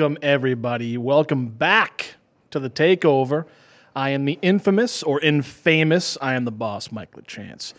welcome 0.00 0.16
everybody. 0.22 0.96
Welcome 0.96 1.48
back 1.48 2.14
to 2.52 2.58
the 2.58 2.70
takeover. 2.70 3.44
I 3.94 4.08
am 4.10 4.24
the 4.24 4.38
infamous 4.40 5.02
or 5.02 5.20
infamous. 5.20 6.16
I 6.22 6.32
am 6.36 6.46
the 6.46 6.50
boss, 6.50 6.90
Mike 6.90 7.14
LeChance. 7.14 7.74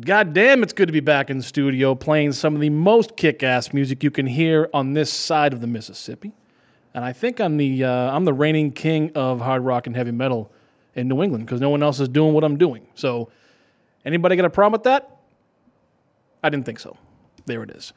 God 0.00 0.32
damn, 0.32 0.62
it's 0.62 0.72
good 0.72 0.86
to 0.86 0.94
be 0.94 1.00
back 1.00 1.28
in 1.28 1.36
the 1.36 1.42
studio 1.42 1.94
playing 1.94 2.32
some 2.32 2.54
of 2.54 2.62
the 2.62 2.70
most 2.70 3.18
kick-ass 3.18 3.74
music 3.74 4.02
you 4.02 4.10
can 4.10 4.26
hear 4.26 4.70
on 4.72 4.94
this 4.94 5.12
side 5.12 5.52
of 5.52 5.60
the 5.60 5.66
Mississippi. 5.66 6.32
And 6.94 7.04
I 7.04 7.12
think 7.12 7.38
I'm 7.38 7.58
the 7.58 7.84
uh, 7.84 8.16
I'm 8.16 8.24
the 8.24 8.32
reigning 8.32 8.72
king 8.72 9.12
of 9.14 9.42
hard 9.42 9.60
rock 9.62 9.86
and 9.86 9.94
heavy 9.94 10.10
metal 10.10 10.50
in 10.94 11.06
New 11.06 11.22
England 11.22 11.44
because 11.44 11.60
no 11.60 11.68
one 11.68 11.82
else 11.82 12.00
is 12.00 12.08
doing 12.08 12.32
what 12.32 12.44
I'm 12.44 12.56
doing. 12.56 12.86
So, 12.94 13.28
anybody 14.06 14.36
got 14.36 14.46
a 14.46 14.50
problem 14.50 14.72
with 14.72 14.84
that? 14.84 15.18
I 16.42 16.48
didn't 16.48 16.64
think 16.64 16.80
so. 16.80 16.96
There 17.44 17.62
it 17.62 17.72
is. 17.72 17.92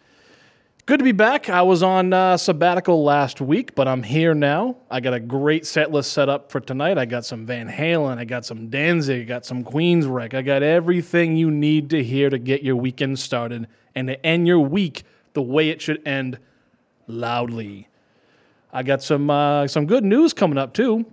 Good 0.87 0.99
to 0.99 1.03
be 1.03 1.13
back. 1.13 1.49
I 1.49 1.63
was 1.63 1.81
on 1.81 2.13
uh, 2.13 2.37
sabbatical 2.37 3.03
last 3.03 3.41
week, 3.41 3.73
but 3.73 3.87
I'm 3.87 4.03
here 4.03 4.35
now. 4.35 4.77
I 4.91 4.99
got 4.99 5.15
a 5.15 5.19
great 5.19 5.65
set 5.65 5.91
list 5.91 6.13
set 6.13 6.29
up 6.29 6.51
for 6.51 6.59
tonight. 6.59 6.99
I 6.99 7.05
got 7.05 7.25
some 7.25 7.43
Van 7.43 7.67
Halen, 7.67 8.19
I 8.19 8.25
got 8.25 8.45
some 8.45 8.69
Danzig, 8.69 9.21
I 9.21 9.23
got 9.23 9.47
some 9.47 9.63
Queensryche. 9.63 10.35
I 10.35 10.43
got 10.43 10.61
everything 10.61 11.37
you 11.37 11.49
need 11.49 11.89
to 11.89 12.03
hear 12.03 12.29
to 12.29 12.37
get 12.37 12.61
your 12.61 12.75
weekend 12.75 13.17
started 13.17 13.67
and 13.95 14.09
to 14.09 14.23
end 14.23 14.45
your 14.45 14.59
week 14.59 15.05
the 15.33 15.41
way 15.41 15.69
it 15.69 15.81
should 15.81 16.07
end 16.07 16.37
loudly. 17.07 17.87
I 18.71 18.83
got 18.83 19.01
some 19.01 19.27
uh, 19.31 19.65
some 19.67 19.87
good 19.87 20.03
news 20.03 20.33
coming 20.33 20.59
up 20.59 20.75
too. 20.75 21.03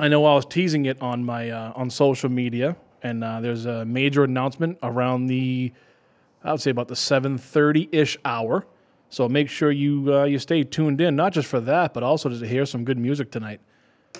I 0.00 0.08
know 0.08 0.24
I 0.24 0.34
was 0.34 0.46
teasing 0.46 0.86
it 0.86 1.00
on 1.00 1.22
my 1.22 1.50
uh, 1.50 1.72
on 1.76 1.90
social 1.90 2.28
media, 2.28 2.74
and 3.04 3.22
uh, 3.22 3.40
there's 3.40 3.66
a 3.66 3.84
major 3.84 4.24
announcement 4.24 4.78
around 4.82 5.28
the 5.28 5.72
I 6.42 6.50
would 6.50 6.60
say 6.60 6.72
about 6.72 6.88
the 6.88 6.96
7:30 6.96 7.88
ish 7.92 8.18
hour. 8.24 8.66
So 9.08 9.28
make 9.28 9.48
sure 9.48 9.70
you 9.70 10.14
uh, 10.14 10.24
you 10.24 10.38
stay 10.38 10.62
tuned 10.64 11.00
in, 11.00 11.16
not 11.16 11.32
just 11.32 11.48
for 11.48 11.60
that, 11.60 11.94
but 11.94 12.02
also 12.02 12.28
to 12.28 12.46
hear 12.46 12.66
some 12.66 12.84
good 12.84 12.98
music 12.98 13.30
tonight. 13.30 13.60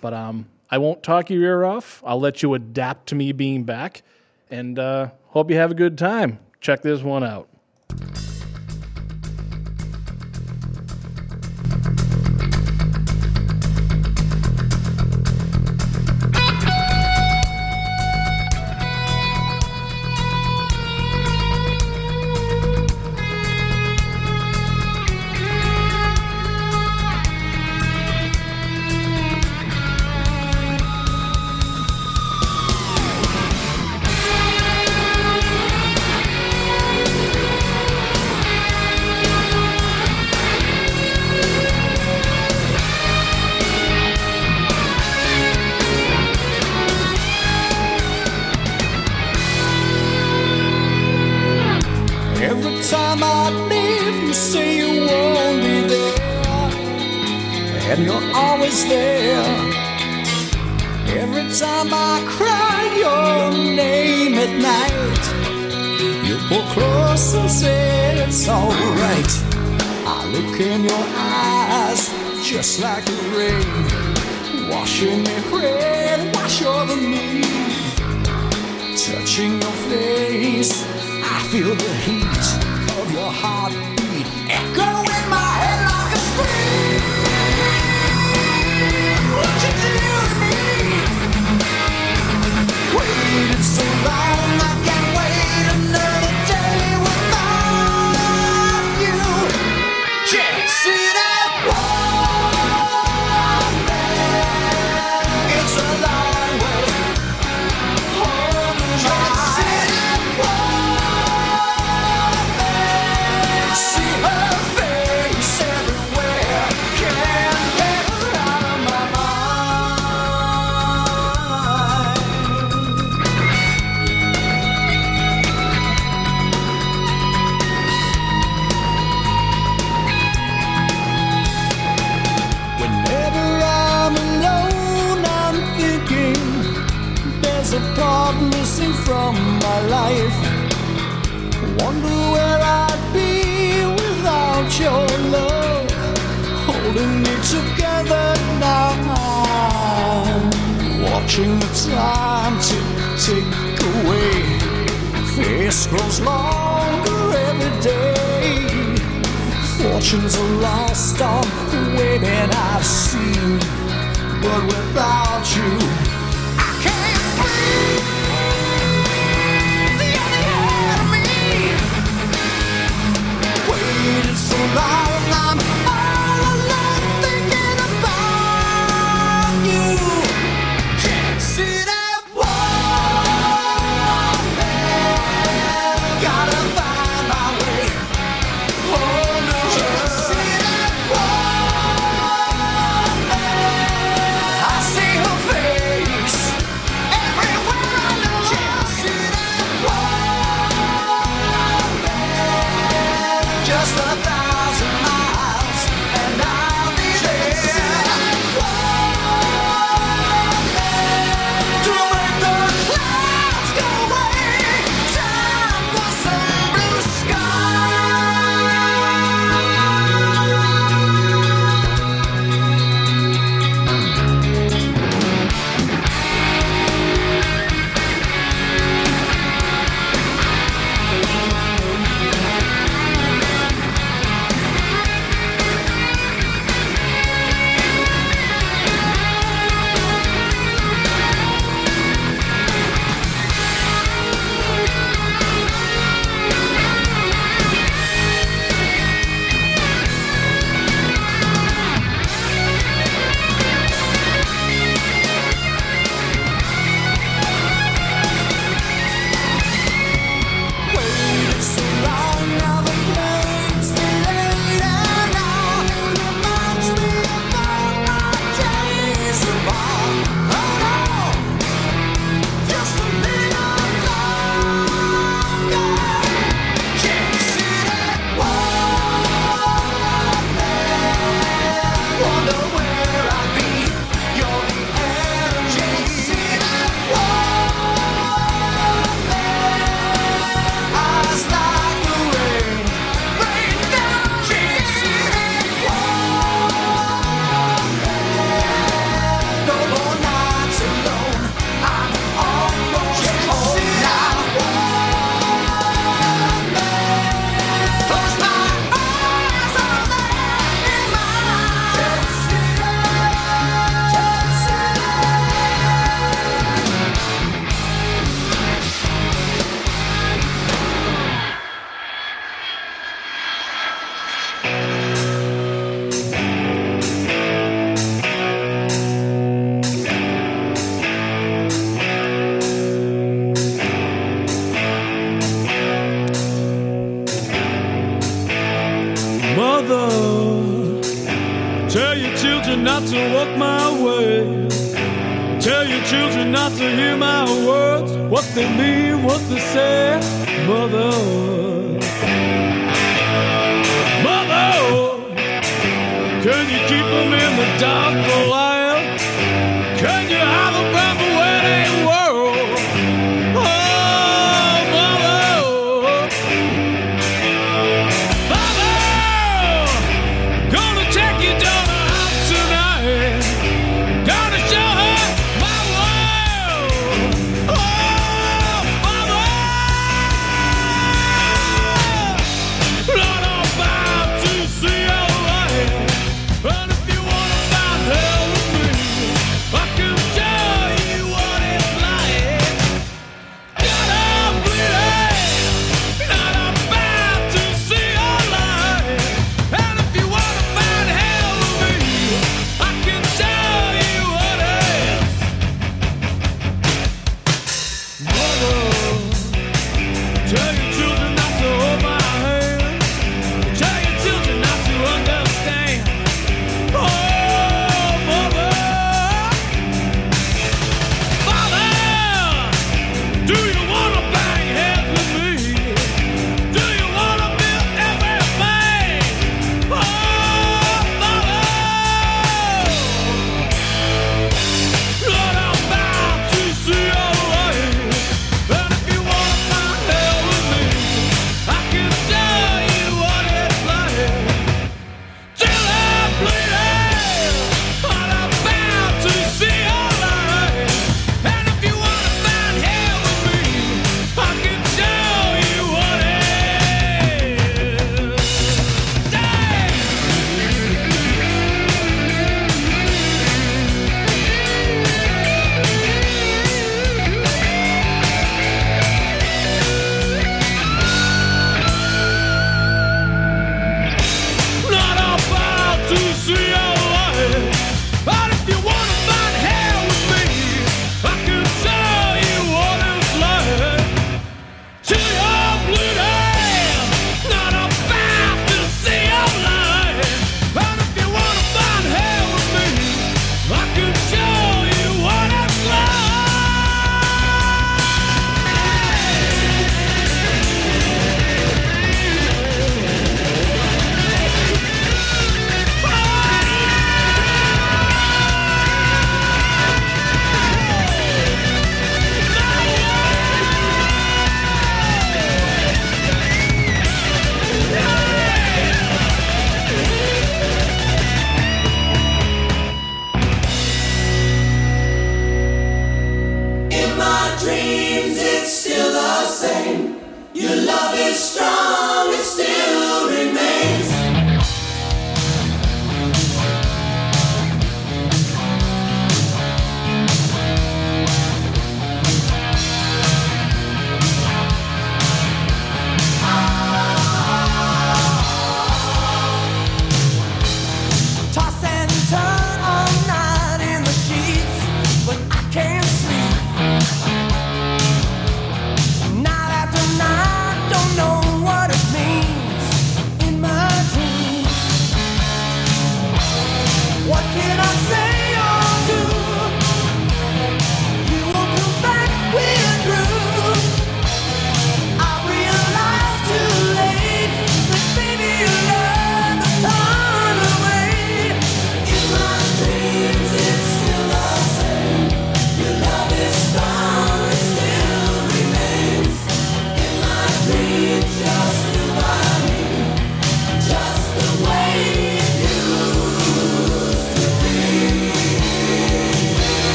But 0.00 0.12
um, 0.12 0.46
I 0.70 0.78
won't 0.78 1.02
talk 1.02 1.30
your 1.30 1.42
ear 1.42 1.64
off. 1.64 2.02
I'll 2.04 2.20
let 2.20 2.42
you 2.42 2.54
adapt 2.54 3.08
to 3.08 3.14
me 3.14 3.32
being 3.32 3.64
back, 3.64 4.02
and 4.50 4.78
uh, 4.78 5.10
hope 5.28 5.50
you 5.50 5.56
have 5.56 5.70
a 5.70 5.74
good 5.74 5.96
time. 5.96 6.38
Check 6.60 6.82
this 6.82 7.02
one 7.02 7.24
out. 7.24 7.48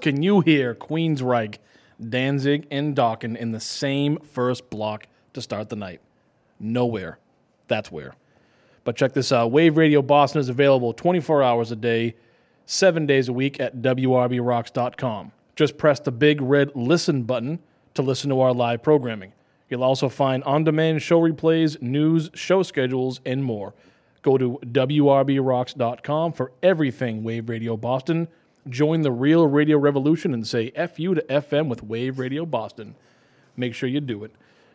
Can 0.00 0.22
you 0.22 0.40
hear 0.40 0.74
Queensryche, 0.74 1.58
Danzig, 2.08 2.66
and 2.70 2.96
Dokken 2.96 3.36
in 3.36 3.52
the 3.52 3.60
same 3.60 4.18
first 4.18 4.70
block 4.70 5.06
to 5.34 5.42
start 5.42 5.68
the 5.68 5.76
night? 5.76 6.00
Nowhere. 6.58 7.18
That's 7.68 7.92
where. 7.92 8.14
But 8.84 8.96
check 8.96 9.12
this 9.12 9.30
out 9.30 9.52
Wave 9.52 9.76
Radio 9.76 10.02
Boston 10.02 10.40
is 10.40 10.48
available 10.48 10.92
24 10.92 11.42
hours 11.42 11.70
a 11.70 11.76
day, 11.76 12.16
seven 12.66 13.06
days 13.06 13.28
a 13.28 13.32
week 13.32 13.60
at 13.60 13.76
WRBRocks.com. 13.82 15.32
Just 15.54 15.76
press 15.76 16.00
the 16.00 16.12
big 16.12 16.40
red 16.40 16.74
listen 16.74 17.24
button 17.24 17.58
to 17.94 18.02
listen 18.02 18.30
to 18.30 18.40
our 18.40 18.54
live 18.54 18.82
programming. 18.82 19.32
You'll 19.68 19.84
also 19.84 20.08
find 20.08 20.42
on 20.44 20.64
demand 20.64 21.02
show 21.02 21.20
replays, 21.20 21.80
news, 21.82 22.30
show 22.34 22.62
schedules, 22.62 23.20
and 23.24 23.44
more. 23.44 23.74
Go 24.22 24.36
to 24.36 24.58
WRBRocks.com 24.64 26.32
for 26.32 26.52
everything 26.62 27.22
Wave 27.22 27.48
Radio 27.48 27.76
Boston. 27.76 28.28
Join 28.68 29.02
the 29.02 29.10
real 29.12 29.46
radio 29.46 29.78
revolution 29.78 30.34
and 30.34 30.46
say 30.46 30.70
FU 30.70 31.14
to 31.14 31.22
FM 31.22 31.68
with 31.68 31.82
Wave 31.82 32.18
Radio 32.18 32.44
Boston. 32.44 32.94
Make 33.56 33.74
sure 33.74 33.88
you 33.88 34.00
do 34.00 34.24
it. 34.24 34.32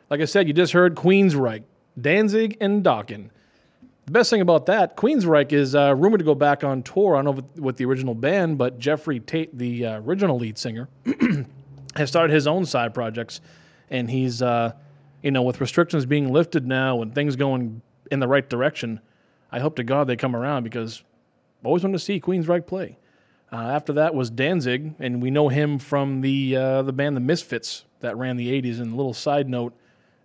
Like 0.09 0.21
I 0.21 0.25
said, 0.25 0.47
you 0.47 0.53
just 0.53 0.73
heard 0.73 0.95
Queensryche, 0.95 1.63
Danzig, 1.99 2.57
and 2.59 2.83
Dokken. 2.83 3.29
The 4.05 4.11
best 4.11 4.29
thing 4.29 4.41
about 4.41 4.67
that, 4.67 4.95
Queensryche 4.95 5.51
is 5.51 5.73
uh, 5.73 5.95
rumored 5.95 6.19
to 6.19 6.25
go 6.25 6.35
back 6.35 6.63
on 6.63 6.83
tour. 6.83 7.15
I 7.15 7.23
don't 7.23 7.37
know 7.37 7.61
with, 7.61 7.77
the 7.77 7.85
original 7.85 8.13
band, 8.13 8.57
but 8.57 8.77
Jeffrey 8.77 9.19
Tate, 9.19 9.57
the 9.57 9.85
uh, 9.85 9.99
original 10.01 10.37
lead 10.37 10.59
singer, 10.59 10.89
has 11.95 12.09
started 12.09 12.31
his 12.33 12.45
own 12.45 12.65
side 12.65 12.93
projects, 12.93 13.41
and 13.89 14.09
he's, 14.09 14.43
uh, 14.43 14.73
you 15.23 15.31
know, 15.31 15.41
with 15.41 15.59
restrictions 15.59 16.05
being 16.05 16.31
lifted 16.31 16.67
now 16.67 17.01
and 17.01 17.15
things 17.15 17.35
going 17.35 17.81
in 18.11 18.19
the 18.19 18.27
right 18.27 18.47
direction, 18.47 18.99
I 19.51 19.59
hope 19.59 19.75
to 19.77 19.83
God 19.83 20.05
they 20.05 20.15
come 20.15 20.35
around 20.35 20.63
because 20.63 21.03
I 21.63 21.67
always 21.67 21.83
wanted 21.83 21.97
to 21.97 22.03
see 22.03 22.19
Queensryche 22.19 22.67
play. 22.67 22.97
Uh, 23.51 23.57
after 23.57 23.93
that 23.93 24.15
was 24.15 24.29
Danzig, 24.29 24.95
and 24.99 25.21
we 25.21 25.29
know 25.29 25.49
him 25.49 25.79
from 25.79 26.21
the 26.21 26.55
uh, 26.55 26.81
the 26.81 26.93
band 26.93 27.15
The 27.15 27.21
Misfits 27.21 27.85
that 27.99 28.17
ran 28.17 28.37
the 28.37 28.49
'80s. 28.49 28.79
And 28.79 28.93
a 28.93 28.95
little 28.95 29.13
side 29.13 29.47
note, 29.47 29.73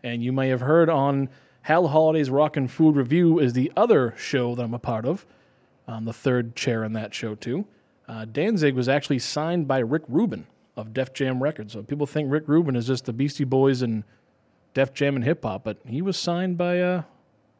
and 0.02 0.22
you 0.22 0.32
may 0.32 0.48
have 0.48 0.62
heard 0.62 0.88
on 0.88 1.28
Hal 1.62 1.88
Holiday's 1.88 2.30
Rock 2.30 2.56
and 2.56 2.70
Food 2.70 2.96
Review 2.96 3.38
is 3.38 3.52
the 3.52 3.70
other 3.76 4.14
show 4.16 4.54
that 4.54 4.62
I'm 4.62 4.74
a 4.74 4.78
part 4.78 5.04
of. 5.04 5.26
I'm 5.86 6.04
the 6.04 6.12
third 6.12 6.56
chair 6.56 6.84
in 6.84 6.92
that 6.94 7.14
show 7.14 7.34
too. 7.34 7.66
Uh, 8.08 8.24
Danzig 8.24 8.74
was 8.74 8.88
actually 8.88 9.18
signed 9.18 9.68
by 9.68 9.78
Rick 9.78 10.02
Rubin 10.08 10.46
of 10.76 10.94
Def 10.94 11.12
Jam 11.12 11.42
Records. 11.42 11.74
So 11.74 11.82
people 11.82 12.06
think 12.06 12.30
Rick 12.30 12.44
Rubin 12.46 12.76
is 12.76 12.86
just 12.86 13.04
the 13.04 13.12
Beastie 13.12 13.44
Boys 13.44 13.82
and 13.82 14.04
Def 14.72 14.94
Jam 14.94 15.16
and 15.16 15.24
hip 15.24 15.44
hop, 15.44 15.64
but 15.64 15.78
he 15.86 16.00
was 16.00 16.16
signed 16.16 16.56
by 16.56 16.80
uh, 16.80 17.02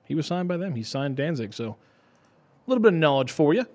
he 0.04 0.14
was 0.14 0.26
signed 0.26 0.48
by 0.48 0.56
them. 0.56 0.74
He 0.74 0.82
signed 0.82 1.16
Danzig, 1.16 1.52
so 1.52 1.76
a 2.66 2.70
little 2.70 2.82
bit 2.82 2.94
of 2.94 2.98
knowledge 2.98 3.30
for 3.30 3.52
you. 3.52 3.66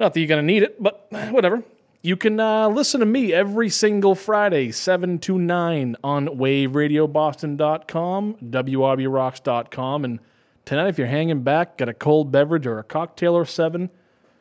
Not 0.00 0.14
that 0.14 0.20
you're 0.20 0.28
going 0.28 0.44
to 0.44 0.52
need 0.52 0.62
it, 0.62 0.82
but 0.82 1.06
whatever. 1.30 1.62
You 2.00 2.16
can 2.16 2.40
uh, 2.40 2.68
listen 2.68 3.00
to 3.00 3.06
me 3.06 3.34
every 3.34 3.68
single 3.68 4.14
Friday, 4.14 4.72
7 4.72 5.18
to 5.18 5.38
9 5.38 5.96
on 6.02 6.28
waveradioboston.com, 6.28 8.36
WRBRocks.com. 8.42 10.04
And 10.06 10.20
tonight, 10.64 10.88
if 10.88 10.96
you're 10.96 11.06
hanging 11.06 11.42
back, 11.42 11.76
got 11.76 11.90
a 11.90 11.94
cold 11.94 12.32
beverage 12.32 12.66
or 12.66 12.78
a 12.78 12.82
cocktail 12.82 13.36
or 13.36 13.44
seven, 13.44 13.90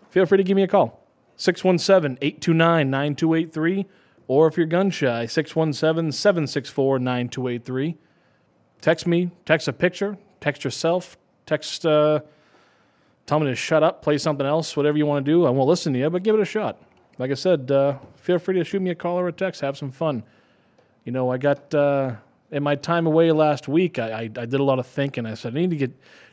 feel 0.10 0.26
free 0.26 0.38
to 0.38 0.46
give 0.46 0.56
me 0.56 0.64
a 0.64 0.68
call. 0.68 1.06
617 1.36 2.18
829 2.22 2.90
9283. 2.90 3.86
Or 4.28 4.48
if 4.48 4.56
you're 4.56 4.66
gun 4.66 4.92
shy, 4.92 5.26
617 5.26 6.14
764 6.14 7.00
9283. 7.00 7.98
Text 8.80 9.06
me, 9.06 9.32
text 9.44 9.68
a 9.68 9.74
picture, 9.74 10.18
text 10.40 10.64
yourself, 10.64 11.18
text. 11.46 11.86
Uh, 11.86 12.22
tell 13.30 13.40
me 13.40 13.46
to 13.46 13.56
shut 13.56 13.84
up, 13.84 14.02
play 14.02 14.18
something 14.18 14.46
else, 14.46 14.76
whatever 14.76 14.98
you 14.98 15.06
want 15.06 15.24
to 15.24 15.32
do. 15.32 15.46
I 15.46 15.52
won't 15.52 15.70
listen 15.70 15.94
to 15.94 16.00
you, 16.00 16.10
but 16.10 16.24
give 16.24 16.34
it 16.34 16.42
a 16.42 16.46
shot. 16.46 16.82
Like 17.20 17.30
I 17.30 17.36
said, 17.36 17.70
uh, 17.70 18.00
feel 18.16 18.40
free 18.40 18.56
to 18.56 18.64
shoot 18.64 18.82
me 18.82 18.90
a 18.90 18.96
call 18.96 19.20
or 19.20 19.28
a 19.28 19.32
text. 19.32 19.62
Have 19.62 19.78
some 19.78 19.92
fun. 19.92 20.24
You 21.06 21.12
know, 21.12 21.32
I 21.32 21.38
got 21.38 21.74
uh, 21.76 22.16
in 22.50 22.64
my 22.64 22.76
time 22.76 23.06
away 23.06 23.32
last 23.32 23.68
week. 23.68 24.00
I, 24.00 24.12
I, 24.12 24.22
I 24.22 24.46
did 24.46 24.56
a 24.56 24.64
lot 24.64 24.80
of 24.80 24.88
thinking. 24.88 25.28
I 25.28 25.36
said 25.36 25.56
I 25.56 25.60
need 25.60 25.70
to 25.70 25.76
get 25.76 25.92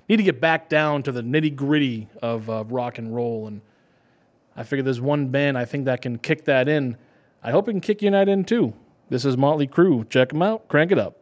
need 0.08 0.16
to 0.16 0.22
get 0.22 0.40
back 0.40 0.70
down 0.70 1.02
to 1.02 1.12
the 1.12 1.20
nitty 1.20 1.54
gritty 1.54 2.08
of 2.22 2.48
uh, 2.48 2.64
rock 2.64 2.96
and 2.96 3.14
roll, 3.14 3.46
and 3.46 3.60
I 4.56 4.62
figured 4.62 4.86
there's 4.86 5.00
one 5.00 5.28
band 5.28 5.58
I 5.58 5.66
think 5.66 5.84
that 5.84 6.00
can 6.00 6.16
kick 6.16 6.46
that 6.46 6.66
in. 6.66 6.96
I 7.42 7.50
hope 7.50 7.68
it 7.68 7.72
can 7.72 7.82
kick 7.82 8.00
your 8.00 8.12
night 8.12 8.28
in 8.28 8.44
too. 8.44 8.72
This 9.10 9.26
is 9.26 9.36
Motley 9.36 9.66
Crue. 9.66 10.08
Check 10.08 10.30
them 10.30 10.40
out. 10.40 10.66
Crank 10.68 10.92
it 10.92 10.98
up. 10.98 11.18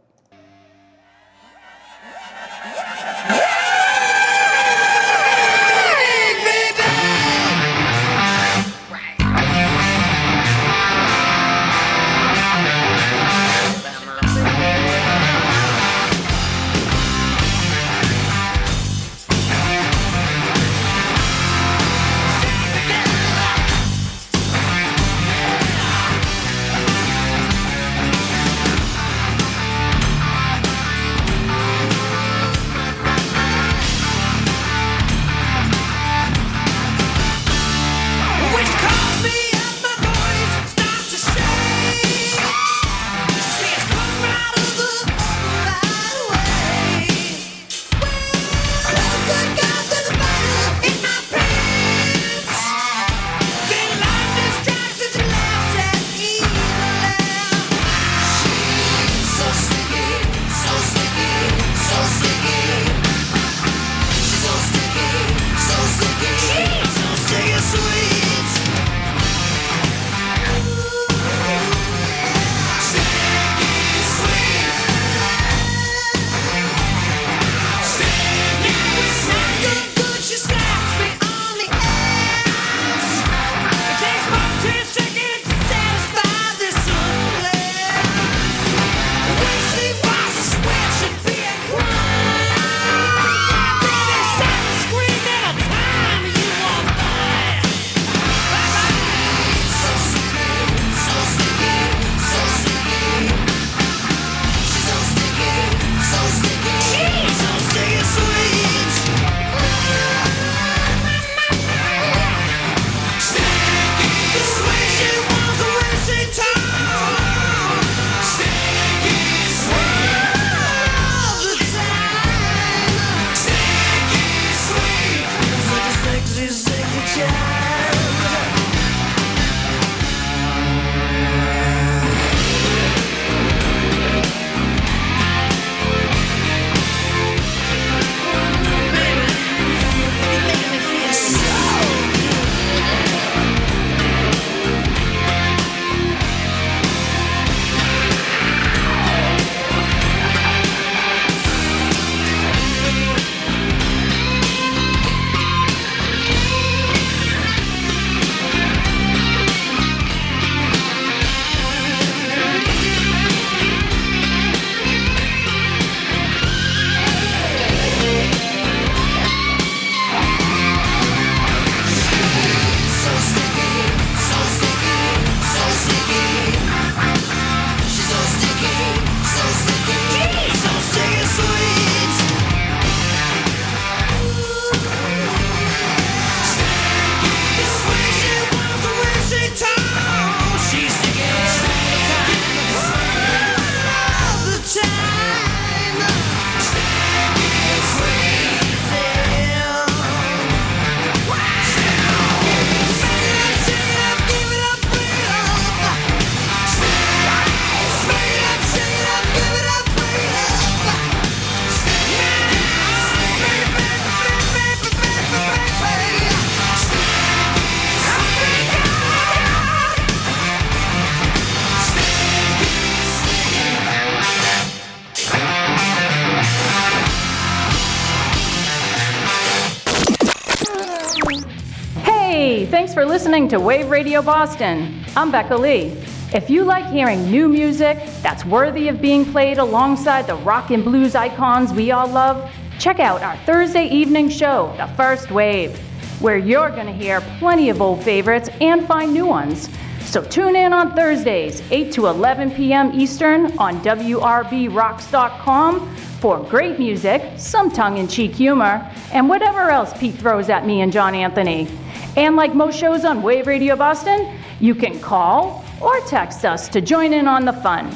For 233.04 233.10
listening 233.10 233.48
to 233.48 233.60
Wave 233.60 233.90
Radio 233.90 234.22
Boston. 234.22 235.04
I'm 235.14 235.30
Becca 235.30 235.54
Lee. 235.54 235.94
If 236.32 236.48
you 236.48 236.64
like 236.64 236.86
hearing 236.86 237.30
new 237.30 237.50
music 237.50 237.98
that's 238.22 238.46
worthy 238.46 238.88
of 238.88 239.02
being 239.02 239.30
played 239.30 239.58
alongside 239.58 240.26
the 240.26 240.36
rock 240.36 240.70
and 240.70 240.82
blues 240.82 241.14
icons 241.14 241.70
we 241.70 241.90
all 241.90 242.08
love, 242.08 242.50
check 242.78 243.00
out 243.00 243.22
our 243.22 243.36
Thursday 243.44 243.86
evening 243.88 244.30
show, 244.30 244.74
The 244.78 244.86
First 244.96 245.30
Wave, 245.30 245.78
where 246.22 246.38
you're 246.38 246.70
going 246.70 246.86
to 246.86 246.94
hear 246.94 247.20
plenty 247.38 247.68
of 247.68 247.82
old 247.82 248.02
favorites 248.02 248.48
and 248.62 248.86
find 248.86 249.12
new 249.12 249.26
ones. 249.26 249.68
So 250.00 250.24
tune 250.24 250.56
in 250.56 250.72
on 250.72 250.96
Thursdays, 250.96 251.62
8 251.70 251.92
to 251.92 252.06
11 252.06 252.52
p.m. 252.52 252.98
Eastern 252.98 253.58
on 253.58 253.82
WRBRocks.com 253.82 255.96
for 255.96 256.42
great 256.44 256.78
music, 256.78 257.34
some 257.36 257.70
tongue 257.70 257.98
in 257.98 258.08
cheek 258.08 258.34
humor, 258.34 258.90
and 259.12 259.28
whatever 259.28 259.68
else 259.68 259.92
Pete 259.98 260.14
throws 260.14 260.48
at 260.48 260.64
me 260.64 260.80
and 260.80 260.90
John 260.90 261.14
Anthony. 261.14 261.68
And 262.16 262.37
like 262.37 262.55
most 262.55 262.79
shows 262.79 263.05
on 263.05 263.22
Wave 263.22 263.46
Radio 263.46 263.74
Boston, 263.77 264.38
you 264.61 264.74
can 264.74 265.00
call 265.00 265.64
or 265.81 266.00
text 266.03 266.44
us 266.44 266.68
to 266.68 266.81
join 266.81 267.12
in 267.12 267.27
on 267.27 267.44
the 267.44 267.53
fun. 267.53 267.94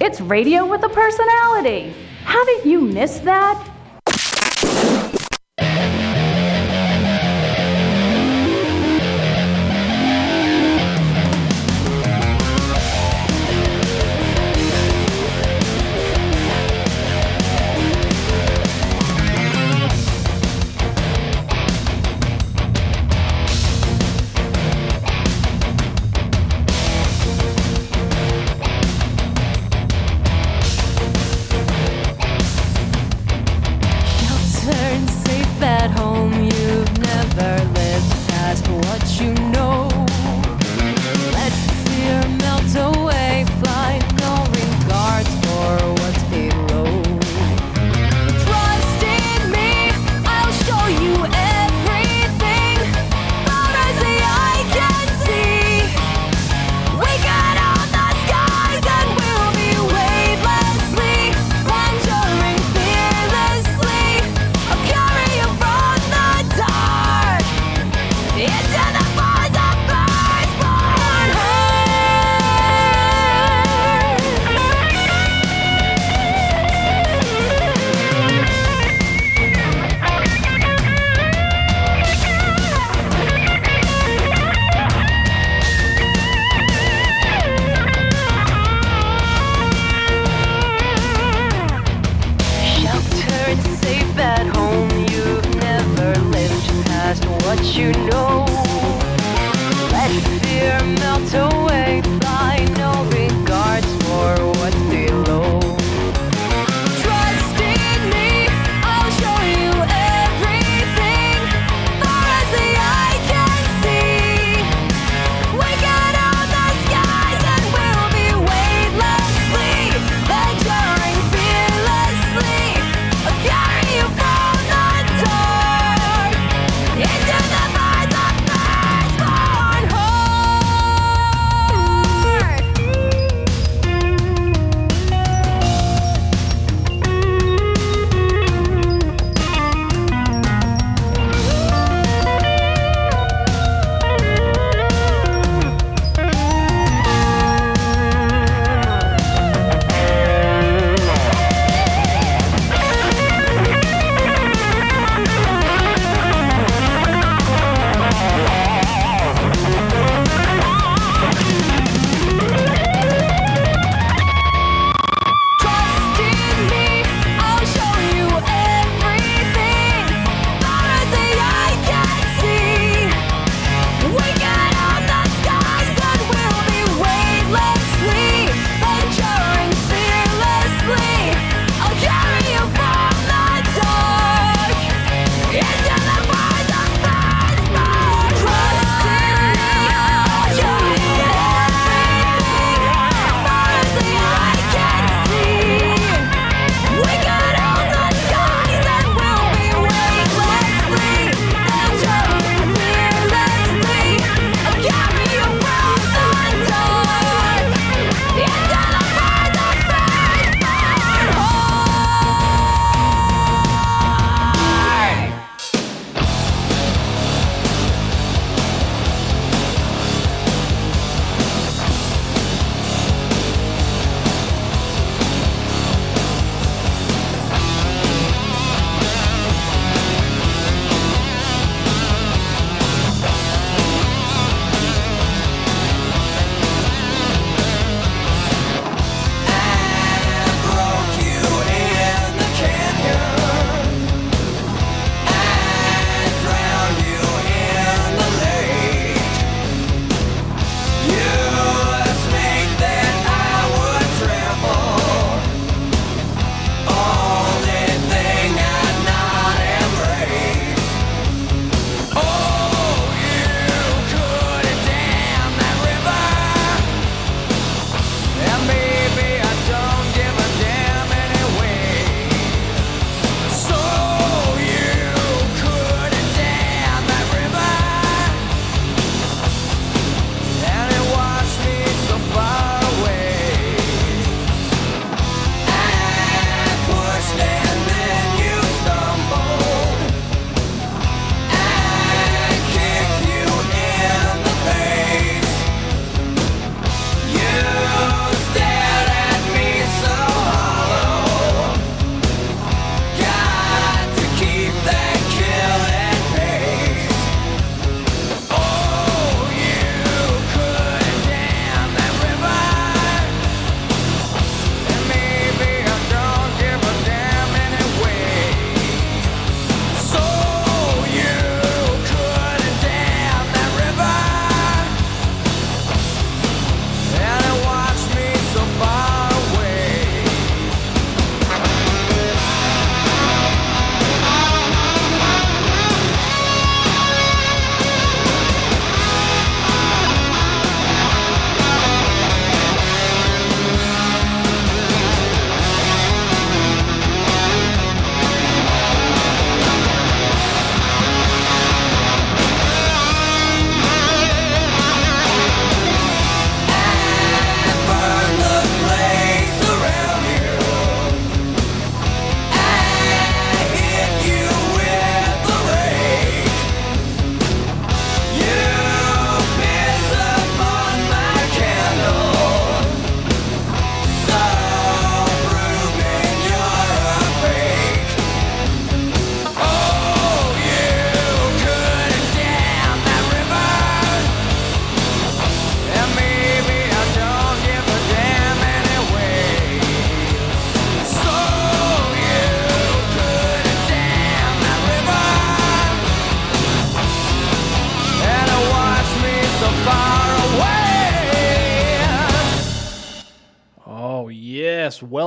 It's 0.00 0.20
radio 0.20 0.66
with 0.66 0.82
a 0.84 0.88
personality. 0.88 1.92
Haven't 2.24 2.66
you 2.66 2.80
missed 2.80 3.24
that? 3.24 3.75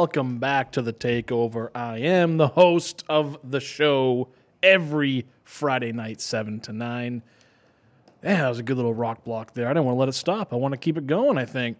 Welcome 0.10 0.40
back 0.40 0.72
to 0.72 0.82
the 0.82 0.92
takeover. 0.92 1.70
I 1.76 2.00
am 2.00 2.38
the 2.38 2.48
host 2.48 3.04
of 3.08 3.38
the 3.44 3.60
show 3.60 4.30
every 4.64 5.28
Friday 5.44 5.92
night, 5.92 6.20
7 6.20 6.60
to 6.62 6.74
9. 6.74 7.22
Yeah, 8.24 8.38
that 8.38 8.50
was 8.50 8.58
a 8.58 8.64
good 8.64 8.78
little 8.78 8.96
rock 8.96 9.24
block 9.24 9.54
there. 9.54 9.68
I 9.68 9.70
didn't 9.70 9.86
want 9.86 9.98
to 9.98 10.00
let 10.00 10.10
it 10.10 10.14
stop. 10.14 10.52
I 10.52 10.56
want 10.56 10.72
to 10.72 10.80
keep 10.80 10.98
it 10.98 11.06
going, 11.06 11.38
I 11.38 11.46
think. 11.46 11.78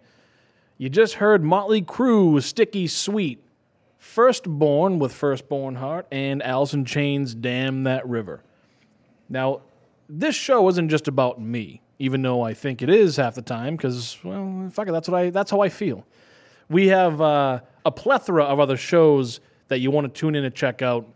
You 0.78 0.88
just 0.88 1.14
heard 1.14 1.42
Motley 1.42 1.82
Crue, 1.82 2.40
Sticky 2.40 2.86
Sweet, 2.86 3.42
Firstborn 3.98 5.00
with 5.00 5.12
Firstborn 5.12 5.74
Heart, 5.74 6.06
and 6.12 6.40
Alice 6.40 6.72
in 6.72 6.84
Chains, 6.84 7.34
Damn 7.34 7.82
That 7.82 8.08
River. 8.08 8.44
Now, 9.28 9.62
this 10.08 10.36
show 10.36 10.68
isn't 10.68 10.88
just 10.88 11.08
about 11.08 11.40
me, 11.40 11.82
even 11.98 12.22
though 12.22 12.42
I 12.42 12.54
think 12.54 12.80
it 12.80 12.90
is 12.90 13.16
half 13.16 13.34
the 13.34 13.42
time, 13.42 13.74
because, 13.74 14.18
well, 14.22 14.70
fuck 14.72 14.86
it, 14.86 14.92
that's, 14.92 15.08
what 15.08 15.20
I, 15.20 15.30
that's 15.30 15.50
how 15.50 15.62
I 15.62 15.68
feel. 15.68 16.06
We 16.68 16.86
have 16.86 17.20
uh, 17.20 17.62
a 17.84 17.90
plethora 17.90 18.44
of 18.44 18.60
other 18.60 18.76
shows 18.76 19.40
that 19.68 19.80
you 19.80 19.90
want 19.90 20.12
to 20.12 20.20
tune 20.20 20.34
in 20.34 20.44
and 20.44 20.54
check 20.54 20.82
out. 20.82 21.08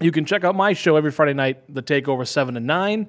You 0.00 0.12
can 0.12 0.24
check 0.24 0.44
out 0.44 0.54
my 0.54 0.72
show 0.72 0.96
every 0.96 1.10
Friday 1.10 1.34
night, 1.34 1.62
The 1.74 1.82
Takeover 1.82 2.26
7 2.26 2.54
to 2.54 2.60
9. 2.60 3.08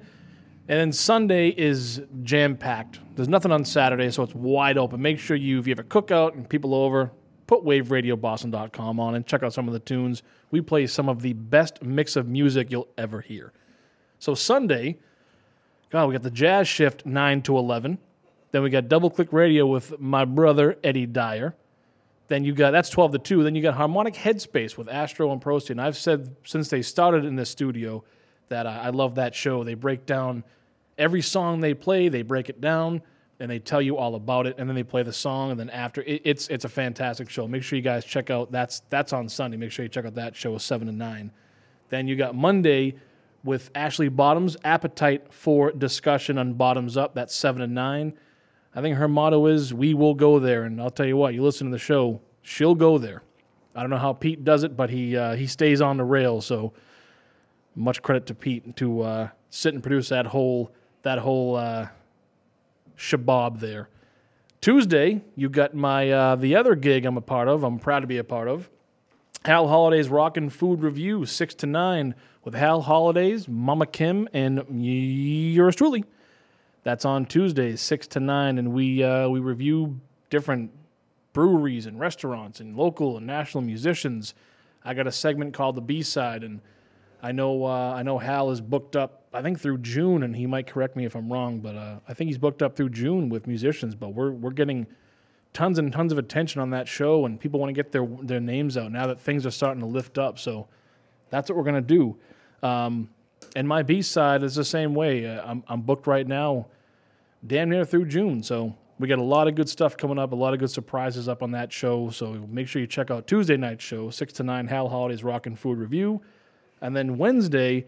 And 0.68 0.78
then 0.78 0.92
Sunday 0.92 1.48
is 1.48 2.00
jam 2.22 2.56
packed. 2.56 3.00
There's 3.16 3.28
nothing 3.28 3.52
on 3.52 3.64
Saturday, 3.64 4.10
so 4.10 4.22
it's 4.22 4.34
wide 4.34 4.78
open. 4.78 5.02
Make 5.02 5.18
sure 5.18 5.36
you, 5.36 5.58
if 5.58 5.66
you 5.66 5.72
have 5.72 5.80
a 5.80 5.88
cookout 5.88 6.34
and 6.34 6.48
people 6.48 6.74
over, 6.74 7.10
put 7.46 7.64
waveradioboston.com 7.64 9.00
on 9.00 9.16
and 9.16 9.26
check 9.26 9.42
out 9.42 9.52
some 9.52 9.66
of 9.66 9.74
the 9.74 9.80
tunes. 9.80 10.22
We 10.52 10.60
play 10.60 10.86
some 10.86 11.08
of 11.08 11.22
the 11.22 11.32
best 11.32 11.82
mix 11.82 12.14
of 12.14 12.28
music 12.28 12.70
you'll 12.70 12.88
ever 12.96 13.20
hear. 13.20 13.52
So 14.20 14.34
Sunday, 14.34 14.98
God, 15.90 16.06
we 16.06 16.12
got 16.12 16.22
the 16.22 16.30
jazz 16.30 16.68
shift 16.68 17.04
9 17.04 17.42
to 17.42 17.58
11. 17.58 17.98
Then 18.52 18.62
we 18.62 18.70
got 18.70 18.88
double 18.88 19.10
click 19.10 19.32
radio 19.32 19.66
with 19.66 19.98
my 19.98 20.24
brother 20.24 20.78
Eddie 20.84 21.06
Dyer. 21.06 21.56
Then 22.30 22.44
you 22.44 22.54
got 22.54 22.70
that's 22.70 22.90
12 22.90 23.12
to 23.12 23.18
2. 23.18 23.42
Then 23.42 23.56
you 23.56 23.60
got 23.60 23.74
harmonic 23.74 24.14
headspace 24.14 24.78
with 24.78 24.88
Astro 24.88 25.32
and 25.32 25.42
Prosti. 25.42 25.76
I've 25.80 25.96
said 25.96 26.36
since 26.44 26.68
they 26.68 26.80
started 26.80 27.24
in 27.24 27.34
this 27.34 27.50
studio 27.50 28.04
that 28.50 28.68
I, 28.68 28.84
I 28.84 28.90
love 28.90 29.16
that 29.16 29.34
show. 29.34 29.64
They 29.64 29.74
break 29.74 30.06
down 30.06 30.44
every 30.96 31.22
song 31.22 31.58
they 31.60 31.74
play, 31.74 32.08
they 32.08 32.22
break 32.22 32.48
it 32.48 32.60
down 32.60 33.02
and 33.40 33.50
they 33.50 33.58
tell 33.58 33.82
you 33.82 33.96
all 33.96 34.14
about 34.14 34.46
it, 34.46 34.54
and 34.58 34.68
then 34.68 34.76
they 34.76 34.84
play 34.84 35.02
the 35.02 35.12
song, 35.12 35.50
and 35.50 35.58
then 35.58 35.70
after 35.70 36.02
it, 36.02 36.22
it's 36.24 36.46
it's 36.48 36.64
a 36.64 36.68
fantastic 36.68 37.28
show. 37.28 37.48
Make 37.48 37.64
sure 37.64 37.76
you 37.76 37.82
guys 37.82 38.04
check 38.04 38.30
out 38.30 38.52
that's 38.52 38.82
that's 38.90 39.12
on 39.12 39.28
Sunday. 39.28 39.56
Make 39.56 39.72
sure 39.72 39.84
you 39.84 39.88
check 39.88 40.04
out 40.04 40.14
that 40.14 40.36
show 40.36 40.56
seven 40.58 40.86
to 40.86 40.92
nine. 40.92 41.32
Then 41.88 42.06
you 42.06 42.14
got 42.14 42.36
Monday 42.36 42.94
with 43.42 43.72
Ashley 43.74 44.08
Bottoms, 44.08 44.56
appetite 44.62 45.32
for 45.32 45.72
discussion 45.72 46.38
on 46.38 46.52
bottoms 46.52 46.96
up. 46.96 47.14
That's 47.14 47.34
seven 47.34 47.60
to 47.60 47.66
nine. 47.66 48.12
I 48.74 48.80
think 48.82 48.96
her 48.96 49.08
motto 49.08 49.46
is 49.46 49.74
"We 49.74 49.94
will 49.94 50.14
go 50.14 50.38
there," 50.38 50.64
and 50.64 50.80
I'll 50.80 50.90
tell 50.90 51.06
you 51.06 51.16
what, 51.16 51.34
you 51.34 51.42
listen 51.42 51.68
to 51.68 51.72
the 51.72 51.78
show, 51.78 52.20
she'll 52.42 52.74
go 52.74 52.98
there. 52.98 53.22
I 53.74 53.80
don't 53.80 53.90
know 53.90 53.98
how 53.98 54.12
Pete 54.12 54.44
does 54.44 54.64
it, 54.64 54.76
but 54.76 54.90
he 54.90 55.16
uh, 55.16 55.34
he 55.34 55.46
stays 55.46 55.80
on 55.80 55.96
the 55.96 56.04
rail. 56.04 56.40
So 56.40 56.72
much 57.74 58.02
credit 58.02 58.26
to 58.26 58.34
Pete 58.34 58.76
to 58.76 59.02
uh, 59.02 59.28
sit 59.48 59.74
and 59.74 59.82
produce 59.82 60.08
that 60.08 60.26
whole 60.26 60.72
that 61.02 61.18
whole 61.18 61.56
uh, 61.56 61.88
shabab 62.96 63.60
there. 63.60 63.88
Tuesday, 64.60 65.22
you 65.36 65.48
got 65.48 65.74
my 65.74 66.10
uh, 66.10 66.36
the 66.36 66.54
other 66.54 66.74
gig 66.74 67.06
I'm 67.06 67.16
a 67.16 67.22
part 67.22 67.48
of. 67.48 67.64
I'm 67.64 67.78
proud 67.78 68.00
to 68.00 68.06
be 68.06 68.18
a 68.18 68.24
part 68.24 68.48
of. 68.48 68.68
Hal 69.44 69.68
Holiday's 69.68 70.10
Rockin' 70.10 70.50
Food 70.50 70.82
Review, 70.82 71.24
six 71.24 71.54
to 71.56 71.66
nine, 71.66 72.14
with 72.44 72.54
Hal 72.54 72.82
Holidays, 72.82 73.48
Mama 73.48 73.86
Kim, 73.86 74.28
and 74.34 74.62
yours 74.70 75.74
truly. 75.76 76.04
That's 76.82 77.04
on 77.04 77.26
Tuesdays, 77.26 77.80
six 77.80 78.06
to 78.08 78.20
nine, 78.20 78.58
and 78.58 78.72
we 78.72 79.02
uh, 79.02 79.28
we 79.28 79.40
review 79.40 80.00
different 80.30 80.70
breweries 81.32 81.86
and 81.86 82.00
restaurants 82.00 82.60
and 82.60 82.76
local 82.76 83.16
and 83.16 83.26
national 83.26 83.62
musicians. 83.62 84.34
I 84.84 84.94
got 84.94 85.06
a 85.06 85.12
segment 85.12 85.52
called 85.52 85.76
the 85.76 85.82
B 85.82 86.02
side, 86.02 86.42
and 86.42 86.60
I 87.22 87.32
know 87.32 87.64
uh, 87.64 87.94
I 87.94 88.02
know 88.02 88.18
Hal 88.18 88.50
is 88.50 88.60
booked 88.60 88.96
up. 88.96 89.24
I 89.32 89.42
think 89.42 89.60
through 89.60 89.78
June, 89.78 90.22
and 90.22 90.34
he 90.34 90.46
might 90.46 90.66
correct 90.66 90.96
me 90.96 91.04
if 91.04 91.14
I'm 91.14 91.30
wrong, 91.30 91.60
but 91.60 91.76
uh, 91.76 91.98
I 92.08 92.14
think 92.14 92.28
he's 92.28 92.38
booked 92.38 92.62
up 92.62 92.76
through 92.76 92.90
June 92.90 93.28
with 93.28 93.46
musicians. 93.46 93.94
But 93.94 94.14
we're 94.14 94.32
we're 94.32 94.50
getting 94.50 94.86
tons 95.52 95.78
and 95.78 95.92
tons 95.92 96.12
of 96.12 96.18
attention 96.18 96.62
on 96.62 96.70
that 96.70 96.88
show, 96.88 97.26
and 97.26 97.38
people 97.38 97.60
want 97.60 97.68
to 97.68 97.74
get 97.74 97.92
their 97.92 98.06
their 98.22 98.40
names 98.40 98.78
out 98.78 98.90
now 98.90 99.06
that 99.06 99.20
things 99.20 99.44
are 99.44 99.50
starting 99.50 99.80
to 99.80 99.86
lift 99.86 100.16
up. 100.16 100.38
So 100.38 100.66
that's 101.28 101.50
what 101.50 101.58
we're 101.58 101.64
gonna 101.64 101.82
do. 101.82 102.16
Um, 102.62 103.10
and 103.56 103.66
my 103.66 103.82
B 103.82 104.02
side 104.02 104.42
is 104.42 104.54
the 104.54 104.64
same 104.64 104.94
way. 104.94 105.26
Uh, 105.26 105.42
I'm 105.44 105.64
I'm 105.68 105.80
booked 105.82 106.06
right 106.06 106.26
now, 106.26 106.66
damn 107.46 107.70
near 107.70 107.84
through 107.84 108.06
June. 108.06 108.42
So 108.42 108.74
we 109.00 109.08
got 109.08 109.18
a 109.18 109.22
lot 109.22 109.48
of 109.48 109.54
good 109.54 109.68
stuff 109.68 109.96
coming 109.96 110.18
up, 110.18 110.32
a 110.32 110.36
lot 110.36 110.52
of 110.52 110.60
good 110.60 110.70
surprises 110.70 111.26
up 111.26 111.42
on 111.42 111.52
that 111.52 111.72
show. 111.72 112.10
So 112.10 112.34
make 112.50 112.68
sure 112.68 112.80
you 112.80 112.86
check 112.86 113.10
out 113.10 113.26
Tuesday 113.26 113.56
night 113.56 113.80
show, 113.80 114.10
six 114.10 114.32
to 114.34 114.42
nine, 114.42 114.66
Hal 114.66 114.90
Holiday's 114.90 115.24
Rockin' 115.24 115.56
Food 115.56 115.78
Review. 115.78 116.20
And 116.82 116.94
then 116.94 117.16
Wednesday 117.16 117.86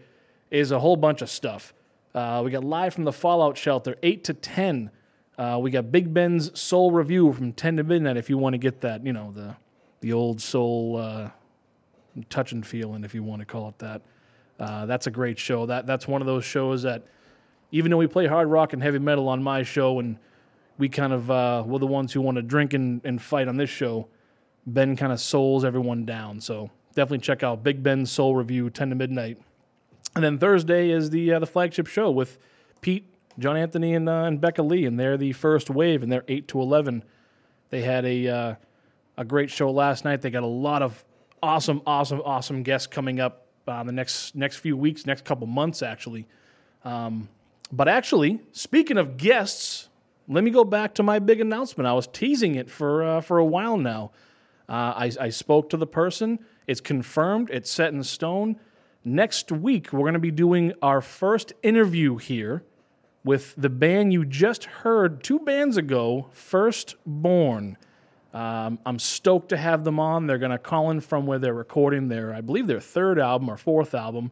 is 0.49 0.71
a 0.71 0.79
whole 0.79 0.95
bunch 0.95 1.21
of 1.21 1.29
stuff. 1.29 1.73
Uh, 2.15 2.41
we 2.43 2.49
got 2.49 2.63
live 2.63 2.93
from 2.95 3.03
the 3.03 3.11
Fallout 3.11 3.57
Shelter, 3.57 3.95
8 4.01 4.23
to 4.23 4.33
10. 4.33 4.91
Uh, 5.37 5.59
we 5.61 5.71
got 5.71 5.91
Big 5.91 6.13
Ben's 6.13 6.59
Soul 6.59 6.91
Review 6.91 7.31
from 7.33 7.53
10 7.53 7.77
to 7.77 7.83
midnight 7.83 8.17
if 8.17 8.29
you 8.29 8.37
want 8.37 8.53
to 8.53 8.59
get 8.59 8.81
that, 8.81 9.05
you 9.05 9.13
know, 9.13 9.31
the, 9.35 9.55
the 10.01 10.13
old 10.13 10.41
soul 10.41 10.97
uh, 10.97 11.29
touch 12.29 12.51
and 12.51 12.65
feeling, 12.65 13.03
if 13.03 13.15
you 13.15 13.23
want 13.23 13.39
to 13.39 13.45
call 13.45 13.69
it 13.69 13.79
that. 13.79 14.01
Uh, 14.63 14.85
that's 14.85 15.07
a 15.07 15.11
great 15.11 15.37
show. 15.37 15.65
That 15.65 15.85
That's 15.85 16.07
one 16.07 16.21
of 16.21 16.25
those 16.25 16.45
shows 16.45 16.83
that, 16.83 17.03
even 17.71 17.91
though 17.91 17.97
we 17.97 18.07
play 18.07 18.27
hard 18.27 18.47
rock 18.47 18.71
and 18.71 18.81
heavy 18.81 18.99
metal 18.99 19.27
on 19.27 19.43
my 19.43 19.63
show, 19.63 19.99
and 19.99 20.17
we 20.77 20.87
kind 20.87 21.11
of 21.11 21.29
uh, 21.29 21.63
we're 21.65 21.79
the 21.79 21.87
ones 21.87 22.13
who 22.13 22.21
want 22.21 22.37
to 22.37 22.41
drink 22.41 22.73
and, 22.73 23.01
and 23.03 23.21
fight 23.21 23.47
on 23.47 23.57
this 23.57 23.69
show, 23.69 24.07
Ben 24.65 24.95
kind 24.95 25.11
of 25.11 25.19
souls 25.19 25.65
everyone 25.65 26.05
down. 26.05 26.39
So 26.39 26.71
definitely 26.95 27.19
check 27.19 27.43
out 27.43 27.61
Big 27.61 27.83
Ben's 27.83 28.09
Soul 28.09 28.35
Review, 28.35 28.69
10 28.69 28.89
to 28.89 28.95
midnight. 28.95 29.37
And 30.15 30.23
then 30.23 30.37
Thursday 30.37 30.91
is 30.91 31.09
the 31.09 31.33
uh, 31.33 31.39
the 31.39 31.47
flagship 31.47 31.87
show 31.87 32.09
with 32.09 32.37
Pete, 32.79 33.13
John 33.39 33.57
Anthony, 33.57 33.95
and, 33.95 34.07
uh, 34.07 34.23
and 34.23 34.39
Becca 34.39 34.63
Lee, 34.63 34.85
and 34.85 34.97
they're 34.97 35.17
the 35.17 35.33
first 35.33 35.69
wave, 35.69 36.03
and 36.03 36.11
they're 36.11 36.25
eight 36.29 36.47
to 36.49 36.61
eleven. 36.61 37.03
They 37.69 37.81
had 37.81 38.05
a 38.05 38.27
uh, 38.27 38.55
a 39.17 39.25
great 39.25 39.49
show 39.49 39.71
last 39.71 40.05
night. 40.05 40.21
They 40.21 40.29
got 40.29 40.43
a 40.43 40.47
lot 40.47 40.81
of 40.81 41.03
awesome, 41.41 41.81
awesome, 41.85 42.21
awesome 42.23 42.63
guests 42.63 42.87
coming 42.87 43.19
up 43.19 43.42
uh, 43.67 43.83
the 43.83 43.91
next 43.91 44.35
next 44.35 44.57
few 44.57 44.77
weeks, 44.77 45.05
next 45.05 45.25
couple 45.25 45.47
months, 45.47 45.81
actually. 45.81 46.27
Um, 46.83 47.29
but 47.71 47.87
actually, 47.87 48.39
speaking 48.51 48.97
of 48.97 49.17
guests, 49.17 49.89
let 50.27 50.43
me 50.43 50.51
go 50.51 50.63
back 50.63 50.95
to 50.95 51.03
my 51.03 51.19
big 51.19 51.41
announcement. 51.41 51.87
I 51.87 51.93
was 51.93 52.07
teasing 52.07 52.55
it 52.55 52.69
for 52.69 53.03
uh, 53.03 53.21
for 53.21 53.37
a 53.37 53.45
while 53.45 53.77
now. 53.77 54.11
Uh, 54.69 54.93
I, 54.95 55.11
I 55.19 55.29
spoke 55.29 55.69
to 55.71 55.77
the 55.77 55.87
person. 55.87 56.39
It's 56.67 56.81
confirmed. 56.81 57.49
It's 57.51 57.69
set 57.69 57.93
in 57.93 58.03
stone. 58.03 58.57
Next 59.03 59.51
week, 59.51 59.91
we're 59.91 59.99
going 59.99 60.13
to 60.13 60.19
be 60.19 60.31
doing 60.31 60.73
our 60.81 61.01
first 61.01 61.51
interview 61.61 62.15
here 62.17 62.63
with 63.25 63.53
the 63.57 63.69
band 63.69 64.13
you 64.13 64.25
just 64.25 64.65
heard 64.65 65.23
two 65.23 65.39
bands 65.39 65.77
ago, 65.77 66.27
Firstborn. 66.31 67.77
Um, 68.33 68.79
I'm 68.85 68.97
stoked 68.97 69.49
to 69.49 69.57
have 69.57 69.83
them 69.83 69.99
on. 69.99 70.25
They're 70.25 70.39
going 70.39 70.51
to 70.51 70.57
call 70.57 70.89
in 70.89 71.01
from 71.01 71.25
where 71.25 71.37
they're 71.37 71.53
recording 71.53 72.07
their, 72.07 72.33
I 72.33 72.41
believe, 72.41 72.65
their 72.65 72.79
third 72.79 73.19
album 73.19 73.49
or 73.49 73.57
fourth 73.57 73.93
album. 73.93 74.31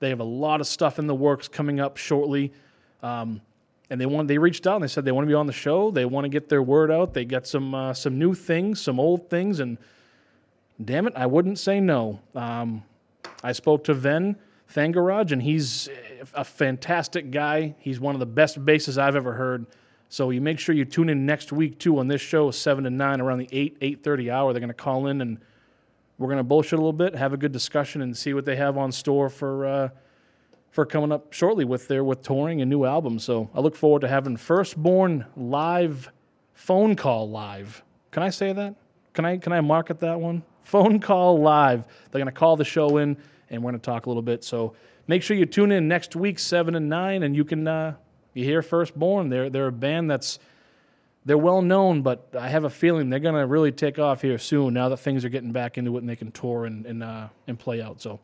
They 0.00 0.08
have 0.08 0.20
a 0.20 0.24
lot 0.24 0.60
of 0.60 0.66
stuff 0.66 0.98
in 0.98 1.06
the 1.06 1.14
works 1.14 1.48
coming 1.48 1.78
up 1.78 1.96
shortly. 1.96 2.52
Um, 3.02 3.40
and 3.88 4.00
they 4.00 4.06
want 4.06 4.26
they 4.26 4.38
reached 4.38 4.66
out 4.66 4.76
and 4.76 4.82
they 4.82 4.88
said 4.88 5.04
they 5.04 5.12
want 5.12 5.26
to 5.26 5.28
be 5.28 5.34
on 5.34 5.46
the 5.46 5.52
show. 5.52 5.90
They 5.90 6.04
want 6.04 6.24
to 6.24 6.28
get 6.28 6.48
their 6.48 6.62
word 6.62 6.90
out. 6.90 7.14
They 7.14 7.24
got 7.24 7.46
some 7.46 7.74
uh, 7.74 7.94
some 7.94 8.18
new 8.18 8.34
things, 8.34 8.80
some 8.80 8.98
old 8.98 9.30
things, 9.30 9.60
and 9.60 9.78
damn 10.84 11.06
it, 11.06 11.12
I 11.16 11.26
wouldn't 11.26 11.58
say 11.58 11.80
no. 11.80 12.20
Um, 12.34 12.82
I 13.44 13.52
spoke 13.52 13.84
to 13.84 13.94
Ven 13.94 14.36
Thangaraj, 14.74 15.30
and 15.32 15.40
he's 15.40 15.88
a 16.34 16.44
fantastic 16.44 17.30
guy. 17.30 17.76
He's 17.78 18.00
one 18.00 18.14
of 18.14 18.18
the 18.18 18.26
best 18.26 18.64
basses 18.64 18.98
I've 18.98 19.16
ever 19.16 19.32
heard. 19.32 19.66
So 20.08 20.30
you 20.30 20.40
make 20.40 20.58
sure 20.58 20.74
you 20.74 20.84
tune 20.84 21.08
in 21.08 21.26
next 21.26 21.52
week 21.52 21.78
too 21.78 21.98
on 21.98 22.08
this 22.08 22.20
show, 22.20 22.50
seven 22.50 22.84
to 22.84 22.90
nine, 22.90 23.20
around 23.20 23.38
the 23.38 23.48
eight 23.52 23.76
eight 23.80 24.02
thirty 24.04 24.30
hour. 24.30 24.52
They're 24.52 24.60
going 24.60 24.68
to 24.68 24.74
call 24.74 25.06
in 25.08 25.20
and 25.20 25.38
we're 26.18 26.28
going 26.28 26.38
to 26.38 26.44
bullshit 26.44 26.74
a 26.74 26.76
little 26.76 26.92
bit, 26.92 27.14
have 27.14 27.32
a 27.32 27.36
good 27.36 27.52
discussion, 27.52 28.00
and 28.00 28.16
see 28.16 28.32
what 28.32 28.44
they 28.44 28.56
have 28.56 28.78
on 28.78 28.92
store 28.92 29.28
for 29.28 29.66
uh, 29.66 29.88
for 30.70 30.86
coming 30.86 31.12
up 31.12 31.32
shortly 31.32 31.64
with 31.64 31.88
their 31.88 32.04
with 32.04 32.22
touring 32.22 32.60
and 32.60 32.70
new 32.70 32.84
albums. 32.84 33.24
So 33.24 33.50
I 33.54 33.60
look 33.60 33.74
forward 33.74 34.00
to 34.00 34.08
having 34.08 34.36
Firstborn 34.36 35.26
live 35.36 36.10
phone 36.54 36.96
call 36.96 37.28
live. 37.28 37.82
Can 38.10 38.22
I 38.22 38.30
say 38.30 38.52
that? 38.52 38.74
Can 39.12 39.24
I 39.24 39.38
can 39.38 39.52
I 39.52 39.60
market 39.60 40.00
that 40.00 40.20
one? 40.20 40.42
Phone 40.62 41.00
call 41.00 41.40
live. 41.40 41.84
They're 42.10 42.20
going 42.20 42.26
to 42.26 42.38
call 42.38 42.56
the 42.56 42.64
show 42.64 42.96
in 42.98 43.16
and 43.50 43.62
we're 43.62 43.70
going 43.70 43.80
to 43.80 43.84
talk 43.84 44.06
a 44.06 44.10
little 44.10 44.22
bit. 44.22 44.42
So 44.42 44.74
make 45.06 45.22
sure 45.22 45.36
you 45.36 45.46
tune 45.46 45.70
in 45.70 45.86
next 45.86 46.16
week, 46.16 46.38
seven 46.38 46.74
and 46.74 46.88
nine, 46.88 47.22
and 47.22 47.36
you 47.36 47.44
can 47.44 47.68
uh, 47.68 47.94
you 48.36 48.44
hear 48.44 48.62
Firstborn. 48.62 49.30
They're 49.30 49.50
they're 49.50 49.68
a 49.68 49.72
band 49.72 50.10
that's 50.10 50.38
they're 51.24 51.38
well 51.38 51.62
known, 51.62 52.02
but 52.02 52.28
I 52.38 52.48
have 52.48 52.64
a 52.64 52.70
feeling 52.70 53.10
they're 53.10 53.18
going 53.18 53.34
to 53.34 53.46
really 53.46 53.72
take 53.72 53.98
off 53.98 54.22
here 54.22 54.38
soon. 54.38 54.74
Now 54.74 54.88
that 54.90 54.98
things 54.98 55.24
are 55.24 55.28
getting 55.28 55.50
back 55.50 55.76
into 55.76 55.96
it 55.96 56.00
and 56.00 56.08
they 56.08 56.16
can 56.16 56.30
tour 56.30 56.66
and 56.66 56.86
and, 56.86 57.02
uh, 57.02 57.28
and 57.46 57.58
play 57.58 57.82
out. 57.82 58.00
So 58.00 58.20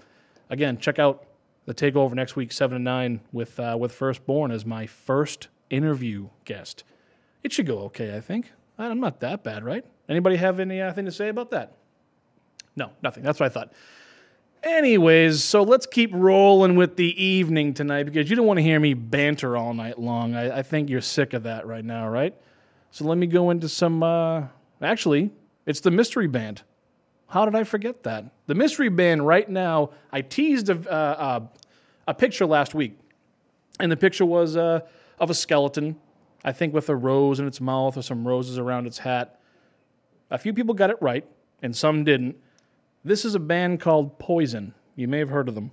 again, 0.51 0.79
check 0.79 0.99
out 0.99 1.25
the 1.65 1.75
takeover 1.75 2.15
next 2.15 2.37
week, 2.37 2.53
seven 2.53 2.77
and 2.77 2.85
nine, 2.85 3.21
with 3.33 3.59
uh, 3.59 3.77
with 3.79 3.93
Firstborn 3.93 4.51
as 4.51 4.67
my 4.67 4.87
first 4.87 5.49
interview 5.71 6.29
guest. 6.45 6.85
It 7.43 7.53
should 7.53 7.67
go 7.67 7.79
okay, 7.81 8.17
I 8.17 8.21
think. 8.21 8.53
I'm 8.79 9.01
not 9.01 9.21
that 9.21 9.43
bad, 9.43 9.65
right? 9.65 9.85
Anybody 10.09 10.37
have 10.37 10.61
anything 10.61 11.05
to 11.05 11.13
say 11.13 11.29
about 11.29 11.51
that? 11.51 11.77
No, 12.77 12.91
nothing. 13.03 13.23
That's 13.23 13.41
what 13.41 13.47
I 13.47 13.49
thought. 13.49 13.73
Anyways, 14.63 15.43
so 15.43 15.65
let's 15.65 15.87
keep 15.87 16.11
rolling 16.13 16.77
with 16.77 16.95
the 16.95 17.21
evening 17.23 17.75
tonight 17.75 18.05
because 18.05 18.31
you 18.31 18.37
don't 18.37 18.47
want 18.47 18.59
to 18.59 18.63
hear 18.63 18.79
me 18.79 18.95
banter 18.95 19.57
all 19.57 19.75
night 19.75 19.99
long. 19.99 20.37
I, 20.37 20.59
I 20.59 20.63
think 20.63 20.89
you're 20.89 21.01
sick 21.01 21.33
of 21.33 21.43
that 21.43 21.67
right 21.67 21.85
now, 21.85 22.09
right? 22.09 22.33
So 22.93 23.05
let 23.05 23.19
me 23.19 23.27
go 23.27 23.51
into 23.51 23.69
some. 23.69 24.05
Uh, 24.05 24.45
actually, 24.81 25.33
it's 25.67 25.81
the 25.81 25.91
mystery 25.91 26.29
band. 26.29 26.63
How 27.27 27.45
did 27.45 27.57
I 27.57 27.65
forget 27.65 28.05
that? 28.05 28.27
The 28.47 28.55
mystery 28.55 28.89
band 28.89 29.27
right 29.27 29.49
now. 29.49 29.91
I 30.13 30.21
teased 30.21 30.69
a, 30.69 30.75
uh, 30.89 30.95
uh, 30.95 31.41
a 32.07 32.15
picture 32.15 32.47
last 32.47 32.73
week, 32.73 32.97
and 33.81 33.91
the 33.91 33.97
picture 33.97 34.27
was 34.27 34.57
uh, 34.57 34.81
of 35.19 35.29
a 35.29 35.35
skeleton, 35.35 35.97
I 36.45 36.53
think 36.53 36.73
with 36.73 36.89
a 36.89 36.95
rose 36.95 37.41
in 37.41 37.49
its 37.49 37.61
mouth 37.61 37.97
or 37.97 38.03
some 38.03 38.29
roses 38.29 38.59
around 38.59 38.87
its 38.87 38.99
hat. 38.99 39.41
A 40.31 40.39
few 40.39 40.53
people 40.55 40.75
got 40.75 40.91
it 40.91 40.99
right, 41.01 41.25
and 41.63 41.75
some 41.75 42.05
didn't. 42.05 42.37
This 43.05 43.25
is 43.25 43.35
a 43.35 43.41
band 43.41 43.81
called 43.81 44.19
Poison. 44.19 44.75
You 44.95 45.09
may 45.09 45.19
have 45.19 45.31
heard 45.31 45.49
of 45.49 45.55
them. 45.55 45.73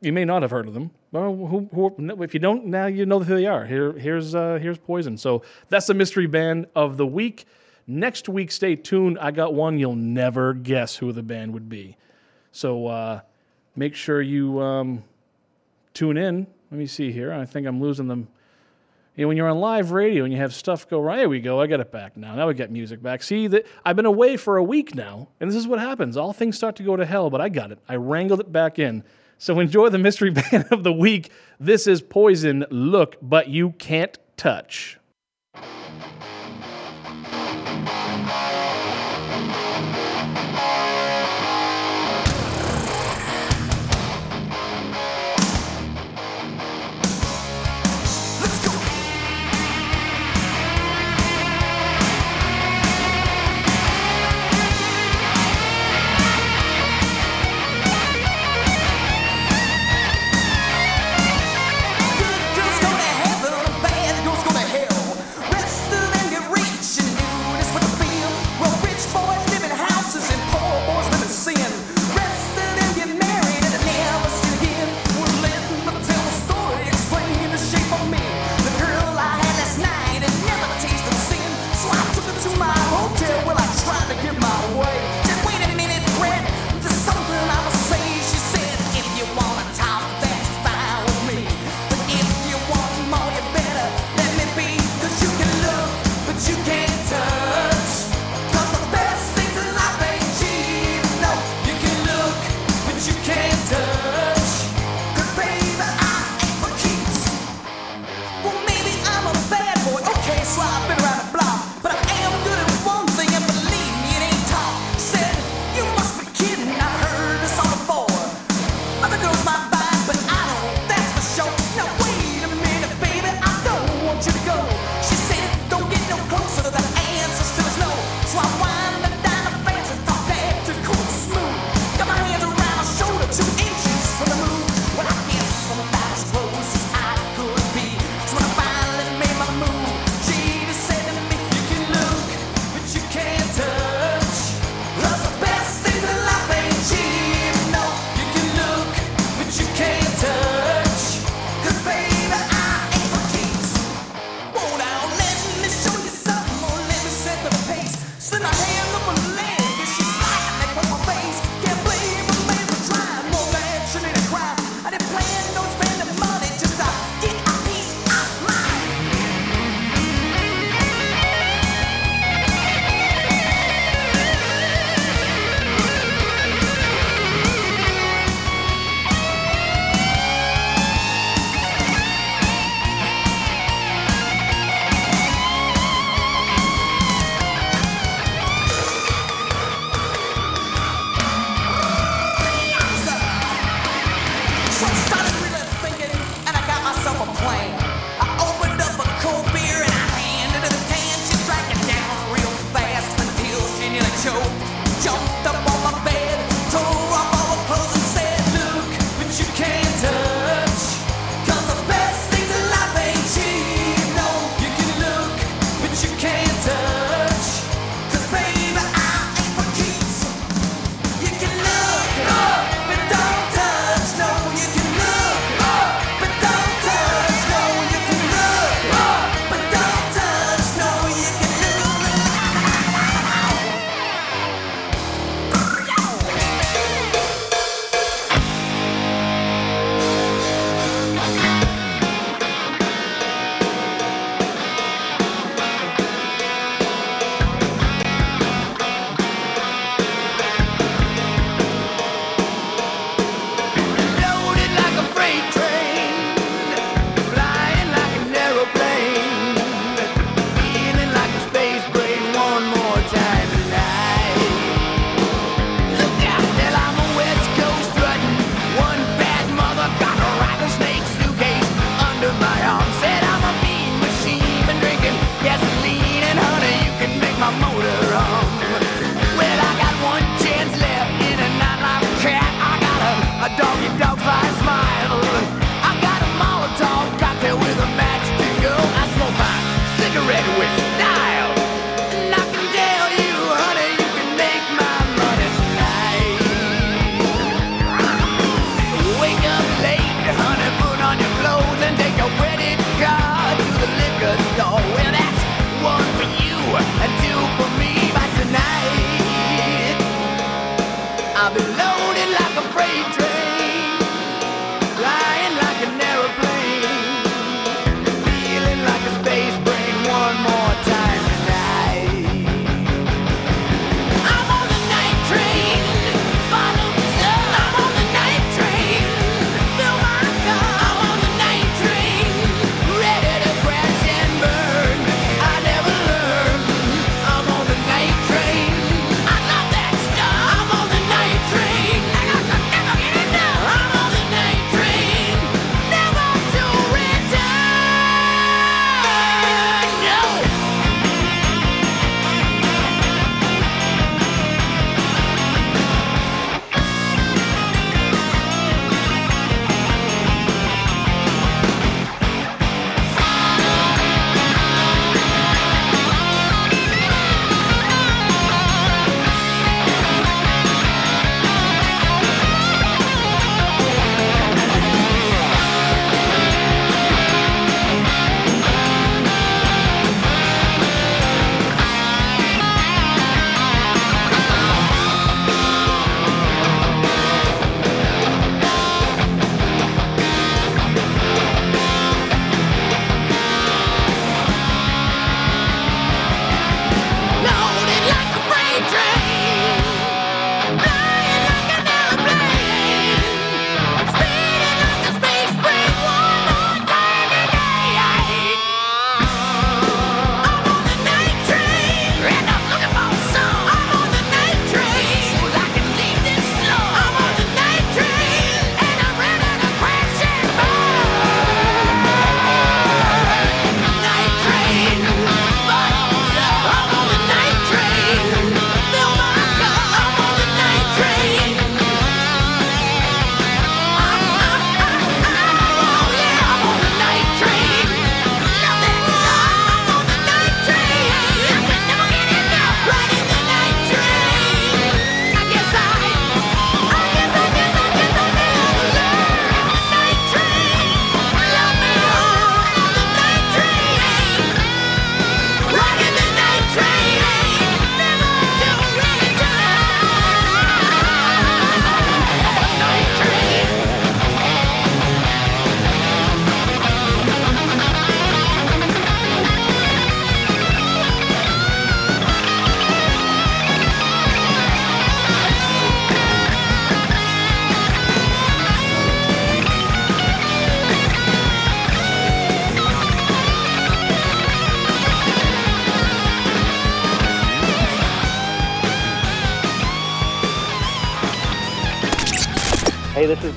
You 0.00 0.12
may 0.12 0.24
not 0.24 0.42
have 0.42 0.50
heard 0.50 0.66
of 0.66 0.72
them. 0.72 0.92
Well, 1.12 1.34
who, 1.34 1.68
who, 1.74 2.22
if 2.22 2.32
you 2.32 2.40
don't, 2.40 2.66
now 2.66 2.86
you 2.86 3.04
know 3.04 3.20
who 3.20 3.34
they 3.34 3.46
are. 3.46 3.66
Here, 3.66 3.92
here's, 3.92 4.34
uh, 4.34 4.58
here's 4.60 4.78
Poison. 4.78 5.18
So 5.18 5.42
that's 5.68 5.86
the 5.86 5.94
mystery 5.94 6.26
band 6.26 6.66
of 6.74 6.96
the 6.96 7.06
week. 7.06 7.46
Next 7.86 8.28
week, 8.28 8.50
stay 8.50 8.76
tuned. 8.76 9.18
I 9.18 9.30
got 9.30 9.52
one 9.52 9.78
you'll 9.78 9.96
never 9.96 10.54
guess 10.54 10.96
who 10.96 11.12
the 11.12 11.22
band 11.22 11.52
would 11.52 11.68
be. 11.68 11.96
So 12.52 12.86
uh, 12.86 13.20
make 13.76 13.94
sure 13.94 14.22
you 14.22 14.60
um, 14.60 15.04
tune 15.92 16.16
in. 16.16 16.46
Let 16.70 16.78
me 16.78 16.86
see 16.86 17.12
here. 17.12 17.32
I 17.32 17.44
think 17.44 17.66
I'm 17.66 17.80
losing 17.80 18.08
them. 18.08 18.28
Know, 19.20 19.28
when 19.28 19.36
you're 19.36 19.48
on 19.48 19.58
live 19.58 19.90
radio 19.92 20.24
and 20.24 20.32
you 20.32 20.38
have 20.38 20.54
stuff 20.54 20.88
go 20.88 20.98
right, 20.98 21.18
there 21.18 21.28
we 21.28 21.40
go. 21.40 21.60
I 21.60 21.66
got 21.66 21.80
it 21.80 21.92
back 21.92 22.16
now. 22.16 22.34
Now 22.34 22.48
we 22.48 22.54
got 22.54 22.70
music 22.70 23.02
back. 23.02 23.22
See 23.22 23.48
that 23.48 23.66
I've 23.84 23.94
been 23.94 24.06
away 24.06 24.38
for 24.38 24.56
a 24.56 24.64
week 24.64 24.94
now, 24.94 25.28
and 25.40 25.50
this 25.50 25.56
is 25.56 25.68
what 25.68 25.78
happens. 25.78 26.16
All 26.16 26.32
things 26.32 26.56
start 26.56 26.76
to 26.76 26.82
go 26.82 26.96
to 26.96 27.04
hell, 27.04 27.28
but 27.28 27.40
I 27.40 27.50
got 27.50 27.70
it. 27.70 27.78
I 27.86 27.96
wrangled 27.96 28.40
it 28.40 28.50
back 28.50 28.78
in. 28.78 29.04
So 29.36 29.60
enjoy 29.60 29.90
the 29.90 29.98
mystery 29.98 30.30
band 30.50 30.68
of 30.70 30.84
the 30.84 30.92
week. 30.92 31.30
This 31.58 31.86
is 31.86 32.00
Poison. 32.00 32.64
Look, 32.70 33.16
but 33.20 33.48
you 33.48 33.72
can't 33.72 34.18
touch. 34.38 34.98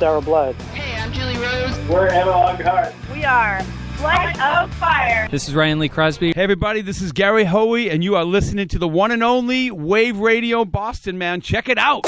Sour 0.04 0.20
Blood. 0.20 0.56
Hey, 0.74 1.02
I'm 1.02 1.14
Julie 1.14 1.38
Rose. 1.38 1.80
We're 1.88 2.08
Emma 2.08 2.34
Heart. 2.34 2.94
We 3.14 3.24
are 3.24 3.62
Blood 3.96 4.38
of 4.38 4.74
Fire. 4.74 5.30
This 5.32 5.48
is 5.48 5.56
Ryan 5.56 5.80
Lee 5.80 5.88
Crosby. 5.88 6.34
Hey, 6.36 6.44
everybody, 6.44 6.82
this 6.82 7.02
is 7.02 7.14
Gary 7.14 7.46
Hoey, 7.46 7.90
and 7.90 8.04
you 8.04 8.18
are 8.18 8.26
listening 8.26 8.68
to 8.68 8.80
the 8.80 8.88
one 8.90 9.12
and 9.12 9.24
only 9.24 9.72
Wave 9.72 10.18
Radio 10.18 10.66
Boston, 10.66 11.18
man. 11.18 11.40
Check 11.40 11.70
it 11.70 11.78
out. 11.78 12.06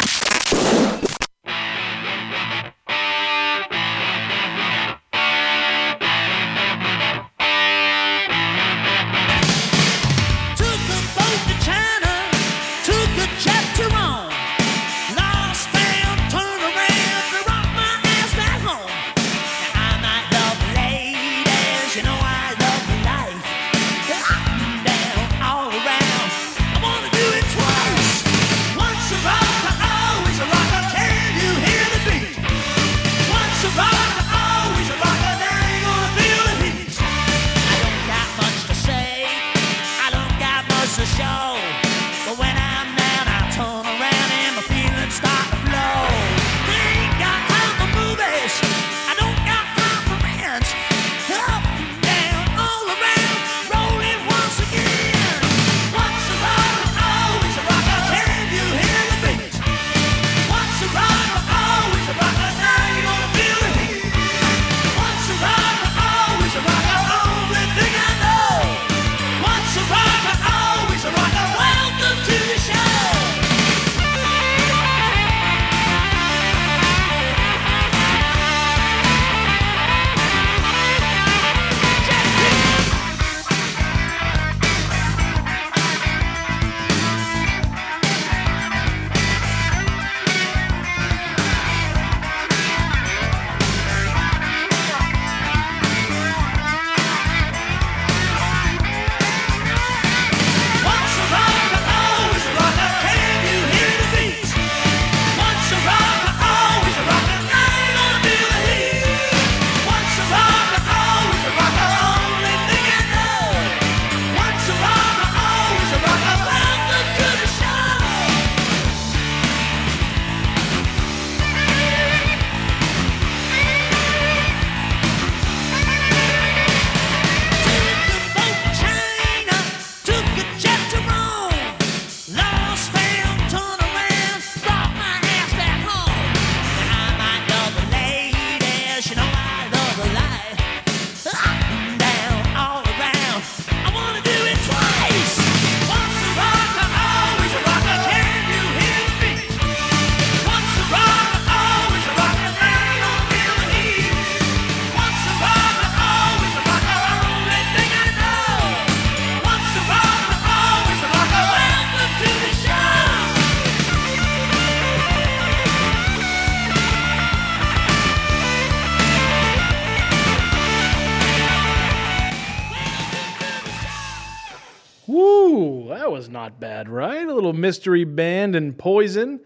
Mystery 177.65 178.03
band 178.03 178.55
and 178.55 178.77
poison. 178.77 179.39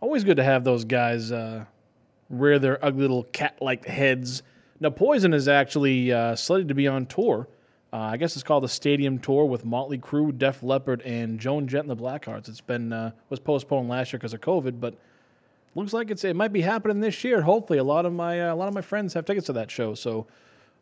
Always 0.00 0.22
good 0.22 0.36
to 0.36 0.44
have 0.44 0.62
those 0.62 0.84
guys 0.84 1.32
uh, 1.32 1.64
rear 2.30 2.60
their 2.60 2.78
ugly 2.84 3.00
little 3.00 3.24
cat 3.24 3.60
like 3.60 3.84
heads. 3.86 4.44
Now, 4.78 4.90
Poison 4.90 5.34
is 5.34 5.48
actually 5.48 6.12
uh, 6.12 6.36
slated 6.36 6.68
to 6.68 6.74
be 6.74 6.86
on 6.86 7.06
tour. 7.06 7.48
Uh, 7.92 7.96
I 7.96 8.18
guess 8.18 8.36
it's 8.36 8.44
called 8.44 8.62
the 8.62 8.68
Stadium 8.68 9.18
Tour 9.18 9.46
with 9.46 9.64
Motley 9.64 9.98
Crue, 9.98 10.38
Def 10.38 10.62
Leppard, 10.62 11.02
and 11.02 11.40
Joan 11.40 11.66
Jett 11.66 11.80
and 11.80 11.90
the 11.90 11.96
Blackhearts. 11.96 12.48
It's 12.48 12.60
been 12.60 12.92
uh, 12.92 13.10
was 13.30 13.40
postponed 13.40 13.88
last 13.88 14.12
year 14.12 14.20
because 14.20 14.32
of 14.32 14.40
COVID, 14.40 14.78
but 14.78 14.94
looks 15.74 15.92
like 15.92 16.12
it's 16.12 16.22
it 16.22 16.36
might 16.36 16.52
be 16.52 16.60
happening 16.60 17.00
this 17.00 17.24
year. 17.24 17.42
Hopefully, 17.42 17.80
a 17.80 17.84
lot 17.84 18.06
of 18.06 18.12
my 18.12 18.48
uh, 18.48 18.54
a 18.54 18.56
lot 18.56 18.68
of 18.68 18.74
my 18.74 18.80
friends 18.80 19.12
have 19.14 19.24
tickets 19.24 19.46
to 19.46 19.52
that 19.54 19.72
show, 19.72 19.94
so 19.94 20.28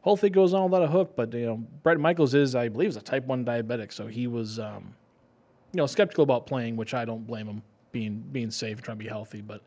hopefully 0.03 0.29
it 0.29 0.35
goes 0.35 0.53
on 0.53 0.65
without 0.65 0.83
a 0.83 0.89
hook. 0.89 1.17
But 1.17 1.33
you 1.33 1.47
know, 1.47 1.65
Bret 1.83 1.99
Michaels 1.99 2.35
is, 2.35 2.55
I 2.55 2.69
believe, 2.69 2.91
is 2.91 2.99
a 2.99 3.01
Type 3.01 3.25
One 3.25 3.43
diabetic, 3.43 3.91
so 3.91 4.07
he 4.07 4.27
was, 4.27 4.59
um, 4.59 4.95
you 5.73 5.79
know, 5.79 5.87
skeptical 5.87 6.23
about 6.23 6.47
playing, 6.47 6.77
which 6.77 6.95
I 6.95 7.05
don't 7.05 7.27
blame 7.27 7.47
him, 7.47 7.63
being 7.93 8.23
being 8.33 8.51
safe, 8.51 8.83
trying 8.83 8.99
to 8.99 9.05
be 9.05 9.09
healthy. 9.09 9.41
But 9.41 9.63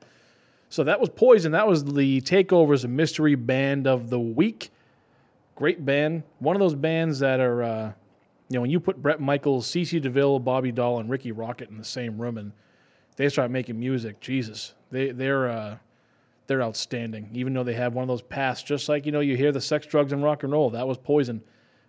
so 0.70 0.84
that 0.84 1.00
was 1.00 1.10
Poison. 1.10 1.52
That 1.52 1.68
was 1.68 1.84
the 1.84 2.22
Takeovers 2.22 2.88
Mystery 2.88 3.36
Band 3.36 3.88
of 3.88 4.10
the 4.10 4.20
Week. 4.20 4.72
Great 5.56 5.86
band. 5.86 6.24
One 6.40 6.56
of 6.56 6.60
those 6.60 6.76
bands 6.76 7.20
that 7.20 7.40
are, 7.40 7.64
uh, 7.64 7.94
you 8.50 8.56
know, 8.56 8.62
when 8.62 8.70
you 8.70 8.80
put 8.80 9.02
Bret 9.02 9.22
Michaels, 9.22 9.68
CC 9.68 10.02
DeVille, 10.02 10.40
Bobby 10.40 10.72
Dall, 10.72 11.00
and 11.00 11.10
Rikki 11.10 11.32
Rockett 11.32 11.70
in 11.70 11.78
the 11.78 11.86
same 11.86 12.22
room 12.22 12.38
and 12.38 12.52
they 13.16 13.30
start 13.30 13.50
making 13.50 13.80
music, 13.80 14.20
Jesus, 14.20 14.74
they 14.92 15.12
they're 15.12 15.50
uh, 15.50 15.78
they're 16.48 16.62
outstanding. 16.62 17.30
Even 17.34 17.54
though 17.54 17.64
they 17.64 17.74
have 17.74 17.94
one 17.94 18.04
of 18.04 18.08
those 18.08 18.22
pasts, 18.22 18.64
just 18.64 18.90
like 18.90 19.06
you 19.06 19.12
know, 19.12 19.22
you 19.22 19.38
hear 19.38 19.52
the 19.52 19.62
sex, 19.62 19.88
drugs, 19.88 20.12
and 20.12 20.24
rock 20.24 20.44
and 20.44 20.52
roll. 20.52 20.70
That 20.70 20.88
was 20.88 20.98
Poison. 20.98 21.42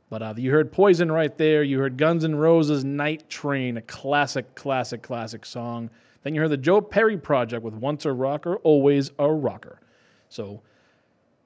But 0.09 0.23
uh, 0.23 0.35
you 0.37 0.53
heard 0.53 0.73
Poison 0.73 1.11
right 1.11 1.37
there. 1.37 1.63
You 1.63 1.81
heard 1.81 1.97
Guns 1.97 2.25
N' 2.25 2.37
Roses' 2.37 2.85
Night 2.85 3.29
Train, 3.29 3.77
a 3.77 3.83
classic, 3.83 4.55
classic, 4.55 5.03
classic 5.03 5.45
song. 5.45 5.91
Then 6.23 6.35
you 6.35 6.41
heard 6.41 6.51
the 6.51 6.57
Joe 6.57 6.81
Perry 6.81 7.17
Project 7.17 7.63
with 7.63 7.75
Once 7.75 8.05
a 8.05 8.13
Rocker, 8.13 8.57
Always 8.57 9.11
a 9.19 9.31
Rocker. 9.31 9.81
So 10.29 10.63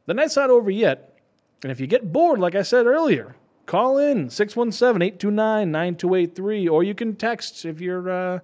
the 0.06 0.14
night's 0.14 0.36
not 0.36 0.50
over 0.50 0.70
yet. 0.70 1.18
And 1.62 1.72
if 1.72 1.80
you 1.80 1.86
get 1.86 2.12
bored, 2.12 2.38
like 2.38 2.54
I 2.54 2.62
said 2.62 2.86
earlier, 2.86 3.34
call 3.66 3.98
in 3.98 4.30
617 4.30 5.02
829 5.02 5.70
9283, 5.70 6.68
or 6.68 6.82
you 6.82 6.94
can 6.94 7.16
text 7.16 7.64
if 7.64 7.80
you're, 7.80 8.11
uh, 8.11 8.40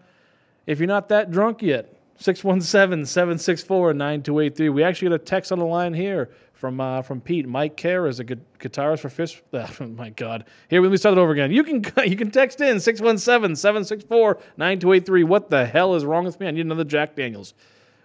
if 0.67 0.79
you're 0.79 0.87
not 0.87 1.09
that 1.11 1.31
drunk 1.31 1.63
yet. 1.63 1.93
617 2.19 3.05
764 3.05 3.93
9283. 3.93 4.69
We 4.71 4.83
actually 4.83 5.11
got 5.11 5.15
a 5.17 5.19
text 5.19 5.53
on 5.53 5.59
the 5.59 5.67
line 5.67 5.93
here 5.93 6.31
from 6.67 6.81
uh, 6.81 7.01
from 7.01 7.21
Pete. 7.21 7.47
Mike 7.47 7.77
Kerr 7.77 8.09
is 8.09 8.19
a 8.19 8.25
gu- 8.25 8.41
guitarist 8.59 8.99
for 9.01 9.09
Fish. 9.09 9.41
Oh 9.53 9.87
my 9.87 10.11
God. 10.11 10.47
Here, 10.69 10.83
let 10.83 10.91
me 10.91 10.97
start 10.97 11.17
it 11.17 11.21
over 11.21 11.31
again. 11.31 11.53
You 11.53 11.63
can 11.63 11.85
you 12.05 12.17
can 12.17 12.33
text 12.33 12.61
in 12.61 12.81
617 12.81 13.55
764 13.55 14.39
9283. 14.57 15.25
What 15.25 15.49
the 15.49 15.65
hell 15.65 15.95
is 15.95 16.05
wrong 16.05 16.25
with 16.25 16.41
me? 16.41 16.49
I 16.49 16.51
need 16.51 16.67
another 16.67 16.83
Jack 16.83 17.15
Daniels. 17.15 17.55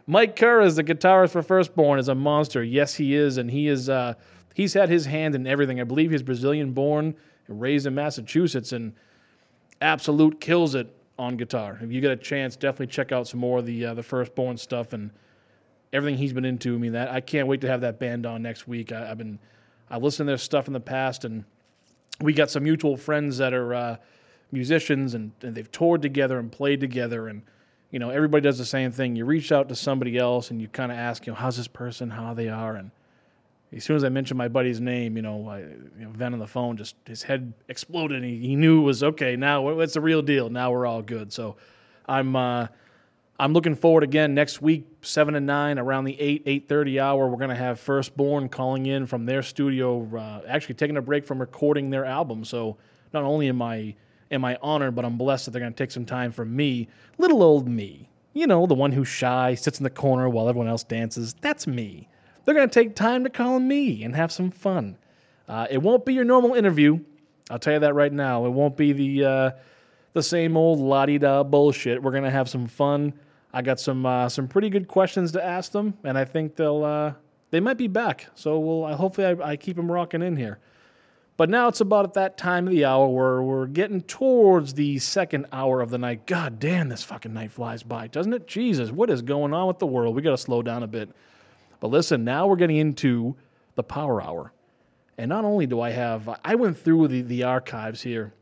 Mike 0.06 0.36
Kerr 0.36 0.62
is 0.62 0.76
the 0.76 0.84
guitarist 0.84 1.32
for 1.32 1.42
Firstborn, 1.42 1.98
is 1.98 2.08
a 2.08 2.14
monster. 2.14 2.64
Yes, 2.64 2.94
he 2.94 3.16
is, 3.16 3.38
and 3.38 3.50
he 3.50 3.68
is. 3.68 3.90
Uh, 3.90 4.14
he's 4.54 4.76
had 4.76 4.90
his 4.90 5.08
hand 5.08 5.34
in 5.34 5.48
everything. 5.48 5.82
I 5.82 5.84
believe 5.84 6.12
he's 6.12 6.22
Brazilian 6.22 6.72
born, 6.72 7.16
raised 7.48 7.88
in 7.88 7.96
Massachusetts, 7.96 8.74
and 8.74 8.94
absolute 9.82 10.40
kills 10.40 10.76
it 10.76 10.88
on 11.18 11.36
guitar. 11.36 11.80
If 11.82 11.92
you 11.92 12.00
get 12.00 12.12
a 12.12 12.16
chance, 12.16 12.56
definitely 12.56 12.88
check 12.88 13.12
out 13.12 13.28
some 13.28 13.40
more 13.40 13.60
of 13.60 13.66
the 13.66 13.88
uh, 13.88 13.94
the 13.96 14.04
Firstborn 14.04 14.58
stuff 14.58 14.94
and 14.94 15.10
everything 15.94 16.18
he's 16.18 16.34
been 16.34 16.46
into. 16.46 16.76
I 16.76 16.78
mean, 16.78 16.94
that 16.94 17.10
I 17.10 17.22
can't 17.22 17.48
wait 17.48 17.62
to 17.62 17.68
have 17.68 17.82
that 17.82 18.00
band 18.00 18.26
on 18.26 18.42
next 18.42 18.68
week. 18.68 18.92
I, 18.92 19.12
I've 19.12 19.18
been 19.18 19.40
I've 19.90 20.04
listened 20.04 20.28
to 20.28 20.32
their 20.32 20.38
stuff 20.38 20.68
in 20.68 20.74
the 20.74 20.80
past, 20.80 21.26
and 21.26 21.44
we 22.20 22.34
got 22.34 22.50
some 22.50 22.64
mutual 22.64 22.98
friends 22.98 23.38
that 23.38 23.54
are 23.54 23.74
uh, 23.74 23.98
musicians, 24.52 25.14
and, 25.14 25.32
and 25.42 25.56
they've 25.56 25.72
toured 25.72 26.02
together 26.02 26.40
and 26.40 26.52
played 26.52 26.80
together, 26.80 27.28
and 27.28 27.42
you 27.92 28.00
know 28.00 28.10
everybody 28.10 28.42
does 28.42 28.58
the 28.58 28.66
same 28.66 28.92
thing. 28.92 29.16
You 29.16 29.26
reach 29.26 29.52
out 29.52 29.70
to 29.70 29.76
somebody 29.76 30.18
else, 30.18 30.52
and 30.52 30.62
you 30.62 30.68
kind 30.68 30.92
of 30.92 30.98
ask, 30.98 31.26
you 31.26 31.34
know, 31.34 31.38
how's 31.38 31.58
this 31.58 31.68
person, 31.68 32.10
how 32.10 32.34
they 32.34 32.50
are, 32.50 32.76
and 32.76 32.92
as 33.76 33.86
soon 33.86 33.96
as 33.96 34.04
I 34.04 34.10
mentioned 34.10 34.38
my 34.38 34.50
buddy's 34.50 34.82
name, 34.82 35.16
you 35.16 35.22
know, 35.22 35.48
I, 35.48 35.60
you 35.60 35.86
know, 36.00 36.10
Ven 36.10 36.34
on 36.34 36.40
the 36.40 36.48
phone 36.48 36.76
just 36.76 36.96
his 37.06 37.24
head 37.24 37.54
exploded. 37.70 38.18
And 38.18 38.26
he, 38.26 38.38
he 38.40 38.56
knew 38.56 38.82
it 38.82 38.84
was 38.84 39.02
okay. 39.02 39.36
Now 39.36 39.80
it's 39.80 39.94
the 39.94 40.02
real 40.02 40.22
deal? 40.22 40.50
Now 40.50 40.72
we're 40.72 40.86
all 40.86 41.02
good. 41.02 41.32
So 41.32 41.56
I'm 42.06 42.36
uh, 42.36 42.68
I'm 43.42 43.54
looking 43.54 43.76
forward 43.76 44.04
again 44.04 44.36
next 44.36 44.62
week, 44.62 44.86
seven 45.02 45.34
and 45.34 45.48
nine, 45.48 45.80
around 45.80 46.04
the 46.04 46.20
eight 46.22 46.44
eight 46.46 46.70
thirty 46.70 47.00
hour. 47.00 47.28
We're 47.28 47.40
gonna 47.40 47.56
have 47.56 47.80
Firstborn 47.80 48.50
calling 48.50 48.86
in 48.86 49.08
from 49.08 49.26
their 49.26 49.42
studio, 49.42 50.08
uh, 50.16 50.42
actually 50.48 50.76
taking 50.76 50.96
a 50.96 51.02
break 51.02 51.26
from 51.26 51.40
recording 51.40 51.90
their 51.90 52.06
album. 52.06 52.46
So 52.46 52.78
not 53.14 53.24
only 53.24 53.50
am 53.50 53.60
I 53.62 53.96
am 54.30 54.46
I 54.46 54.60
honored, 54.62 54.94
but 54.94 55.06
I'm 55.06 55.18
blessed 55.18 55.46
that 55.46 55.52
they're 55.52 55.62
gonna 55.62 55.74
take 55.74 55.90
some 55.90 56.06
time 56.06 56.32
from 56.32 56.56
me, 56.56 56.88
little 57.18 57.42
old 57.42 57.68
me. 57.68 58.10
You 58.34 58.46
know, 58.46 58.68
the 58.68 58.76
one 58.76 58.92
who's 58.92 59.08
shy, 59.08 59.56
sits 59.56 59.80
in 59.80 59.84
the 59.84 59.90
corner 59.90 60.30
while 60.30 60.48
everyone 60.48 60.70
else 60.70 60.84
dances. 60.84 61.34
That's 61.42 61.66
me 61.66 62.08
they're 62.46 62.56
to 62.56 62.68
take 62.68 62.96
time 62.96 63.24
to 63.24 63.30
call 63.30 63.60
me 63.60 64.04
and 64.04 64.16
have 64.16 64.32
some 64.32 64.52
fun. 64.52 64.98
Uh, 65.48 65.68
it 65.70 65.82
won't 65.82 66.06
be 66.06 66.14
your 66.14 66.24
normal 66.24 66.54
interview. 66.54 67.00
I'll 67.50 67.60
tell 67.60 67.74
you 67.74 67.80
that 67.80 67.94
right 67.94 68.12
now. 68.12 68.46
It 68.46 68.50
won't 68.50 68.78
be 68.78 68.94
the 68.94 69.26
uh, 69.26 69.52
the 70.14 70.24
same 70.24 70.56
old 70.56 70.80
la 70.80 71.06
di 71.06 71.18
da 71.18 71.44
bullshit. 71.44 72.02
We're 72.02 72.12
to 72.12 72.30
have 72.30 72.50
some 72.50 72.68
fun. 72.68 73.14
I 73.54 73.62
got 73.62 73.80
some 73.80 74.06
uh, 74.06 74.30
some 74.30 74.48
pretty 74.48 74.70
good 74.70 74.88
questions 74.88 75.32
to 75.34 75.44
ask 75.44 75.72
them, 75.72 75.96
and 76.04 76.18
I 76.18 76.26
think 76.26 76.56
they'll 76.56 76.84
uh, 76.84 77.14
they 77.50 77.60
might 77.60 77.78
be 77.78 77.88
back. 77.88 78.28
So 78.36 78.60
we'll 78.60 78.96
hopefully 78.96 79.28
I, 79.28 79.52
I 79.52 79.56
keep 79.56 79.76
them 79.76 79.92
rocking 79.92 80.22
in 80.22 80.38
here. 80.38 80.60
But 81.38 81.50
now 81.50 81.68
it's 81.68 81.82
about 81.82 82.06
at 82.06 82.14
that 82.14 82.38
time 82.38 82.68
of 82.68 82.72
the 82.72 82.86
hour 82.86 83.08
where 83.08 83.42
we're 83.42 83.66
getting 83.66 84.02
towards 84.02 84.76
the 84.76 85.00
second 85.00 85.48
hour 85.52 85.82
of 85.82 85.90
the 85.90 85.98
night. 85.98 86.28
God 86.28 86.60
damn, 86.60 86.90
this 86.90 87.04
fucking 87.04 87.34
night 87.34 87.52
flies 87.52 87.82
by, 87.82 88.08
doesn't 88.08 88.34
it? 88.34 88.48
Jesus, 88.48 88.92
what 88.92 89.10
is 89.10 89.24
going 89.24 89.54
on 89.54 89.68
with 89.68 89.80
the 89.80 89.88
world? 89.88 90.16
We 90.16 90.22
got 90.22 90.32
to 90.32 90.38
slow 90.38 90.62
down 90.62 90.84
a 90.84 90.88
bit. 90.88 91.10
But 91.80 91.88
listen, 91.88 92.24
now 92.24 92.46
we're 92.46 92.58
getting 92.58 92.78
into 92.78 93.36
the 93.74 93.82
power 93.82 94.22
hour. 94.22 94.54
And 95.18 95.30
not 95.30 95.44
only 95.44 95.66
do 95.66 95.82
I 95.82 95.90
have, 95.90 96.30
I 96.46 96.56
went 96.56 96.78
through 96.78 97.08
the, 97.08 97.22
the 97.22 97.44
archives 97.44 98.02
here. 98.02 98.34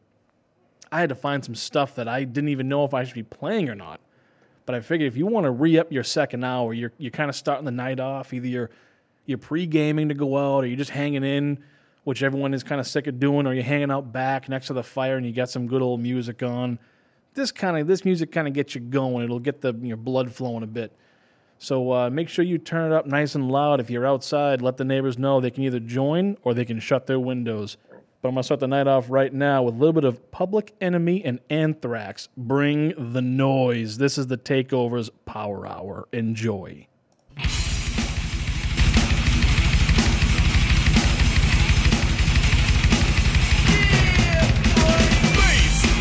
I 0.91 0.99
had 0.99 1.09
to 1.09 1.15
find 1.15 1.45
some 1.45 1.55
stuff 1.55 1.95
that 1.95 2.07
I 2.07 2.25
didn't 2.25 2.49
even 2.49 2.67
know 2.67 2.83
if 2.83 2.93
I 2.93 3.05
should 3.05 3.15
be 3.15 3.23
playing 3.23 3.69
or 3.69 3.75
not. 3.75 4.01
But 4.69 4.75
I 4.75 4.81
figured 4.81 5.07
if 5.07 5.17
you 5.17 5.25
want 5.25 5.45
to 5.45 5.49
re 5.49 5.79
up 5.79 5.91
your 5.91 6.03
second 6.03 6.43
hour, 6.43 6.75
you're, 6.75 6.91
you're 6.99 7.09
kind 7.09 7.27
of 7.27 7.35
starting 7.35 7.65
the 7.65 7.71
night 7.71 7.99
off. 7.99 8.31
Either 8.35 8.45
you're, 8.45 8.69
you're 9.25 9.39
pre 9.39 9.65
gaming 9.65 10.09
to 10.09 10.13
go 10.13 10.37
out 10.37 10.63
or 10.63 10.67
you're 10.67 10.77
just 10.77 10.91
hanging 10.91 11.23
in, 11.23 11.57
which 12.03 12.21
everyone 12.21 12.53
is 12.53 12.63
kind 12.63 12.79
of 12.79 12.85
sick 12.85 13.07
of 13.07 13.19
doing, 13.19 13.47
or 13.47 13.55
you're 13.55 13.63
hanging 13.63 13.89
out 13.89 14.13
back 14.13 14.47
next 14.47 14.67
to 14.67 14.73
the 14.73 14.83
fire 14.83 15.17
and 15.17 15.25
you 15.25 15.31
got 15.31 15.49
some 15.49 15.65
good 15.65 15.81
old 15.81 16.01
music 16.01 16.43
on. 16.43 16.77
This 17.33 17.51
kind 17.51 17.79
of 17.79 17.87
this 17.87 18.05
music 18.05 18.31
kind 18.31 18.47
of 18.47 18.53
gets 18.53 18.75
you 18.75 18.81
going. 18.81 19.23
It'll 19.23 19.39
get 19.39 19.59
the 19.59 19.73
your 19.73 19.97
blood 19.97 20.31
flowing 20.31 20.61
a 20.61 20.67
bit. 20.67 20.95
So 21.57 21.91
uh, 21.91 22.11
make 22.11 22.29
sure 22.29 22.45
you 22.45 22.59
turn 22.59 22.91
it 22.91 22.95
up 22.95 23.07
nice 23.07 23.33
and 23.33 23.49
loud. 23.49 23.79
If 23.79 23.89
you're 23.89 24.05
outside, 24.05 24.61
let 24.61 24.77
the 24.77 24.85
neighbors 24.85 25.17
know 25.17 25.41
they 25.41 25.49
can 25.49 25.63
either 25.63 25.79
join 25.79 26.37
or 26.43 26.53
they 26.53 26.63
can 26.63 26.79
shut 26.79 27.07
their 27.07 27.19
windows. 27.19 27.77
But 28.21 28.27
I'm 28.29 28.35
going 28.35 28.41
to 28.41 28.45
start 28.45 28.59
the 28.59 28.67
night 28.67 28.85
off 28.85 29.09
right 29.09 29.33
now 29.33 29.63
with 29.63 29.75
a 29.75 29.77
little 29.77 29.93
bit 29.93 30.03
of 30.03 30.29
Public 30.29 30.75
Enemy 30.81 31.23
and 31.23 31.39
Anthrax. 31.49 32.27
Bring 32.35 33.13
the 33.13 33.21
noise. 33.21 33.97
This 33.97 34.17
is 34.17 34.27
the 34.27 34.35
Takeover's 34.35 35.09
Power 35.23 35.65
Hour. 35.65 36.05
Enjoy. 36.11 36.85
Bass, 37.37 37.55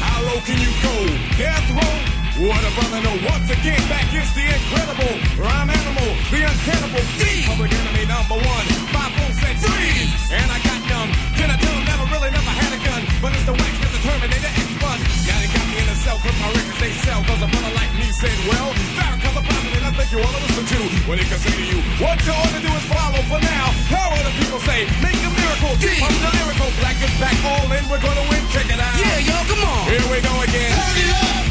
how 0.03 0.19
low 0.27 0.41
can 0.43 0.59
you 0.59 0.75
go? 0.83 1.07
Death 1.39 1.71
row? 1.71 2.49
What 2.49 2.59
a 2.67 2.71
brother 2.75 2.99
know. 2.99 3.15
Once 3.31 3.47
again, 3.47 3.79
back 3.87 4.11
is 4.11 4.27
the 4.35 4.43
incredible 4.43 5.23
rhyme 5.39 5.71
animal, 5.71 6.19
the 6.35 6.43
uncannibal 6.43 7.05
D. 7.15 7.47
Public 7.47 7.71
enemy 7.73 8.07
number 8.11 8.35
one. 8.35 8.67
Five 8.91 9.15
four 9.15 9.31
said 9.39 9.55
freeze, 9.63 10.11
and 10.35 10.51
I 10.51 10.59
got 10.67 10.83
numb. 10.91 11.15
Can 11.39 11.51
I 11.51 11.57
tell 11.57 11.88
never 12.31 12.45
really 12.45 12.61
had 12.61 12.73
a 12.77 12.81
gun, 12.85 13.03
but 13.23 13.31
it's 13.33 13.47
the 13.49 13.57
wax 13.57 13.73
that's 13.81 13.95
the 13.97 14.03
Terminator 14.05 14.53
X 14.53 14.69
one. 14.83 15.01
Now 15.29 15.39
they 15.41 15.49
got 15.49 15.67
me 15.69 15.77
in 15.81 15.89
a 15.89 15.97
cell, 16.05 16.19
cause 16.21 16.37
my 16.41 16.49
records 16.53 16.81
they 16.81 16.93
sell. 17.05 17.21
Cause 17.25 17.41
a 17.41 17.49
brother 17.49 17.73
like 17.75 17.93
me 17.97 18.09
said, 18.13 18.37
well, 18.49 18.69
Farrakhan's 18.97 19.37
a 19.39 19.43
prophet, 19.45 19.73
and 19.77 19.85
I 19.89 19.91
think 19.97 20.09
you 20.13 20.19
wanna 20.21 20.41
listen 20.45 20.65
to 20.65 20.79
what 21.09 21.17
he 21.19 21.25
can 21.25 21.41
say 21.41 21.55
to 21.55 21.65
you. 21.65 21.79
What 22.03 22.19
you 22.25 22.33
ought 22.33 22.53
to 22.53 22.61
do 22.61 22.71
is 22.73 22.85
follow 22.91 23.23
for 23.31 23.41
now. 23.41 23.67
How 23.93 24.13
will 24.13 24.25
the 24.25 24.35
people 24.41 24.61
say? 24.65 24.85
Make 25.01 25.21
a 25.25 25.31
miracle. 25.33 25.73
Keep 25.81 26.05
up 26.05 26.13
the 26.13 26.31
lyrical. 26.37 26.69
Black 26.81 26.99
is 27.01 27.15
back, 27.23 27.37
all 27.45 27.69
in. 27.73 27.85
We're 27.89 28.03
gonna 28.03 28.25
win. 28.29 28.43
Check 28.53 28.69
it 28.69 28.81
out. 28.81 28.95
Yeah, 28.99 29.29
yo, 29.29 29.37
come 29.49 29.63
on. 29.65 29.83
Here 29.89 30.07
we 30.13 30.19
go 30.21 30.35
again. 30.45 30.73
Turn 30.77 30.97
it 31.01 31.11
up. 31.17 31.45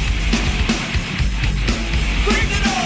Bring 2.26 2.48
the 2.54 2.60
noise. 2.66 2.77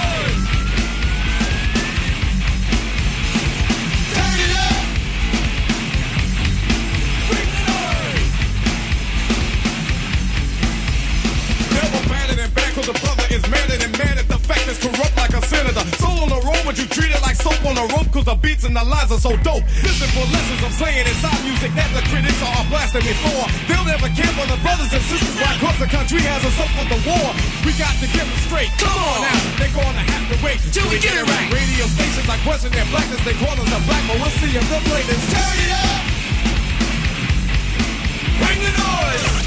Cause 12.82 12.90
the 12.90 12.98
brother 13.06 13.28
is 13.30 13.44
madder 13.46 13.78
than 13.78 13.92
mad 13.94 14.18
at 14.18 14.28
the 14.28 14.40
fact 14.42 14.66
that's 14.66 14.82
corrupt 14.82 15.14
like 15.18 15.34
a 15.38 15.42
senator. 15.46 15.86
Soul 16.02 16.26
on 16.26 16.30
the 16.30 16.42
road, 16.42 16.62
but 16.66 16.76
you 16.78 16.86
treat 16.90 17.14
it 17.14 17.22
like 17.22 17.38
soap 17.38 17.62
on 17.66 17.78
a 17.78 17.86
rope, 17.94 18.10
cause 18.10 18.26
the 18.26 18.36
beats 18.42 18.66
and 18.66 18.74
the 18.76 18.84
lines 18.84 19.12
are 19.14 19.22
so 19.22 19.38
dope. 19.46 19.62
Listen 19.86 20.10
for 20.18 20.26
lessons 20.34 20.62
I'm 20.66 20.74
saying 20.74 21.06
inside 21.06 21.42
music 21.46 21.72
that 21.78 21.90
the 21.94 22.02
critics 22.10 22.42
are 22.42 22.66
blasting 22.74 23.06
me 23.06 23.14
for. 23.22 23.46
They'll 23.70 23.86
never 23.86 24.10
care 24.18 24.34
for 24.34 24.46
the 24.50 24.58
brothers 24.66 24.90
and 24.90 25.04
sisters 25.06 25.36
why 25.38 25.54
cause 25.62 25.78
the 25.78 25.90
country 25.90 26.22
has 26.26 26.42
us 26.42 26.58
up 26.58 26.72
for 26.74 26.86
the 26.90 27.00
war. 27.06 27.30
We 27.66 27.72
got 27.78 27.94
to 28.02 28.08
get 28.10 28.26
them 28.26 28.42
straight. 28.50 28.72
Come 28.82 28.98
on 28.98 29.30
now, 29.30 29.40
they're 29.62 29.76
gonna 29.78 30.06
have 30.06 30.26
to 30.34 30.38
wait 30.42 30.58
till 30.74 30.88
we 30.90 30.98
get 30.98 31.14
it 31.14 31.26
right. 31.26 31.48
Radio 31.54 31.86
stations 31.86 32.26
are 32.26 32.42
question 32.42 32.74
their 32.74 32.88
blackness, 32.90 33.22
they 33.22 33.38
call 33.38 33.54
us 33.54 33.70
a 33.70 33.80
black, 33.86 34.04
but 34.10 34.18
we'll 34.18 34.36
see 34.42 34.52
if 34.58 34.66
they'll 34.66 34.86
play 34.90 35.04
this. 35.06 35.22
Turn 35.30 35.58
it 35.62 35.72
up! 35.86 36.02
Bring 38.42 38.58
the 38.66 38.74
noise! 38.74 39.41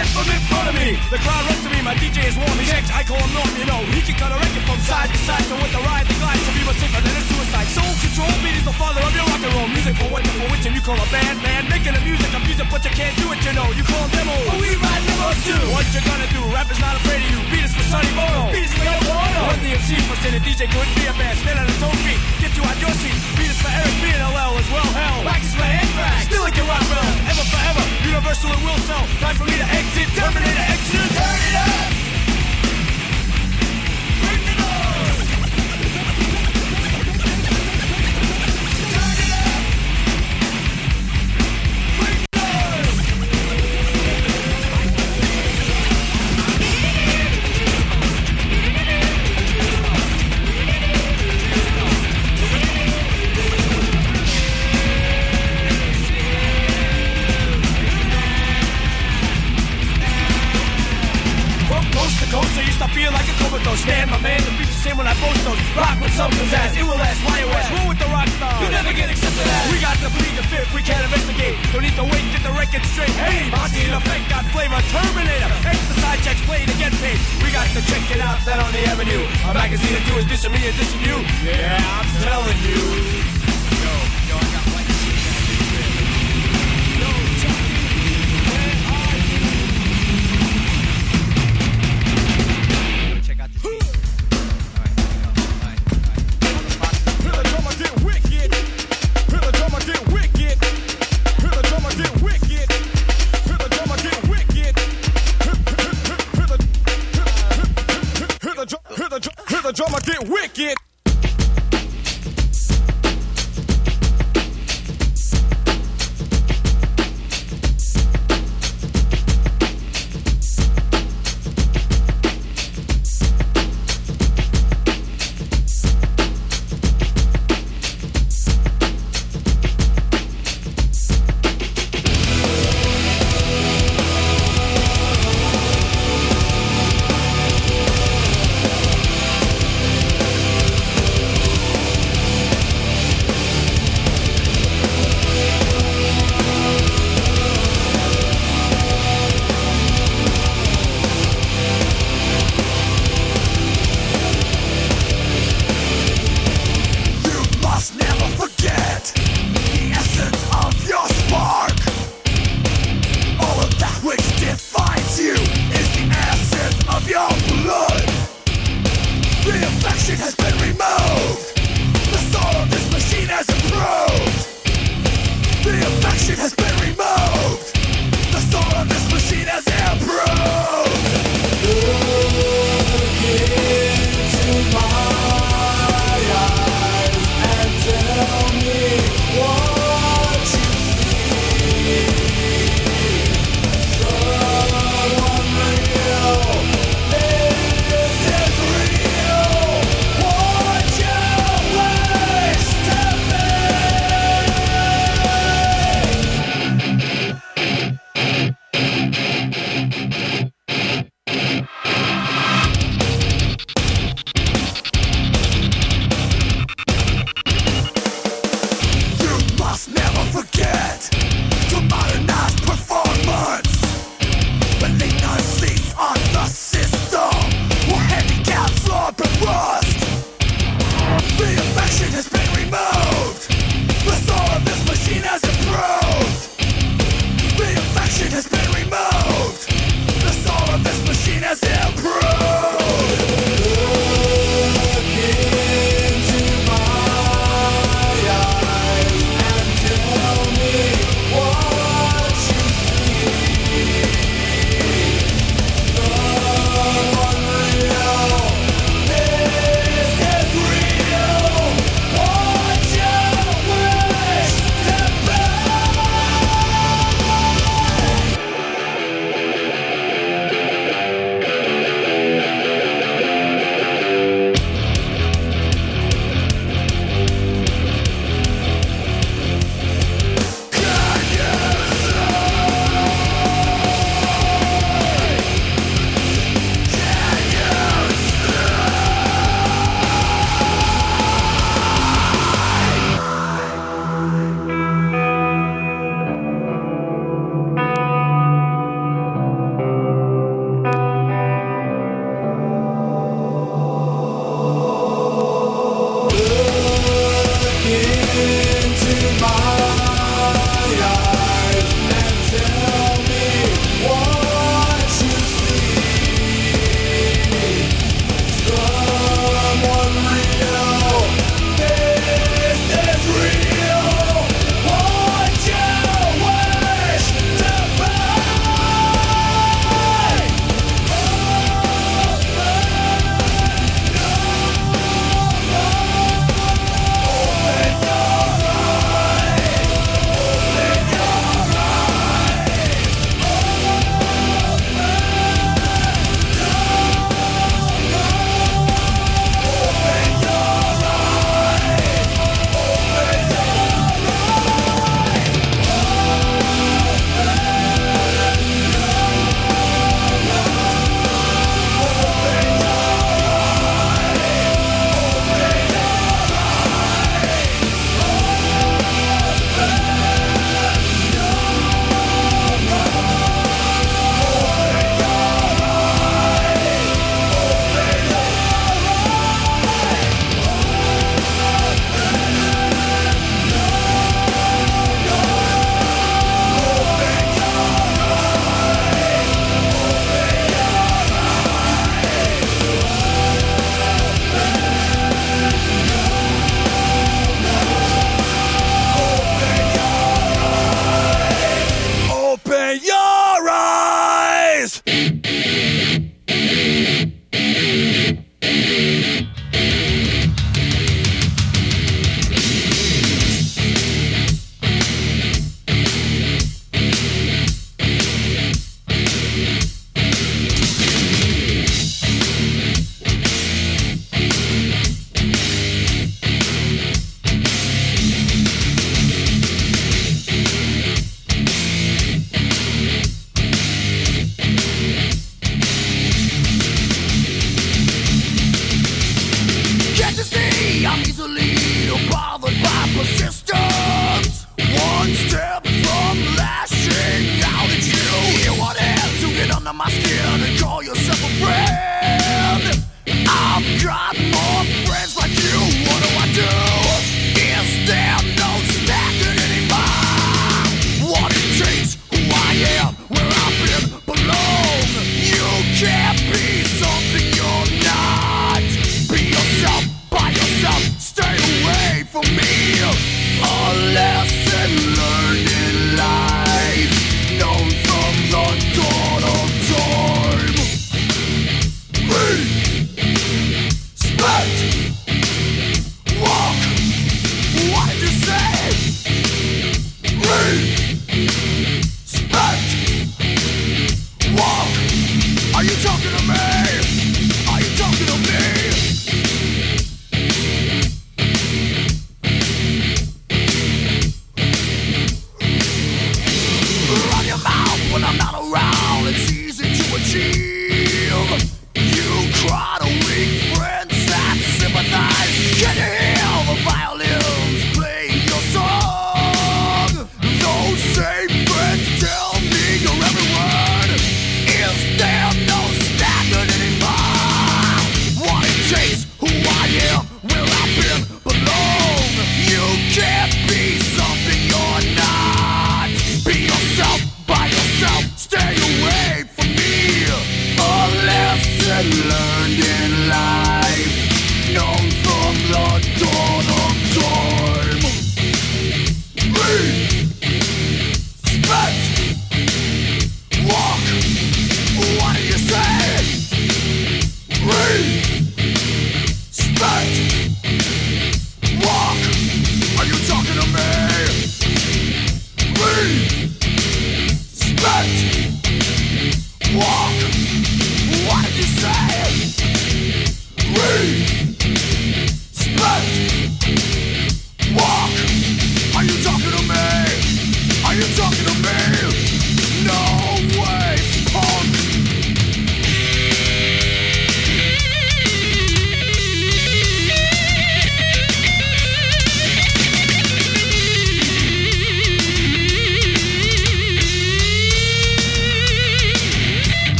Get 0.00 0.08
from 0.16 0.32
in 0.32 0.40
front 0.48 0.64
of 0.64 0.74
me. 0.80 0.96
The 1.12 1.20
crowd 1.20 1.44
runs 1.44 1.60
to 1.60 1.68
me. 1.68 1.84
My 1.84 1.92
DJ 1.92 2.24
is 2.24 2.32
warm. 2.32 2.56
He's 2.56 2.72
I 2.72 3.04
call 3.04 3.20
him 3.20 3.36
Norm. 3.36 3.52
You 3.52 3.68
know 3.68 3.84
he 3.92 4.00
can 4.00 4.16
cut 4.16 4.32
a 4.32 4.38
record 4.40 4.64
from 4.64 4.80
side 4.88 5.12
to 5.12 5.18
side. 5.28 5.44
So 5.44 5.52
with 5.60 5.76
the 5.76 5.82
ride, 5.84 6.08
the 6.08 6.16
glide, 6.16 6.40
some 6.40 6.56
people 6.56 6.72
safer 6.72 7.04
than 7.04 7.12
a 7.12 7.22
suicide. 7.28 7.68
Soul 7.68 7.92
control. 8.00 8.32
Beat 8.40 8.56
is 8.56 8.64
the 8.64 8.72
father 8.80 9.04
of 9.04 9.12
your 9.12 9.28
rock 9.28 9.44
and 9.44 9.52
roll 9.52 9.68
music. 9.68 10.00
For 10.00 10.08
what? 10.08 10.24
For 10.24 10.48
which 10.56 10.64
and 10.64 10.72
you 10.72 10.80
call 10.80 10.96
a 10.96 11.04
band, 11.12 11.44
man. 11.44 11.68
Making 11.68 12.00
the 12.00 12.00
music, 12.00 12.32
I'm 12.32 12.40
music, 12.48 12.64
but 12.72 12.80
you 12.80 12.92
can't 12.96 13.12
do 13.20 13.28
it. 13.28 13.44
You 13.44 13.52
know 13.52 13.68
you 13.76 13.84
call 13.84 14.00
them 14.08 14.24
demos. 14.24 14.48
But 14.48 14.56
we 14.64 14.72
ride 14.80 15.04
demos 15.04 15.38
too. 15.44 15.62
What 15.68 15.84
you 15.92 16.00
gonna 16.00 16.28
do? 16.32 16.42
Rap 16.48 16.68
is 16.72 16.80
not 16.80 16.96
afraid 16.96 17.20
of 17.20 17.28
you. 17.36 17.40
Beat 17.52 17.64
is 17.68 17.72
for 17.76 17.84
Sonny 17.92 18.08
Bono. 18.16 18.56
Beat 18.56 18.64
is 18.64 18.72
for 18.72 18.88
Yoko 18.88 19.12
Ono. 19.12 19.40
When 19.52 19.60
the 19.60 19.76
MC 19.76 20.00
for 20.08 20.16
in 20.24 20.32
a 20.32 20.40
DJ 20.40 20.64
couldn't 20.72 20.96
be 20.96 21.04
a 21.04 21.14
band. 21.20 21.36
Stand 21.44 21.60
on 21.60 21.68
its 21.68 21.84
own 21.84 21.96
feet. 22.08 22.20
Get 22.40 22.56
you 22.56 22.64
out 22.64 22.78
your 22.80 22.94
seat. 23.04 23.20
Beat 23.36 23.52
is 23.52 23.60
for 23.60 23.68
Eric 23.68 23.96
B 24.00 24.16
and 24.16 24.24
LL 24.32 24.56
as 24.64 24.68
well. 24.72 24.88
Hell. 24.96 25.28
Is 25.44 25.52
for 25.52 25.68
Anthrax. 25.68 26.24
Still 26.24 26.40
like 26.40 26.56
your 26.56 26.64
rock. 26.72 26.88
Ever 26.88 27.44
forever. 27.52 27.79
Universal 28.20 28.52
and 28.52 28.64
will 28.64 28.76
sell. 28.80 29.06
Time 29.18 29.34
for 29.34 29.44
me 29.44 29.56
to 29.56 29.64
exit. 29.64 30.08
Terminator 30.14 30.60
exit. 30.68 31.16
Turn 31.16 31.40
it 31.40 31.56
up. 31.56 31.99
Feel 62.94 63.10
like 63.12 63.26
a 63.26 63.36
comatose. 63.38 63.80
Stand 63.80 64.10
my 64.10 64.20
man, 64.20 64.40
the 64.42 64.52
beats 64.58 64.74
the 64.74 64.80
same 64.90 64.96
when 64.98 65.06
I 65.06 65.14
post 65.18 65.40
those. 65.46 65.60
Rock 65.74 65.96
with 66.02 66.14
some 66.14 66.30
pizzazz, 66.34 66.76
it 66.76 66.84
will 66.84 66.98
last, 66.98 67.20
why 67.24 67.40
you 67.42 67.48
it 67.48 67.70
Roll 67.74 67.88
with 67.90 68.00
the 68.00 68.10
rock 68.10 68.28
star. 68.36 68.56
You 68.62 68.70
never 68.70 68.92
get 68.92 69.08
accepted 69.10 69.46
as. 69.46 69.64
We 69.70 69.78
got 69.80 69.96
to 70.02 70.10
bleed, 70.10 70.34
the 70.36 70.46
fifth, 70.50 70.70
we 70.74 70.82
can't 70.82 71.02
investigate. 71.04 71.54
Don't 71.72 71.82
need 71.82 71.96
to 71.96 72.06
wait, 72.06 72.24
get 72.34 72.42
the 72.42 72.54
record 72.54 72.84
straight. 72.90 73.14
Hey, 73.14 73.50
Monty 73.50 73.86
in 73.86 73.94
effect 73.94 74.24
got 74.28 74.44
flavor. 74.50 74.80
Terminator, 74.90 75.50
exercise 75.64 76.20
checks 76.26 76.42
play 76.46 76.66
to 76.66 76.76
get 76.78 76.92
paid. 76.98 77.18
We 77.42 77.54
got 77.54 77.66
to 77.70 77.80
check 77.86 78.04
it 78.10 78.20
out, 78.20 78.42
that 78.46 78.58
on 78.58 78.70
the 78.74 78.82
avenue. 78.90 79.22
A 79.46 79.54
magazine 79.54 79.94
or 79.94 80.02
two 80.10 80.16
is 80.18 80.26
dissing 80.26 80.52
me 80.52 80.60
and 80.66 80.76
dissing 80.76 81.02
you. 81.06 81.16
Yeah, 81.46 81.78
I'm 81.78 82.08
telling 82.26 82.58
you. 82.66 83.59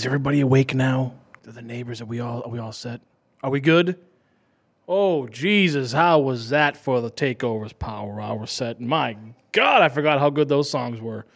Is 0.00 0.06
everybody 0.06 0.40
awake 0.40 0.74
now? 0.74 1.12
Are 1.46 1.52
the 1.52 1.60
neighbors 1.60 2.00
are 2.00 2.06
we 2.06 2.20
all 2.20 2.42
are 2.46 2.48
we 2.48 2.58
all 2.58 2.72
set? 2.72 3.02
Are 3.42 3.50
we 3.50 3.60
good? 3.60 4.00
Oh 4.88 5.26
Jesus, 5.26 5.92
how 5.92 6.20
was 6.20 6.48
that 6.48 6.74
for 6.74 7.02
the 7.02 7.10
takeovers 7.10 7.78
power 7.78 8.18
hour 8.18 8.46
set? 8.46 8.80
My 8.80 9.18
God, 9.52 9.82
I 9.82 9.90
forgot 9.90 10.18
how 10.18 10.30
good 10.30 10.48
those 10.48 10.70
songs 10.70 11.02
were. 11.02 11.26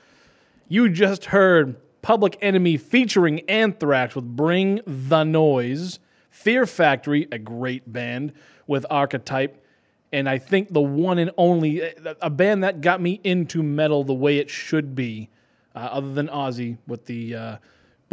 You 0.67 0.89
just 0.89 1.27
heard 1.27 1.77
Public 2.01 2.39
Enemy 2.41 2.79
featuring 2.79 3.41
Anthrax 3.51 4.15
with 4.15 4.35
Bring 4.35 4.81
the 4.87 5.25
Noise, 5.25 5.99
Fear 6.31 6.65
Factory, 6.65 7.29
a 7.31 7.39
great 7.39 7.93
band 7.93 8.33
with 8.67 8.87
Archetype, 8.89 9.63
and 10.11 10.27
I 10.27 10.39
think 10.39 10.73
the 10.73 10.81
one 10.81 11.19
and 11.19 11.33
only 11.37 11.83
a 12.23 12.31
band 12.31 12.65
that 12.65 12.81
got 12.81 13.03
me 13.03 13.21
into 13.25 13.63
metal 13.63 14.05
the 14.05 14.15
way 14.15 14.39
it 14.39 14.49
should 14.49 14.95
be, 14.95 15.29
uh, 15.75 15.81
other 15.81 16.15
than 16.15 16.29
Ozzy 16.29 16.79
with 16.87 17.05
the 17.05 17.35
uh, 17.35 17.57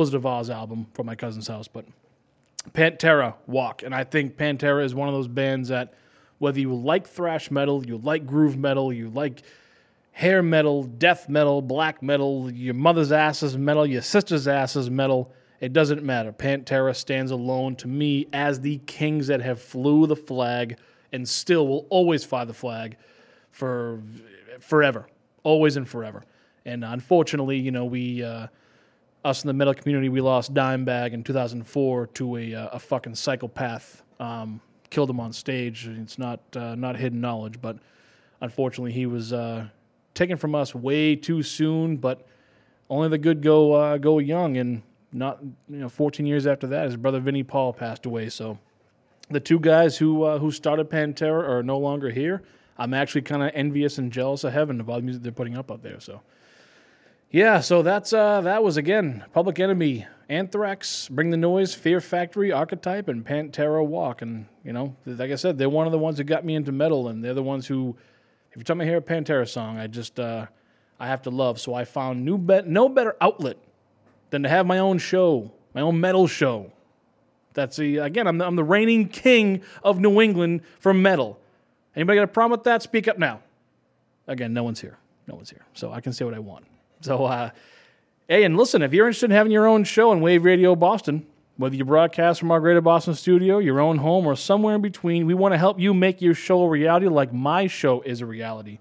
Blizzard 0.01 0.15
of 0.15 0.23
Ozz 0.23 0.49
album 0.49 0.87
from 0.95 1.05
my 1.05 1.13
cousin's 1.13 1.47
house, 1.47 1.67
but 1.67 1.85
Pantera 2.73 3.35
Walk, 3.45 3.83
and 3.83 3.93
I 3.93 4.03
think 4.03 4.35
Pantera 4.35 4.83
is 4.83 4.95
one 4.95 5.07
of 5.07 5.13
those 5.13 5.27
bands 5.27 5.69
that 5.69 5.93
whether 6.39 6.59
you 6.59 6.73
like 6.73 7.07
thrash 7.07 7.51
metal, 7.51 7.85
you 7.85 7.99
like 7.99 8.25
groove 8.25 8.57
metal, 8.57 8.91
you 8.91 9.11
like 9.11 9.43
hair 10.11 10.41
metal, 10.41 10.85
death 10.85 11.29
metal, 11.29 11.61
black 11.61 12.01
metal, 12.01 12.49
your 12.51 12.73
mother's 12.73 13.11
ass 13.11 13.43
is 13.43 13.55
metal, 13.59 13.85
your 13.85 14.01
sister's 14.01 14.47
ass 14.47 14.75
is 14.75 14.89
metal. 14.89 15.31
It 15.59 15.71
doesn't 15.71 16.01
matter. 16.01 16.33
Pantera 16.33 16.95
stands 16.95 17.29
alone 17.29 17.75
to 17.75 17.87
me 17.87 18.25
as 18.33 18.59
the 18.59 18.79
kings 18.87 19.27
that 19.27 19.39
have 19.41 19.61
flew 19.61 20.07
the 20.07 20.15
flag 20.15 20.79
and 21.11 21.29
still 21.29 21.67
will 21.67 21.85
always 21.91 22.25
fly 22.25 22.43
the 22.45 22.55
flag 22.55 22.97
for 23.51 24.01
forever, 24.61 25.05
always 25.43 25.77
and 25.77 25.87
forever. 25.87 26.23
And 26.65 26.83
unfortunately, 26.83 27.59
you 27.59 27.69
know, 27.69 27.85
we 27.85 28.23
uh, 28.23 28.47
us 29.23 29.43
in 29.43 29.47
the 29.47 29.53
metal 29.53 29.73
community, 29.73 30.09
we 30.09 30.21
lost 30.21 30.53
Dimebag 30.53 31.13
in 31.13 31.23
2004 31.23 32.07
to 32.07 32.37
a, 32.37 32.55
uh, 32.55 32.69
a 32.73 32.79
fucking 32.79 33.15
psychopath. 33.15 34.03
Um, 34.19 34.61
killed 34.89 35.09
him 35.09 35.19
on 35.19 35.31
stage. 35.31 35.87
It's 35.87 36.17
not 36.17 36.39
uh, 36.55 36.75
not 36.75 36.97
hidden 36.97 37.21
knowledge, 37.21 37.61
but 37.61 37.77
unfortunately, 38.41 38.91
he 38.91 39.05
was 39.05 39.33
uh, 39.33 39.67
taken 40.13 40.37
from 40.37 40.53
us 40.53 40.75
way 40.75 41.15
too 41.15 41.43
soon. 41.43 41.97
But 41.97 42.27
only 42.89 43.09
the 43.09 43.17
good 43.17 43.41
go 43.41 43.73
uh, 43.73 43.97
go 43.97 44.19
young, 44.19 44.57
and 44.57 44.81
not 45.11 45.39
you 45.41 45.77
know 45.77 45.89
14 45.89 46.25
years 46.25 46.45
after 46.45 46.67
that, 46.67 46.85
his 46.85 46.97
brother 46.97 47.19
Vinnie 47.19 47.43
Paul 47.43 47.73
passed 47.73 48.05
away. 48.05 48.29
So 48.29 48.59
the 49.29 49.39
two 49.39 49.59
guys 49.59 49.97
who 49.97 50.23
uh, 50.23 50.39
who 50.39 50.51
started 50.51 50.89
Pantera 50.89 51.47
are 51.47 51.63
no 51.63 51.77
longer 51.77 52.09
here. 52.09 52.43
I'm 52.77 52.95
actually 52.95 53.21
kind 53.21 53.43
of 53.43 53.51
envious 53.53 53.99
and 53.99 54.11
jealous 54.11 54.43
of 54.43 54.53
heaven 54.53 54.79
of 54.79 54.89
all 54.89 54.95
the 54.95 55.03
music 55.03 55.21
they're 55.21 55.31
putting 55.31 55.57
up 55.57 55.71
out 55.71 55.83
there. 55.83 55.99
So. 55.99 56.21
Yeah, 57.31 57.61
so 57.61 57.81
that's 57.81 58.11
uh, 58.11 58.41
that 58.41 58.61
was 58.61 58.75
again 58.75 59.23
Public 59.31 59.57
Enemy, 59.57 60.05
Anthrax, 60.27 61.07
Bring 61.07 61.29
the 61.29 61.37
Noise, 61.37 61.73
Fear 61.73 62.01
Factory, 62.01 62.51
Archetype, 62.51 63.07
and 63.07 63.25
Pantera 63.25 63.85
Walk. 63.85 64.21
And 64.21 64.47
you 64.65 64.73
know, 64.73 64.97
like 65.05 65.31
I 65.31 65.35
said, 65.35 65.57
they're 65.57 65.69
one 65.69 65.85
of 65.85 65.93
the 65.93 65.97
ones 65.97 66.17
that 66.17 66.25
got 66.25 66.43
me 66.43 66.55
into 66.55 66.73
metal, 66.73 67.07
and 67.07 67.23
they're 67.23 67.33
the 67.33 67.41
ones 67.41 67.67
who, 67.67 67.95
every 68.51 68.65
time 68.65 68.81
I 68.81 68.83
hear 68.83 68.97
a 68.97 69.01
Pantera 69.01 69.47
song, 69.47 69.77
I 69.77 69.87
just 69.87 70.19
uh, 70.19 70.47
I 70.99 71.07
have 71.07 71.21
to 71.21 71.29
love. 71.29 71.57
So 71.57 71.73
I 71.73 71.85
found 71.85 72.25
new 72.25 72.37
bet 72.37 72.67
no 72.67 72.89
better 72.89 73.15
outlet 73.21 73.57
than 74.29 74.43
to 74.43 74.49
have 74.49 74.65
my 74.65 74.79
own 74.79 74.97
show, 74.97 75.53
my 75.73 75.79
own 75.79 76.01
metal 76.01 76.27
show. 76.27 76.73
That's 77.53 77.77
the 77.77 77.99
again, 77.99 78.27
I'm 78.27 78.39
the, 78.39 78.45
I'm 78.45 78.57
the 78.57 78.63
reigning 78.65 79.07
king 79.07 79.61
of 79.85 80.01
New 80.01 80.19
England 80.19 80.63
for 80.79 80.93
metal. 80.93 81.39
Anybody 81.95 82.17
got 82.17 82.23
a 82.23 82.27
problem 82.27 82.51
with 82.57 82.65
that? 82.65 82.83
Speak 82.83 83.07
up 83.07 83.17
now. 83.17 83.39
Again, 84.27 84.53
no 84.53 84.63
one's 84.63 84.81
here. 84.81 84.97
No 85.27 85.35
one's 85.35 85.49
here, 85.49 85.65
so 85.73 85.93
I 85.93 86.01
can 86.01 86.11
say 86.11 86.25
what 86.25 86.33
I 86.33 86.39
want. 86.39 86.65
So, 87.01 87.25
uh, 87.25 87.49
hey, 88.27 88.43
and 88.43 88.55
listen, 88.55 88.81
if 88.81 88.93
you're 88.93 89.07
interested 89.07 89.31
in 89.31 89.35
having 89.35 89.51
your 89.51 89.67
own 89.67 89.83
show 89.83 90.11
on 90.11 90.21
Wave 90.21 90.45
Radio 90.45 90.75
Boston, 90.75 91.25
whether 91.57 91.75
you 91.75 91.83
broadcast 91.83 92.39
from 92.39 92.51
our 92.51 92.59
Greater 92.59 92.81
Boston 92.81 93.13
studio, 93.15 93.57
your 93.57 93.79
own 93.79 93.97
home, 93.97 94.25
or 94.25 94.35
somewhere 94.35 94.75
in 94.75 94.81
between, 94.81 95.25
we 95.25 95.33
want 95.33 95.53
to 95.53 95.57
help 95.57 95.79
you 95.79 95.93
make 95.93 96.21
your 96.21 96.33
show 96.33 96.63
a 96.63 96.69
reality 96.69 97.07
like 97.07 97.33
my 97.33 97.67
show 97.67 98.01
is 98.01 98.21
a 98.21 98.25
reality. 98.25 98.79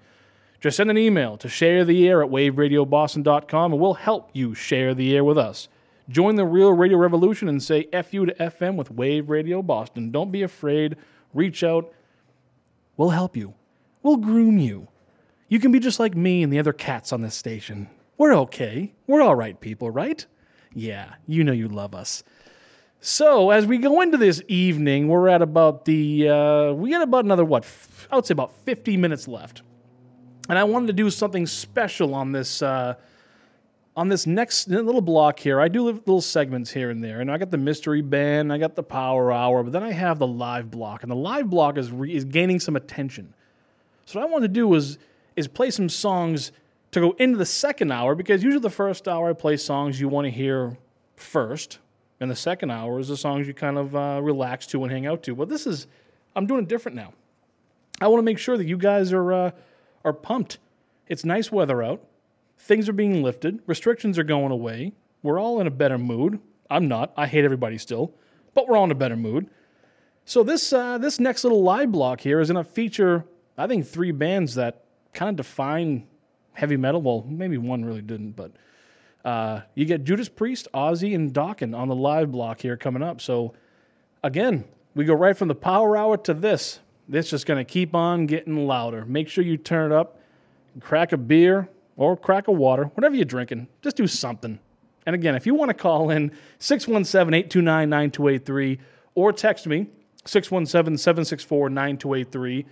Just 0.61 0.77
send 0.77 0.91
an 0.91 0.99
email 0.99 1.39
to 1.39 1.49
share 1.49 1.85
the 1.85 2.07
air 2.07 2.23
at 2.23 2.31
waveradioboston.com 2.31 3.73
and 3.73 3.81
we'll 3.81 3.95
help 3.95 4.31
you 4.35 4.55
share 4.55 4.95
the 4.95 5.17
air 5.17 5.25
with 5.25 5.39
us. 5.39 5.69
Join 6.11 6.35
the 6.35 6.45
real 6.45 6.73
radio 6.73 6.99
revolution 6.99 7.49
and 7.49 7.63
say 7.63 7.85
FU 7.85 8.27
to 8.27 8.35
FM 8.35 8.77
with 8.77 8.91
Wave 8.91 9.31
Radio 9.31 9.63
Boston. 9.63 10.11
Don't 10.11 10.31
be 10.31 10.43
afraid. 10.43 10.97
Reach 11.33 11.65
out. 11.65 11.93
We'll 12.97 13.11
help 13.11 13.37
you. 13.37 13.55
We'll 14.03 14.17
groom 14.17 14.59
you. 14.59 14.89
You 15.49 15.61
can 15.61 15.73
be 15.73 15.81
just 15.81 15.99
like 15.99 16.15
me 16.15 16.43
and 16.43 16.53
the 16.53 16.59
other 16.59 16.73
cats 16.73 17.13
on 17.13 17.23
this 17.23 17.35
station. 17.35 17.89
We're 18.21 18.35
okay. 18.41 18.93
We're 19.07 19.23
all 19.23 19.35
right 19.35 19.59
people, 19.59 19.91
right? 19.91 20.27
Yeah, 20.75 21.15
you 21.27 21.43
know 21.43 21.53
you 21.53 21.69
love 21.69 21.95
us. 21.95 22.23
So 23.01 23.49
as 23.49 23.65
we 23.65 23.79
go 23.79 24.03
into 24.03 24.19
this 24.19 24.43
evening, 24.47 25.09
we're 25.09 25.29
at 25.29 25.41
about 25.41 25.87
the 25.87 26.29
uh, 26.29 26.73
we 26.75 26.91
got 26.91 27.01
about 27.01 27.25
another 27.25 27.47
what 27.47 27.65
I 28.11 28.17
would 28.17 28.27
say 28.27 28.33
about 28.33 28.53
50 28.67 28.99
minutes 28.99 29.27
left, 29.27 29.63
and 30.51 30.59
I 30.59 30.65
wanted 30.65 30.89
to 30.89 30.93
do 30.93 31.09
something 31.09 31.47
special 31.47 32.15
on 32.15 32.33
this 32.33 32.61
uh, 32.61 32.97
on 33.97 34.11
this 34.11 34.27
next 34.27 34.69
little 34.69 35.01
block 35.01 35.39
here. 35.39 35.59
I 35.59 35.69
do 35.69 35.85
little 35.85 36.21
segments 36.21 36.71
here 36.71 36.91
and 36.91 37.03
there, 37.03 37.23
and 37.23 37.33
I 37.33 37.39
got 37.39 37.51
the 37.51 37.57
mystery 37.57 38.03
band, 38.03 38.53
I 38.53 38.59
got 38.59 38.77
the 38.77 38.83
power 38.83 39.33
hour, 39.33 39.63
but 39.63 39.73
then 39.73 39.83
I 39.83 39.93
have 39.93 40.19
the 40.19 40.27
live 40.27 40.71
block, 40.71 41.05
and 41.05 41.11
the 41.11 41.17
live 41.17 41.49
block 41.49 41.79
is 41.79 41.91
re- 41.91 42.15
is 42.15 42.27
gaining 42.27 42.61
some 42.61 42.77
attention. 42.77 43.33
So 44.05 44.21
what 44.21 44.29
I 44.29 44.31
wanted 44.31 44.49
to 44.49 44.53
do 44.53 44.69
was 44.69 44.99
is 45.37 45.49
play 45.49 45.71
some 45.71 45.89
songs 45.89 46.53
to 46.93 47.01
go 47.01 47.13
into 47.19 47.39
the 47.39 47.47
second 47.47 47.93
hour 47.93 48.15
because 48.15 48.43
usually 48.43 48.63
the 48.63 48.71
first 48.71 49.07
hour 49.07 49.31
I 49.31 49.33
play 49.33 49.57
songs 49.57 50.01
you 50.01 50.09
want 50.09 50.27
to 50.27 50.31
hear 50.31 50.77
first, 51.17 51.79
and 52.19 52.31
the 52.31 52.37
second 52.37 52.71
hour 52.71 52.99
is 52.99 53.09
the 53.09 53.17
songs 53.17 53.47
you 53.47 53.55
kind 53.55 53.79
of 53.79 53.95
uh, 53.95 54.21
relax 54.23 54.67
to 54.69 54.83
and 54.83 54.93
hang 54.93 55.07
out 55.07 55.23
to. 55.25 55.35
But 55.35 55.49
this 55.49 55.67
is 55.67 55.87
I'm 56.35 56.47
doing 56.47 56.63
it 56.63 56.69
different 56.69 56.97
now. 56.97 57.13
I 58.01 58.09
want 58.09 58.19
to 58.19 58.25
make 58.25 58.39
sure 58.39 58.57
that 58.57 58.67
you 58.67 58.77
guys 58.77 59.13
are 59.13 59.33
uh, 59.33 59.51
are 60.05 60.13
pumped. 60.13 60.59
It's 61.07 61.25
nice 61.25 61.51
weather 61.51 61.83
out. 61.83 62.03
Things 62.59 62.89
are 62.89 62.93
being 62.93 63.23
lifted. 63.23 63.61
Restrictions 63.67 64.19
are 64.19 64.25
going 64.25 64.53
away. 64.53 64.93
We're 65.23 65.41
all 65.41 65.61
in 65.61 65.67
a 65.67 65.71
better 65.71 65.99
mood. 65.99 66.41
I'm 66.71 66.89
not. 66.89 67.13
I 67.17 67.27
hate 67.27 67.45
everybody 67.45 67.79
still, 67.79 68.15
but 68.55 68.69
we're 68.69 68.77
all 68.77 68.85
in 68.85 68.91
a 68.91 68.97
better 68.97 69.17
mood. 69.17 69.49
So 70.25 70.43
this 70.43 70.73
uh, 70.73 70.99
this 70.99 71.21
next 71.21 71.45
little 71.45 71.63
live 71.63 71.93
block 71.93 72.21
here 72.21 72.41
is 72.41 72.51
going 72.51 72.65
to 72.65 72.71
feature, 72.71 73.25
I 73.59 73.67
think, 73.67 73.87
three 73.87 74.13
bands 74.13 74.55
that 74.55 74.85
kind 75.13 75.31
of 75.31 75.37
define 75.37 76.07
heavy 76.53 76.77
metal. 76.77 77.03
Well, 77.03 77.25
maybe 77.29 77.59
one 77.59 77.85
really 77.85 78.03
didn't, 78.03 78.33
but 78.33 78.53
uh, 79.25 79.61
you 79.75 79.85
get 79.85 80.05
Judas 80.05 80.29
Priest, 80.29 80.69
Ozzy, 80.75 81.15
and 81.15 81.33
Dokken 81.33 81.77
on 81.77 81.89
the 81.89 81.95
live 81.95 82.31
block 82.33 82.61
here 82.61 82.77
coming 82.77 83.03
up. 83.03 83.21
So 83.21 83.55
again, 84.23 84.65
we 84.95 85.05
go 85.05 85.15
right 85.15 85.37
from 85.37 85.49
the 85.49 85.55
power 85.55 85.97
hour 85.97 86.17
to 86.19 86.35
this. 86.35 86.81
This 87.09 87.31
just 87.31 87.47
going 87.47 87.59
to 87.59 87.71
keep 87.71 87.95
on 87.95 88.27
getting 88.27 88.67
louder. 88.67 89.05
Make 89.05 89.29
sure 89.29 89.43
you 89.43 89.57
turn 89.57 89.93
it 89.93 89.95
up, 89.95 90.21
crack 90.81 91.13
a 91.13 91.17
beer 91.17 91.69
or 91.97 92.17
crack 92.17 92.49
a 92.49 92.53
water, 92.53 92.85
whatever 92.95 93.15
you're 93.15 93.25
drinking. 93.25 93.69
Just 93.83 93.97
do 93.97 94.07
something. 94.07 94.59
And 95.07 95.15
again, 95.15 95.35
if 95.35 95.47
you 95.47 95.55
want 95.55 95.71
to 95.71 95.75
call 95.75 96.11
in 96.11 96.31
617 96.59 97.35
829 97.35 97.89
9283 97.89 98.79
or 99.15 99.33
text 99.33 99.67
me 99.67 99.87
617 100.25 100.99
764 100.99 101.71
9283. 101.71 102.67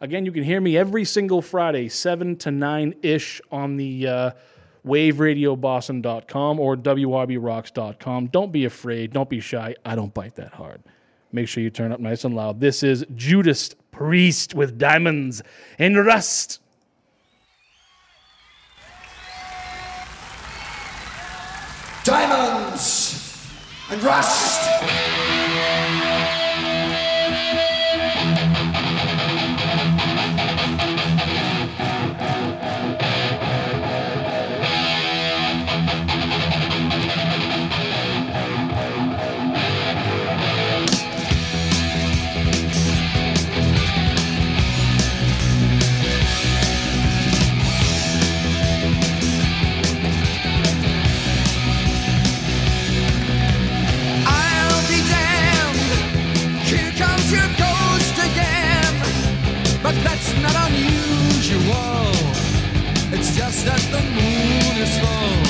Again, 0.00 0.26
you 0.26 0.32
can 0.32 0.42
hear 0.42 0.60
me 0.60 0.76
every 0.76 1.04
single 1.04 1.40
Friday, 1.40 1.88
7 1.88 2.36
to 2.36 2.50
9 2.50 2.94
ish 3.02 3.40
on 3.50 3.76
the 3.76 4.06
uh, 4.06 4.30
waveradioboston.com 4.86 6.60
or 6.60 6.76
wrbrocks.com. 6.76 8.26
Don't 8.26 8.52
be 8.52 8.64
afraid. 8.64 9.12
Don't 9.12 9.30
be 9.30 9.40
shy. 9.40 9.74
I 9.84 9.94
don't 9.94 10.12
bite 10.12 10.34
that 10.36 10.52
hard. 10.52 10.82
Make 11.32 11.48
sure 11.48 11.62
you 11.62 11.70
turn 11.70 11.92
up 11.92 12.00
nice 12.00 12.24
and 12.24 12.34
loud. 12.36 12.60
This 12.60 12.82
is 12.82 13.04
Judas 13.14 13.74
Priest 13.90 14.54
with 14.54 14.78
Diamonds 14.78 15.42
and 15.78 16.04
Rust. 16.04 16.60
Diamonds 22.04 23.50
and 23.90 24.02
rust. 24.02 25.33
That 63.64 63.80
the 63.90 64.02
moon 64.12 64.76
is 64.76 64.92
full 65.00 65.40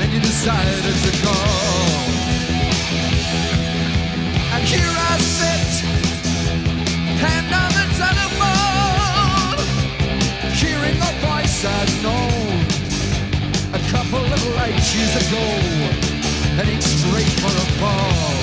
and 0.00 0.08
you 0.12 0.20
decided 0.20 0.80
to 1.04 1.12
call. 1.20 2.00
And 4.54 4.64
here 4.64 4.94
I 5.12 5.18
sit, 5.20 5.70
hand 7.20 7.52
on 7.52 7.70
the 7.76 7.86
telephone, 8.00 9.60
hearing 10.56 10.96
a 10.96 11.12
voice 11.20 11.60
I've 11.76 11.94
known 12.02 12.64
a 13.76 13.82
couple 13.92 14.24
of 14.24 14.40
light 14.56 14.80
years 14.96 15.14
ago, 15.20 15.44
heading 16.56 16.80
straight 16.80 17.34
for 17.44 17.52
a 17.52 17.66
fall. 17.76 18.40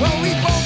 Well, 0.00 0.16
we 0.22 0.30
both 0.46 0.61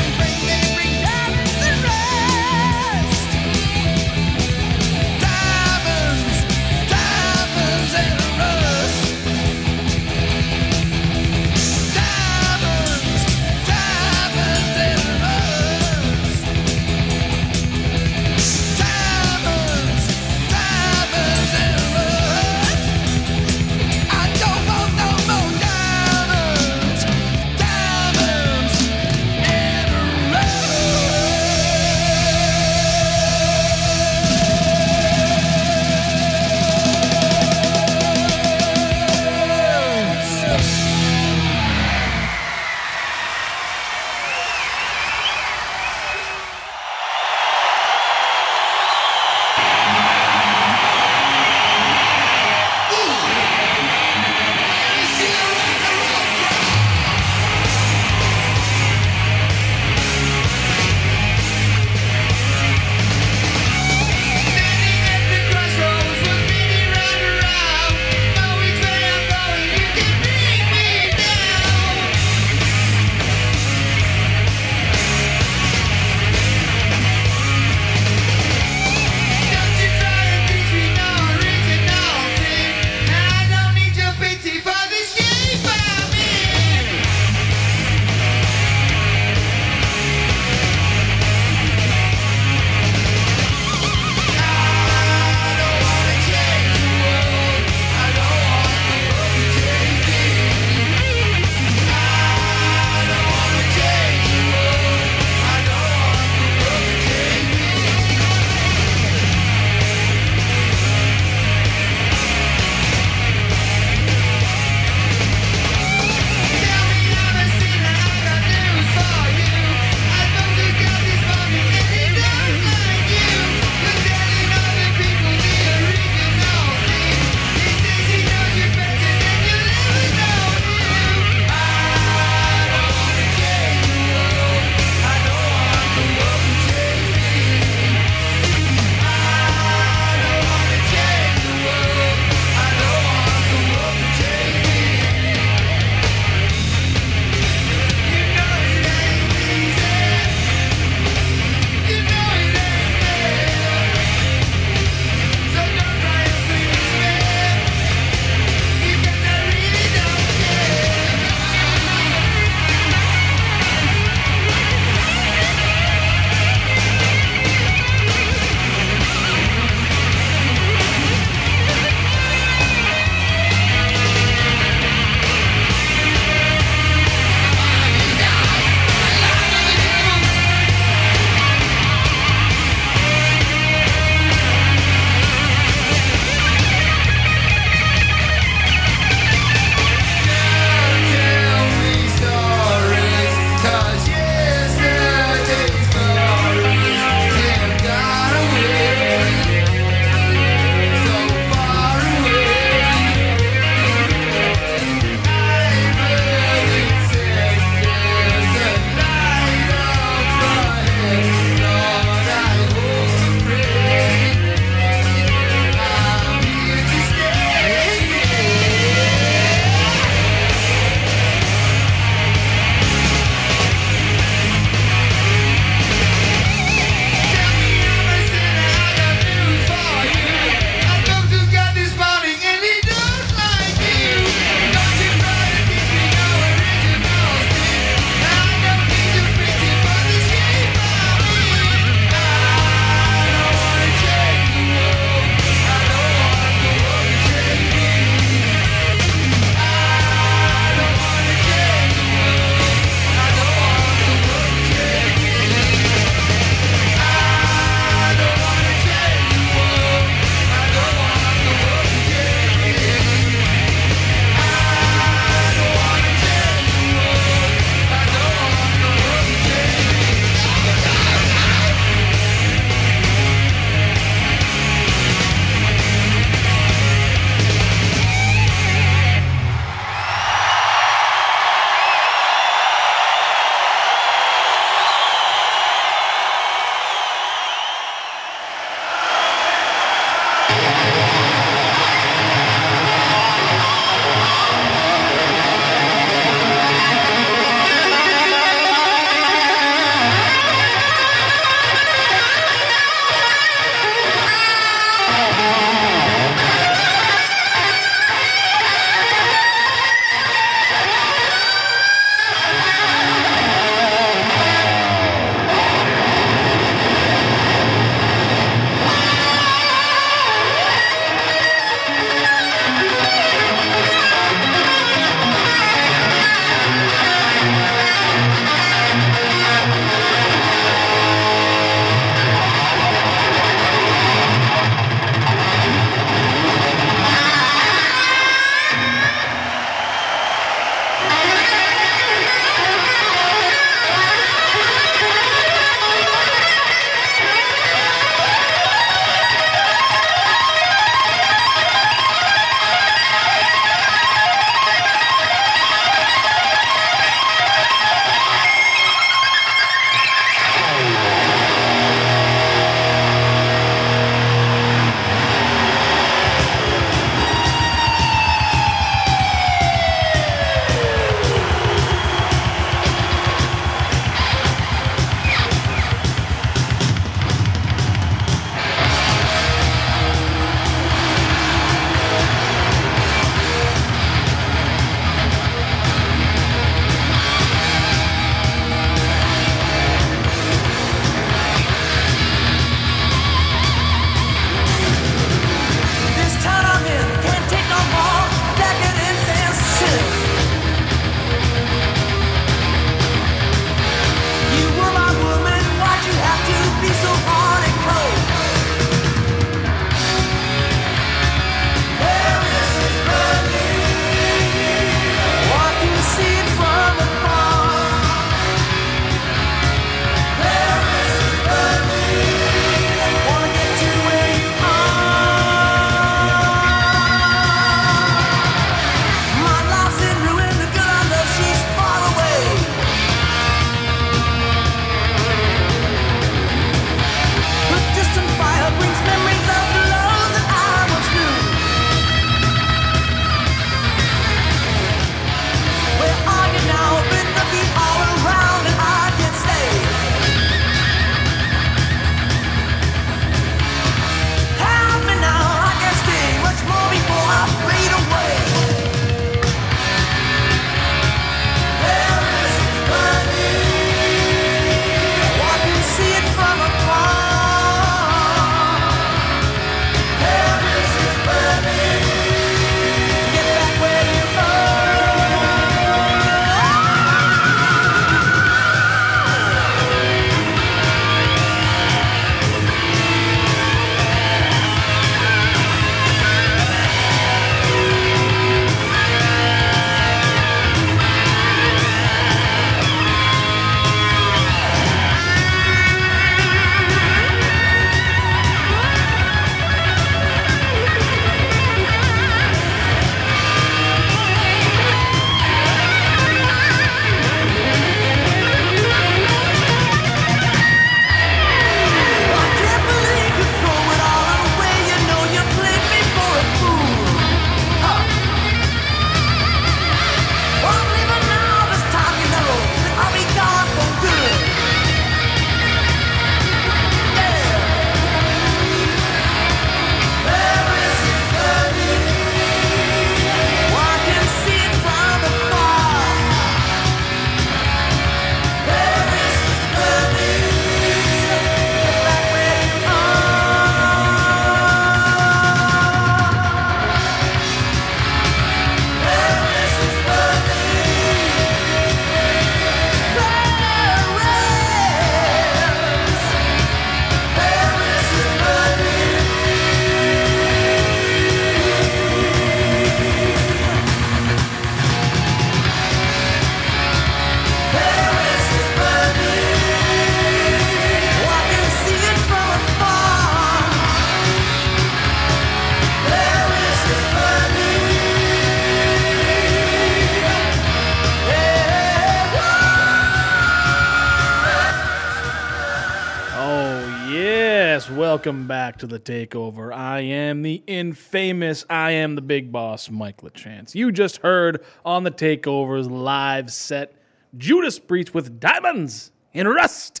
welcome 588.32 588.48
back 588.48 588.78
to 588.78 588.86
the 588.86 588.98
takeover. 588.98 589.76
I 589.76 590.00
am 590.00 590.40
the 590.40 590.62
infamous, 590.66 591.66
I 591.68 591.90
am 591.90 592.14
the 592.14 592.22
big 592.22 592.50
boss, 592.50 592.88
Mike 592.88 593.20
LaChance. 593.20 593.74
You 593.74 593.92
just 593.92 594.22
heard 594.22 594.64
on 594.86 595.04
the 595.04 595.10
takeover's 595.10 595.86
live 595.86 596.50
set 596.50 596.94
Judas 597.36 597.78
Priest 597.78 598.14
with 598.14 598.40
Diamonds 598.40 599.12
in 599.34 599.46
Rust. 599.46 600.00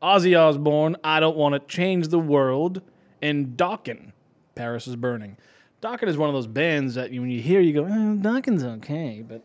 Ozzy 0.00 0.38
Osbourne, 0.38 0.94
I 1.02 1.18
Don't 1.18 1.36
Want 1.36 1.54
to 1.54 1.58
Change 1.58 2.06
the 2.06 2.20
World, 2.20 2.82
and 3.20 3.56
Dokken, 3.56 4.12
Paris 4.54 4.86
is 4.86 4.94
Burning. 4.94 5.36
Dokken 5.82 6.06
is 6.06 6.16
one 6.16 6.28
of 6.28 6.36
those 6.36 6.46
bands 6.46 6.94
that 6.94 7.10
when 7.10 7.30
you 7.30 7.40
hear, 7.40 7.60
you 7.60 7.72
go, 7.72 7.84
eh, 7.84 7.88
Dokken's 7.88 8.62
okay, 8.62 9.24
but 9.26 9.42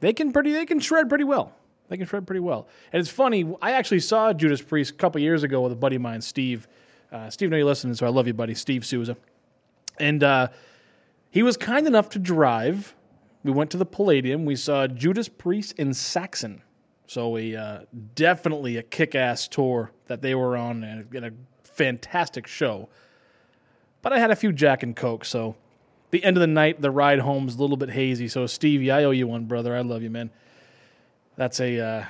they 0.00 0.12
can 0.12 0.32
pretty, 0.32 0.50
they 0.50 0.66
can 0.66 0.80
shred 0.80 1.08
pretty 1.08 1.22
well. 1.22 1.52
They 1.88 1.98
can 1.98 2.06
shred 2.06 2.26
pretty 2.26 2.40
well. 2.40 2.66
And 2.92 2.98
it's 2.98 3.10
funny, 3.10 3.54
I 3.62 3.74
actually 3.74 4.00
saw 4.00 4.32
Judas 4.32 4.60
Priest 4.60 4.90
a 4.90 4.94
couple 4.94 5.20
years 5.20 5.44
ago 5.44 5.60
with 5.60 5.70
a 5.70 5.76
buddy 5.76 5.94
of 5.94 6.02
mine, 6.02 6.20
Steve. 6.20 6.66
Uh, 7.12 7.30
Steve, 7.30 7.50
know 7.50 7.56
you're 7.56 7.66
listening, 7.66 7.94
so 7.94 8.06
I 8.06 8.10
love 8.10 8.26
you, 8.26 8.34
buddy, 8.34 8.54
Steve 8.54 8.84
Souza. 8.84 9.16
And 9.98 10.22
uh, 10.22 10.48
he 11.30 11.42
was 11.42 11.56
kind 11.56 11.86
enough 11.86 12.10
to 12.10 12.18
drive. 12.18 12.94
We 13.44 13.52
went 13.52 13.70
to 13.70 13.76
the 13.76 13.86
Palladium. 13.86 14.44
We 14.44 14.56
saw 14.56 14.86
Judas 14.86 15.28
Priest 15.28 15.72
in 15.78 15.94
Saxon. 15.94 16.62
So 17.06 17.28
we 17.30 17.56
uh, 17.56 17.80
definitely 18.14 18.76
a 18.78 18.82
kick-ass 18.82 19.46
tour 19.48 19.92
that 20.08 20.22
they 20.22 20.34
were 20.34 20.56
on 20.56 20.82
and 20.82 21.14
a, 21.14 21.16
and 21.16 21.26
a 21.26 21.32
fantastic 21.62 22.46
show. 22.46 22.88
But 24.02 24.12
I 24.12 24.18
had 24.18 24.30
a 24.30 24.36
few 24.36 24.52
Jack 24.52 24.82
and 24.82 24.94
Coke, 24.94 25.24
so 25.24 25.56
the 26.10 26.22
end 26.24 26.36
of 26.36 26.40
the 26.40 26.46
night, 26.46 26.80
the 26.80 26.90
ride 26.90 27.20
home's 27.20 27.56
a 27.56 27.60
little 27.60 27.76
bit 27.76 27.90
hazy. 27.90 28.28
So 28.28 28.46
Stevie, 28.46 28.90
I 28.90 29.04
owe 29.04 29.10
you 29.10 29.26
one, 29.26 29.44
brother. 29.44 29.76
I 29.76 29.80
love 29.80 30.02
you, 30.02 30.10
man. 30.10 30.30
That's 31.36 31.60
a, 31.60 31.78
uh, 31.78 32.04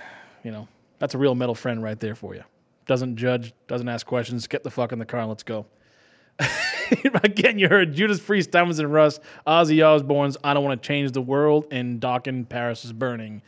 you 0.44 0.50
know, 0.50 0.68
that's 0.98 1.14
a 1.14 1.18
real 1.18 1.34
metal 1.34 1.54
friend 1.54 1.82
right 1.82 1.98
there 1.98 2.14
for 2.14 2.34
you. 2.34 2.44
Doesn't 2.86 3.16
judge, 3.16 3.52
doesn't 3.66 3.88
ask 3.88 4.06
questions. 4.06 4.46
Get 4.46 4.62
the 4.62 4.70
fuck 4.70 4.92
in 4.92 4.98
the 4.98 5.04
car 5.04 5.20
and 5.20 5.28
let's 5.28 5.42
go. 5.42 5.66
Again, 7.24 7.58
you 7.58 7.68
heard 7.68 7.94
Judas 7.94 8.20
Priest, 8.20 8.50
Diamonds 8.50 8.78
and 8.78 8.92
Rust, 8.92 9.20
Ozzy 9.46 9.84
Osbourne's 9.84 10.36
I 10.44 10.54
Don't 10.54 10.64
Want 10.64 10.80
to 10.80 10.86
Change 10.86 11.12
the 11.12 11.22
World, 11.22 11.66
and 11.70 12.00
Dokken 12.00 12.48
Paris 12.48 12.84
is 12.84 12.92
Burning. 12.92 13.42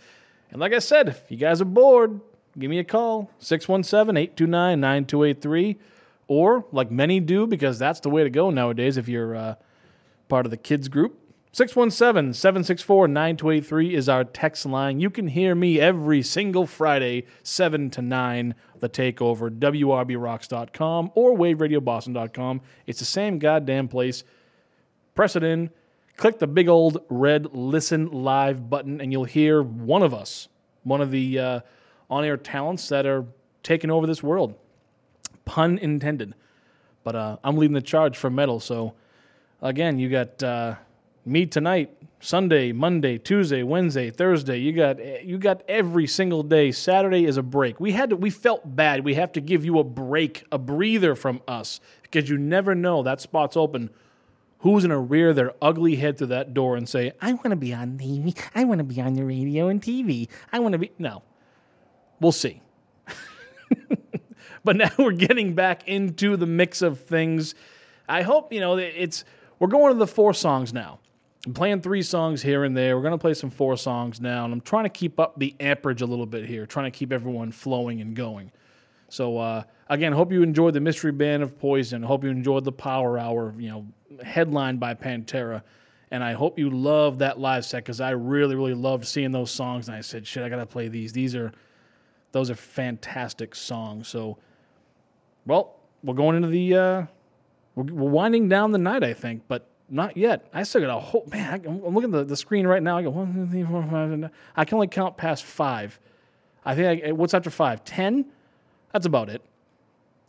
And 0.50 0.60
like 0.60 0.72
I 0.72 0.78
said, 0.78 1.08
if 1.08 1.30
you 1.30 1.36
guys 1.36 1.60
are 1.60 1.66
bored, 1.66 2.20
give 2.58 2.70
me 2.70 2.78
a 2.78 2.84
call 2.84 3.30
617 3.38 4.16
829 4.16 4.80
9283. 4.80 5.76
Or, 6.26 6.66
like 6.72 6.90
many 6.90 7.20
do, 7.20 7.46
because 7.46 7.78
that's 7.78 8.00
the 8.00 8.10
way 8.10 8.22
to 8.22 8.30
go 8.30 8.50
nowadays 8.50 8.96
if 8.96 9.08
you're 9.08 9.34
uh, 9.34 9.54
part 10.28 10.44
of 10.44 10.50
the 10.50 10.58
kids 10.58 10.88
group, 10.88 11.18
617 11.58 12.34
764 12.34 13.08
9283 13.08 13.92
is 13.96 14.08
our 14.08 14.22
text 14.22 14.64
line. 14.64 15.00
You 15.00 15.10
can 15.10 15.26
hear 15.26 15.56
me 15.56 15.80
every 15.80 16.22
single 16.22 16.68
Friday, 16.68 17.24
7 17.42 17.90
to 17.90 18.00
9, 18.00 18.54
the 18.78 18.88
takeover, 18.88 19.50
WRBRocks.com 19.50 21.10
or 21.16 21.36
WaveRadioBoston.com. 21.36 22.60
It's 22.86 23.00
the 23.00 23.04
same 23.04 23.40
goddamn 23.40 23.88
place. 23.88 24.22
Press 25.16 25.34
it 25.34 25.42
in, 25.42 25.70
click 26.16 26.38
the 26.38 26.46
big 26.46 26.68
old 26.68 26.98
red 27.08 27.52
listen 27.52 28.06
live 28.12 28.70
button, 28.70 29.00
and 29.00 29.10
you'll 29.10 29.24
hear 29.24 29.60
one 29.60 30.04
of 30.04 30.14
us, 30.14 30.46
one 30.84 31.00
of 31.00 31.10
the 31.10 31.40
uh, 31.40 31.60
on 32.08 32.24
air 32.24 32.36
talents 32.36 32.88
that 32.90 33.04
are 33.04 33.26
taking 33.64 33.90
over 33.90 34.06
this 34.06 34.22
world. 34.22 34.54
Pun 35.44 35.76
intended. 35.78 36.34
But 37.02 37.16
uh, 37.16 37.36
I'm 37.42 37.56
leading 37.56 37.74
the 37.74 37.82
charge 37.82 38.16
for 38.16 38.30
metal, 38.30 38.60
so 38.60 38.94
again, 39.60 39.98
you 39.98 40.08
got 40.08 40.40
uh, 40.40 40.76
me 41.24 41.46
tonight, 41.46 41.94
Sunday, 42.20 42.72
Monday, 42.72 43.18
Tuesday, 43.18 43.62
Wednesday, 43.62 44.10
Thursday. 44.10 44.58
You 44.58 44.72
got 44.72 45.24
you 45.24 45.38
got 45.38 45.62
every 45.68 46.06
single 46.06 46.42
day. 46.42 46.72
Saturday 46.72 47.24
is 47.24 47.36
a 47.36 47.42
break. 47.42 47.78
We 47.78 47.92
had 47.92 48.10
to, 48.10 48.16
we 48.16 48.30
felt 48.30 48.76
bad. 48.76 49.04
We 49.04 49.14
have 49.14 49.32
to 49.32 49.40
give 49.40 49.64
you 49.64 49.78
a 49.78 49.84
break, 49.84 50.44
a 50.50 50.58
breather 50.58 51.14
from 51.14 51.42
us 51.46 51.80
because 52.02 52.28
you 52.28 52.38
never 52.38 52.74
know 52.74 53.02
that 53.02 53.20
spot's 53.20 53.56
open. 53.56 53.90
Who's 54.60 54.82
gonna 54.82 54.98
rear 54.98 55.32
their 55.32 55.52
ugly 55.62 55.96
head 55.96 56.18
through 56.18 56.28
that 56.28 56.52
door 56.52 56.76
and 56.76 56.88
say, 56.88 57.12
"I 57.20 57.32
want 57.32 57.50
to 57.50 57.56
be 57.56 57.72
on 57.72 57.98
TV. 57.98 58.36
I 58.54 58.64
want 58.64 58.78
to 58.78 58.84
be 58.84 59.00
on 59.00 59.14
the 59.14 59.24
radio 59.24 59.68
and 59.68 59.80
TV. 59.80 60.28
I 60.52 60.58
want 60.58 60.72
to 60.72 60.78
be." 60.78 60.90
No, 60.98 61.22
we'll 62.20 62.32
see. 62.32 62.60
but 64.64 64.74
now 64.74 64.90
we're 64.98 65.12
getting 65.12 65.54
back 65.54 65.86
into 65.86 66.36
the 66.36 66.46
mix 66.46 66.82
of 66.82 67.00
things. 67.00 67.54
I 68.08 68.22
hope 68.22 68.52
you 68.52 68.58
know 68.58 68.76
it's 68.78 69.24
we're 69.60 69.68
going 69.68 69.92
to 69.92 69.98
the 69.98 70.06
four 70.08 70.34
songs 70.34 70.72
now. 70.72 70.98
I'm 71.48 71.54
playing 71.54 71.80
three 71.80 72.02
songs 72.02 72.42
here 72.42 72.64
and 72.64 72.76
there. 72.76 72.94
We're 72.94 73.02
going 73.02 73.12
to 73.12 73.18
play 73.18 73.32
some 73.32 73.48
four 73.48 73.78
songs 73.78 74.20
now, 74.20 74.44
and 74.44 74.52
I'm 74.52 74.60
trying 74.60 74.84
to 74.84 74.90
keep 74.90 75.18
up 75.18 75.38
the 75.38 75.56
amperage 75.60 76.02
a 76.02 76.06
little 76.06 76.26
bit 76.26 76.44
here, 76.44 76.66
trying 76.66 76.92
to 76.92 76.98
keep 76.98 77.10
everyone 77.10 77.52
flowing 77.52 78.02
and 78.02 78.14
going. 78.14 78.52
So 79.08 79.38
uh, 79.38 79.62
again, 79.88 80.12
hope 80.12 80.30
you 80.30 80.42
enjoyed 80.42 80.74
the 80.74 80.80
mystery 80.80 81.10
band 81.10 81.42
of 81.42 81.58
Poison. 81.58 82.02
Hope 82.02 82.22
you 82.22 82.28
enjoyed 82.28 82.64
the 82.64 82.72
Power 82.72 83.18
Hour, 83.18 83.54
you 83.56 83.70
know, 83.70 83.86
headlined 84.22 84.78
by 84.78 84.92
Pantera. 84.92 85.62
And 86.10 86.22
I 86.22 86.34
hope 86.34 86.58
you 86.58 86.68
loved 86.68 87.20
that 87.20 87.40
live 87.40 87.64
set 87.64 87.82
because 87.82 88.02
I 88.02 88.10
really, 88.10 88.54
really 88.54 88.74
loved 88.74 89.06
seeing 89.06 89.32
those 89.32 89.50
songs. 89.50 89.88
And 89.88 89.96
I 89.96 90.02
said, 90.02 90.26
shit, 90.26 90.42
I 90.42 90.50
gotta 90.50 90.66
play 90.66 90.88
these. 90.88 91.14
These 91.14 91.34
are, 91.34 91.50
those 92.32 92.50
are 92.50 92.56
fantastic 92.56 93.54
songs. 93.54 94.06
So, 94.06 94.36
well, 95.46 95.76
we're 96.02 96.12
going 96.12 96.36
into 96.36 96.48
the, 96.48 96.74
uh, 96.74 97.06
we're, 97.74 97.84
we're 97.84 98.10
winding 98.10 98.50
down 98.50 98.70
the 98.70 98.76
night, 98.76 99.02
I 99.02 99.14
think, 99.14 99.44
but 99.48 99.66
not 99.90 100.16
yet. 100.16 100.48
I 100.52 100.62
still 100.62 100.82
got 100.82 100.96
a 100.96 101.00
whole 101.00 101.26
man. 101.30 101.62
I'm 101.66 101.94
looking 101.94 102.12
at 102.14 102.18
the, 102.18 102.24
the 102.24 102.36
screen 102.36 102.66
right 102.66 102.82
now. 102.82 102.98
I 102.98 103.02
go 103.02 103.10
one, 103.10 103.32
two, 103.34 103.46
three, 103.46 103.64
four, 103.64 103.82
five. 103.90 104.30
I 104.56 104.64
can 104.64 104.74
only 104.74 104.88
count 104.88 105.16
past 105.16 105.44
five. 105.44 105.98
I 106.64 106.74
think 106.74 107.04
I, 107.04 107.12
what's 107.12 107.34
after 107.34 107.50
five? 107.50 107.84
Ten. 107.84 108.26
That's 108.92 109.06
about 109.06 109.28
it. 109.28 109.42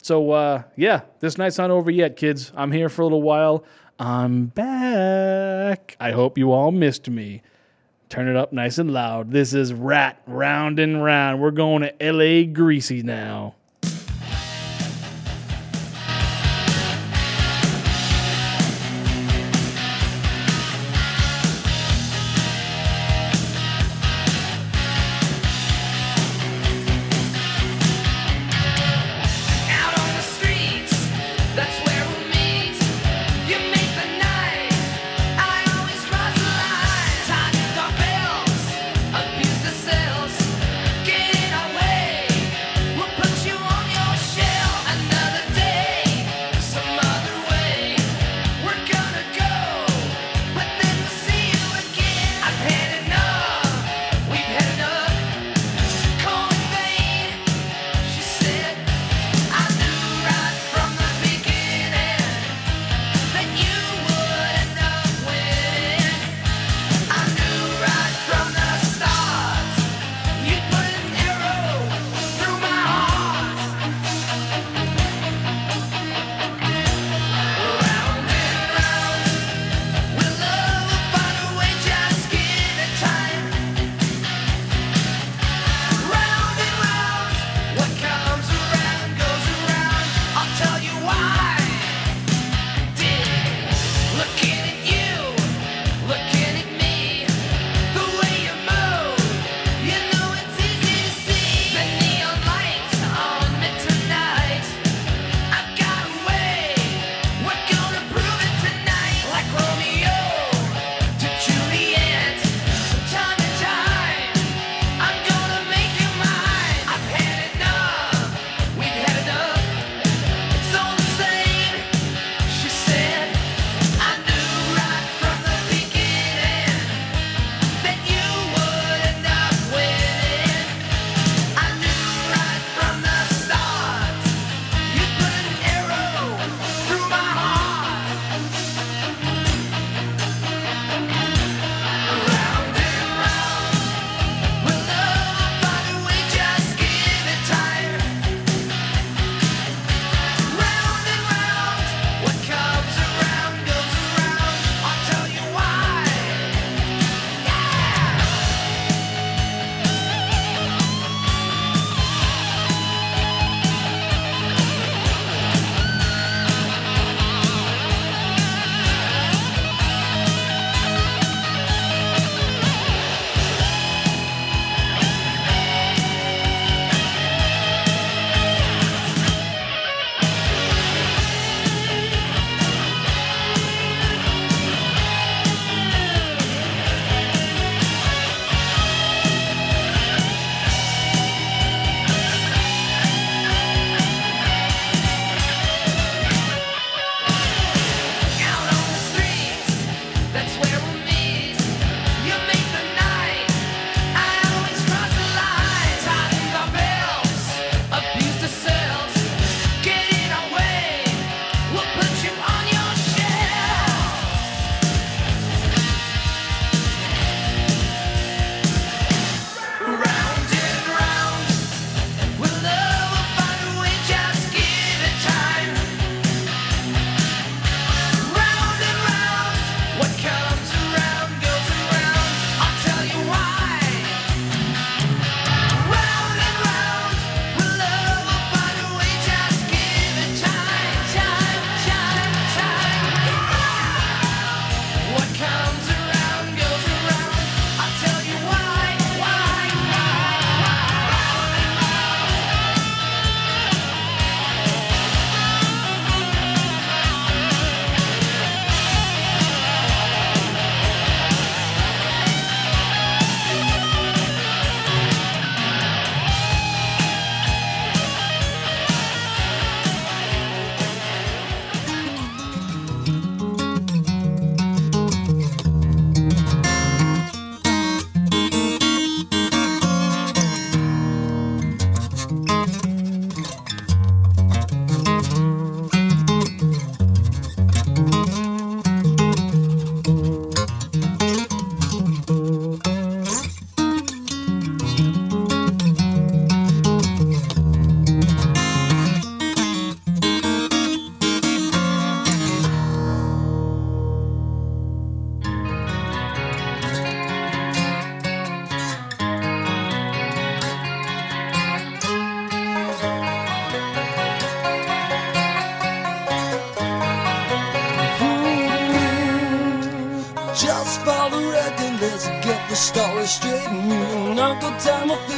So 0.02 0.30
uh, 0.30 0.62
yeah, 0.76 1.02
this 1.20 1.36
night's 1.36 1.58
not 1.58 1.70
over 1.70 1.90
yet, 1.90 2.16
kids. 2.16 2.52
I'm 2.56 2.72
here 2.72 2.88
for 2.88 3.02
a 3.02 3.04
little 3.04 3.22
while. 3.22 3.64
I'm 3.98 4.46
back. 4.46 5.96
I 6.00 6.12
hope 6.12 6.38
you 6.38 6.52
all 6.52 6.72
missed 6.72 7.08
me. 7.10 7.42
Turn 8.08 8.26
it 8.26 8.34
up 8.34 8.52
nice 8.52 8.78
and 8.78 8.92
loud. 8.92 9.30
This 9.30 9.52
is 9.54 9.72
Ratt 9.72 10.22
Round 10.26 10.78
and 10.78 11.04
Round. 11.04 11.40
We're 11.40 11.50
going 11.50 11.82
to 11.82 12.02
L.A. 12.02 12.44
Greasy 12.44 13.02
now. 13.02 13.54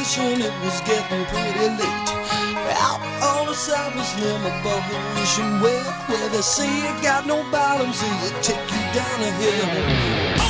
station, 0.04 0.40
it 0.40 0.52
was 0.64 0.80
getting 0.80 1.24
pretty 1.26 1.68
late. 1.78 2.08
Out 2.74 3.00
on 3.22 3.46
the 3.46 3.54
sidewalk, 3.54 4.04
slim 4.04 4.40
above 4.40 4.84
the 4.90 5.20
ocean 5.20 5.60
well, 5.60 5.92
where 6.08 6.28
they 6.30 6.40
say 6.40 6.66
you 6.66 7.02
got 7.02 7.26
no 7.26 7.42
bottom, 7.50 7.92
so 7.92 8.06
they 8.06 8.42
take 8.42 8.70
you 8.70 8.82
down 8.94 9.20
a 9.20 9.30
hill. 9.40 10.41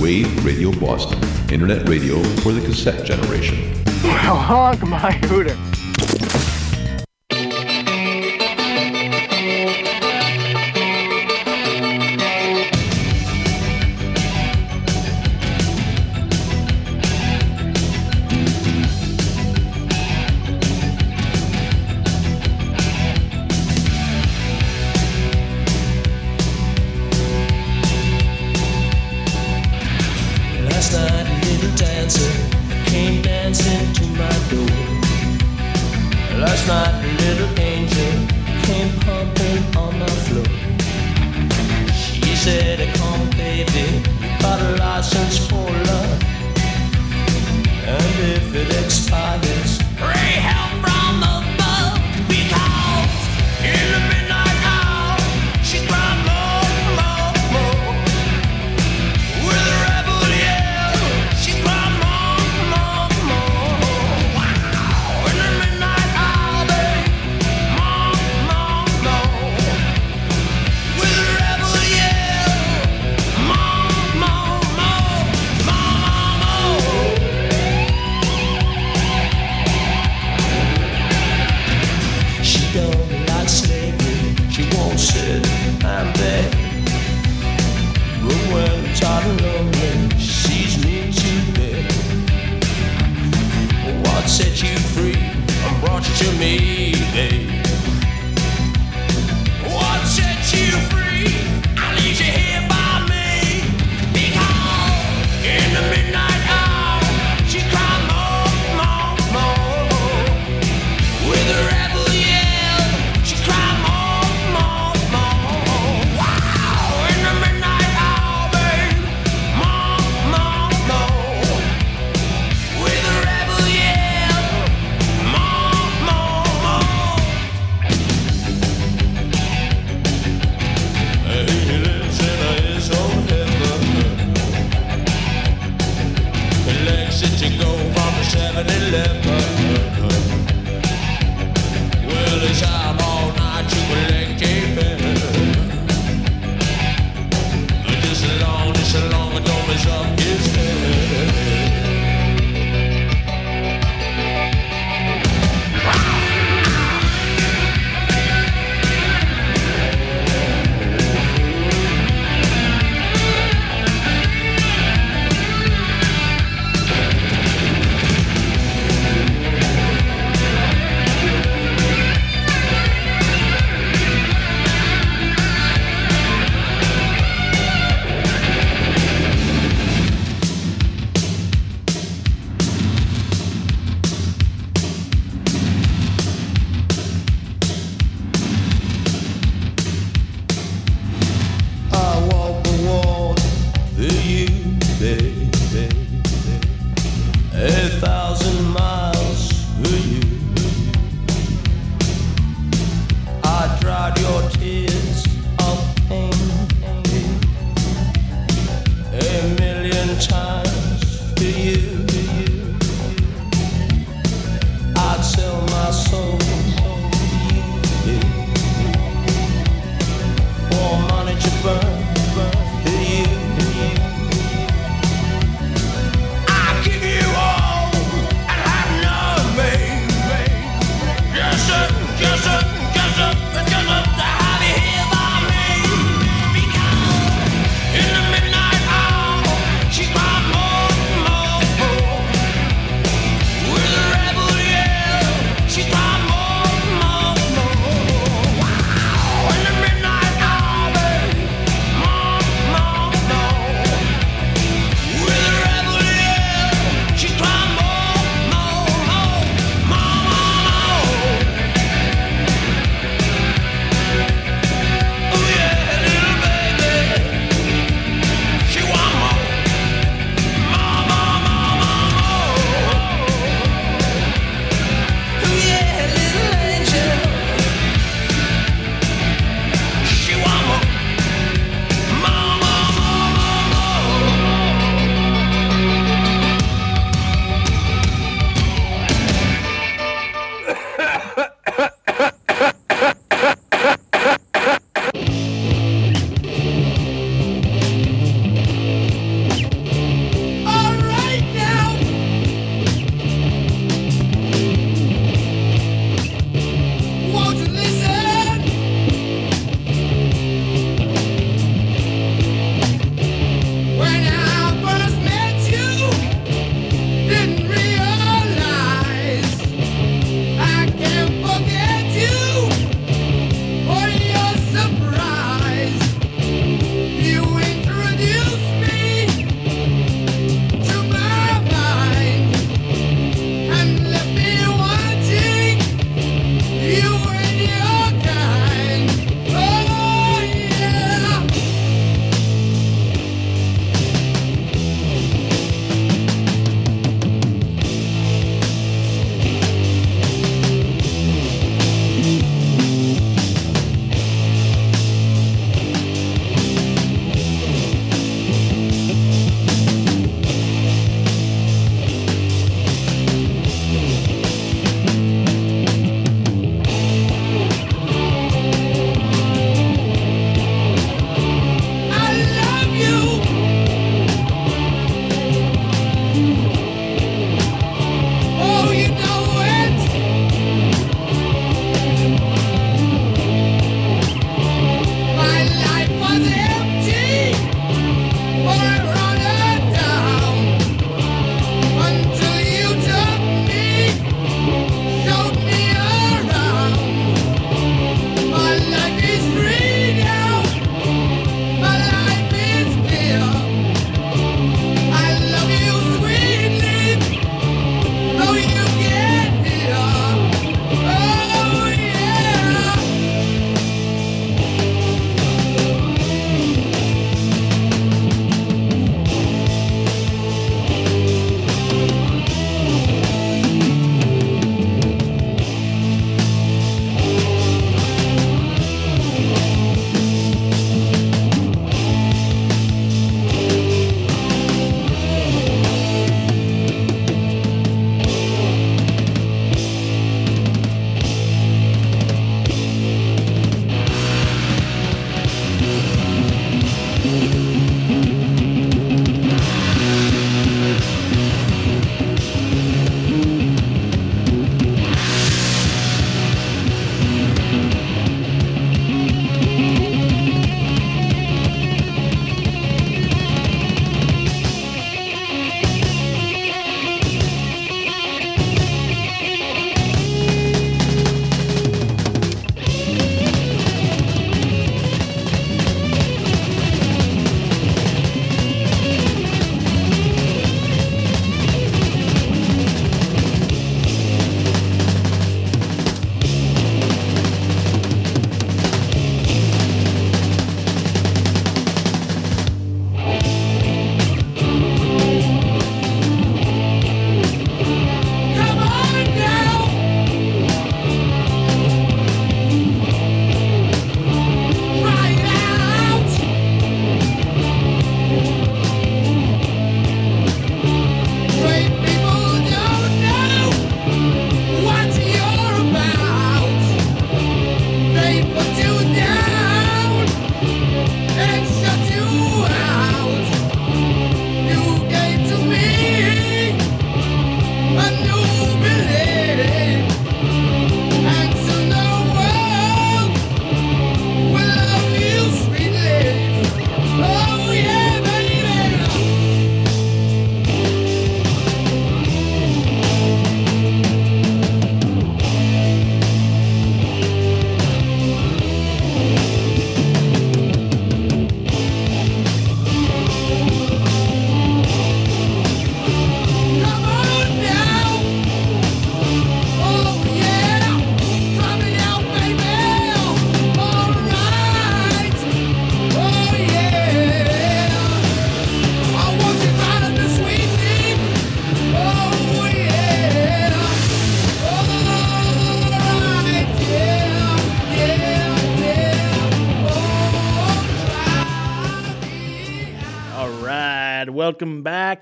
Wave 0.00 0.44
Radio 0.46 0.72
Boston, 0.72 1.18
internet 1.52 1.86
radio 1.86 2.22
for 2.40 2.52
the 2.52 2.60
cassette 2.60 3.04
generation. 3.04 3.74
Well, 4.02 4.34
honk 4.34 4.80
my 4.88 5.12
hooter. 5.26 5.54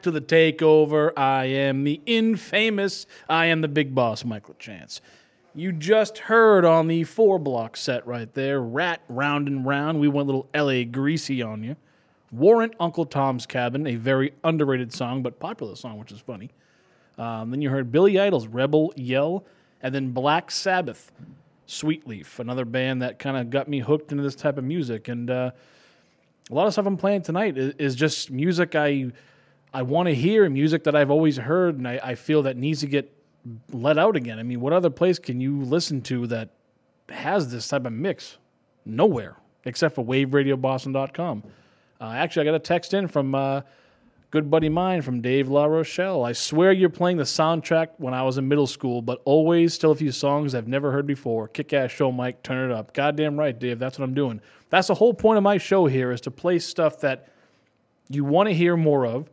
To 0.03 0.11
the 0.11 0.21
takeover. 0.21 1.13
I 1.17 1.47
am 1.47 1.85
the 1.85 2.01
infamous, 2.07 3.07
I 3.29 3.47
am 3.47 3.63
the 3.63 3.69
big 3.69 3.95
boss, 3.95 4.25
Michael 4.25 4.55
Chance. 4.59 5.01
You 5.55 5.73
just 5.73 6.19
heard 6.19 6.65
on 6.65 6.87
the 6.87 7.03
four 7.05 7.39
block 7.39 7.77
set 7.77 8.07
right 8.07 8.33
there, 8.33 8.61
Ratt 8.61 9.01
Round 9.09 9.49
and 9.49 9.67
Round. 9.67 9.99
We 9.99 10.07
went 10.07 10.29
little 10.29 10.49
LA 10.55 10.85
greasy 10.85 11.43
on 11.43 11.65
you. 11.65 11.75
Warrant 12.31 12.75
Uncle 12.79 13.07
Tom's 13.07 13.45
Cabin, 13.45 13.87
a 13.87 13.97
very 13.97 14.35
underrated 14.45 14.93
song, 14.93 15.23
but 15.23 15.41
popular 15.41 15.75
song, 15.75 15.99
which 15.99 16.13
is 16.13 16.21
funny. 16.21 16.51
Um, 17.17 17.51
then 17.51 17.61
you 17.61 17.71
heard 17.71 17.91
Billy 17.91 18.21
Idol's 18.21 18.47
Rebel 18.47 18.93
Yell, 18.95 19.45
and 19.83 19.93
then 19.95 20.13
Black 20.13 20.51
Sabbath, 20.51 21.11
Sweet 21.67 22.07
Leaf, 22.07 22.39
another 22.39 22.65
band 22.65 23.03
that 23.03 23.19
kind 23.19 23.37
of 23.37 23.51
got 23.51 23.67
me 23.67 23.81
hooked 23.81 24.13
into 24.13 24.23
this 24.23 24.37
type 24.37 24.59
of 24.59 24.65
music. 24.65 25.09
And 25.09 25.29
uh, 25.29 25.51
a 26.51 26.55
lot 26.55 26.67
of 26.67 26.73
stuff 26.73 26.87
I'm 26.87 26.97
playing 26.97 27.23
tonight 27.23 27.59
is, 27.59 27.75
is 27.79 27.95
just 27.97 28.31
music 28.31 28.75
I 28.75 29.11
I 29.73 29.83
want 29.83 30.09
to 30.09 30.15
hear, 30.15 30.49
music 30.49 30.85
that 30.85 30.97
I've 30.97 31.11
always 31.11 31.37
heard, 31.37 31.77
and 31.77 31.87
I, 31.87 32.01
I 32.03 32.15
feel 32.15 32.43
that 32.43 32.57
needs 32.57 32.81
to 32.81 32.87
get 32.87 33.13
let 33.73 33.99
out 33.99 34.17
again. 34.17 34.39
I 34.39 34.43
mean, 34.43 34.61
what 34.61 34.73
other 34.73 34.91
place 34.91 35.19
can 35.19 35.41
you 35.41 35.63
listen 35.63 36.01
to 36.03 36.27
that 36.29 36.51
has 37.09 37.51
this 37.51 37.69
type 37.69 37.87
of 37.87 37.93
mix? 37.93 38.39
Nowhere 38.85 39.37
except 39.65 39.95
for 39.95 40.05
WaveRadioBoston.com. 40.05 41.45
Uh, 42.01 42.05
actually, 42.05 42.43
I 42.43 42.53
got 42.53 42.57
a 42.57 42.61
text 42.61 42.95
in 42.95 43.07
from 43.07 43.35
uh, 43.35 43.61
good 44.31 44.51
buddy 44.51 44.69
mine 44.69 45.03
from 45.03 45.21
Dave 45.21 45.49
La 45.49 45.65
Rochelle. 45.65 46.25
I 46.25 46.33
swear 46.33 46.73
you're 46.73 46.89
playing 46.89 47.17
the 47.17 47.25
soundtrack 47.25 47.89
when 47.99 48.15
I 48.15 48.23
was 48.23 48.39
in 48.39 48.49
middle 48.49 48.67
school, 48.67 49.03
but 49.03 49.21
always 49.25 49.75
still 49.75 49.93
a 49.93 49.97
few 49.97 50.13
songs 50.13 50.55
I've 50.55 50.69
never 50.69 50.91
heard 50.93 51.07
before. 51.07 51.49
Kick 51.49 51.73
ass 51.73 51.91
show, 51.91 52.11
Mike. 52.11 52.43
Turn 52.43 52.71
it 52.71 52.75
up. 52.75 52.95
Goddamn 52.95 53.39
right, 53.39 53.57
Dave. 53.59 53.79
That's 53.79 53.99
what 53.99 54.05
I'm 54.05 54.15
doing. 54.15 54.41
That's 54.71 54.89
the 54.89 54.95
whole 54.95 55.15
point 55.15 55.39
of 55.39 55.43
my 55.43 55.59
show 55.59 55.87
here 55.87 56.13
is 56.13 56.21
to 56.23 56.31
play 56.31 56.59
stuff 56.59 57.01
that 57.01 57.29
you 58.09 58.25
want 58.25 58.49
to 58.49 58.55
hear 58.55 58.77
more 58.77 59.07
of, 59.07 59.29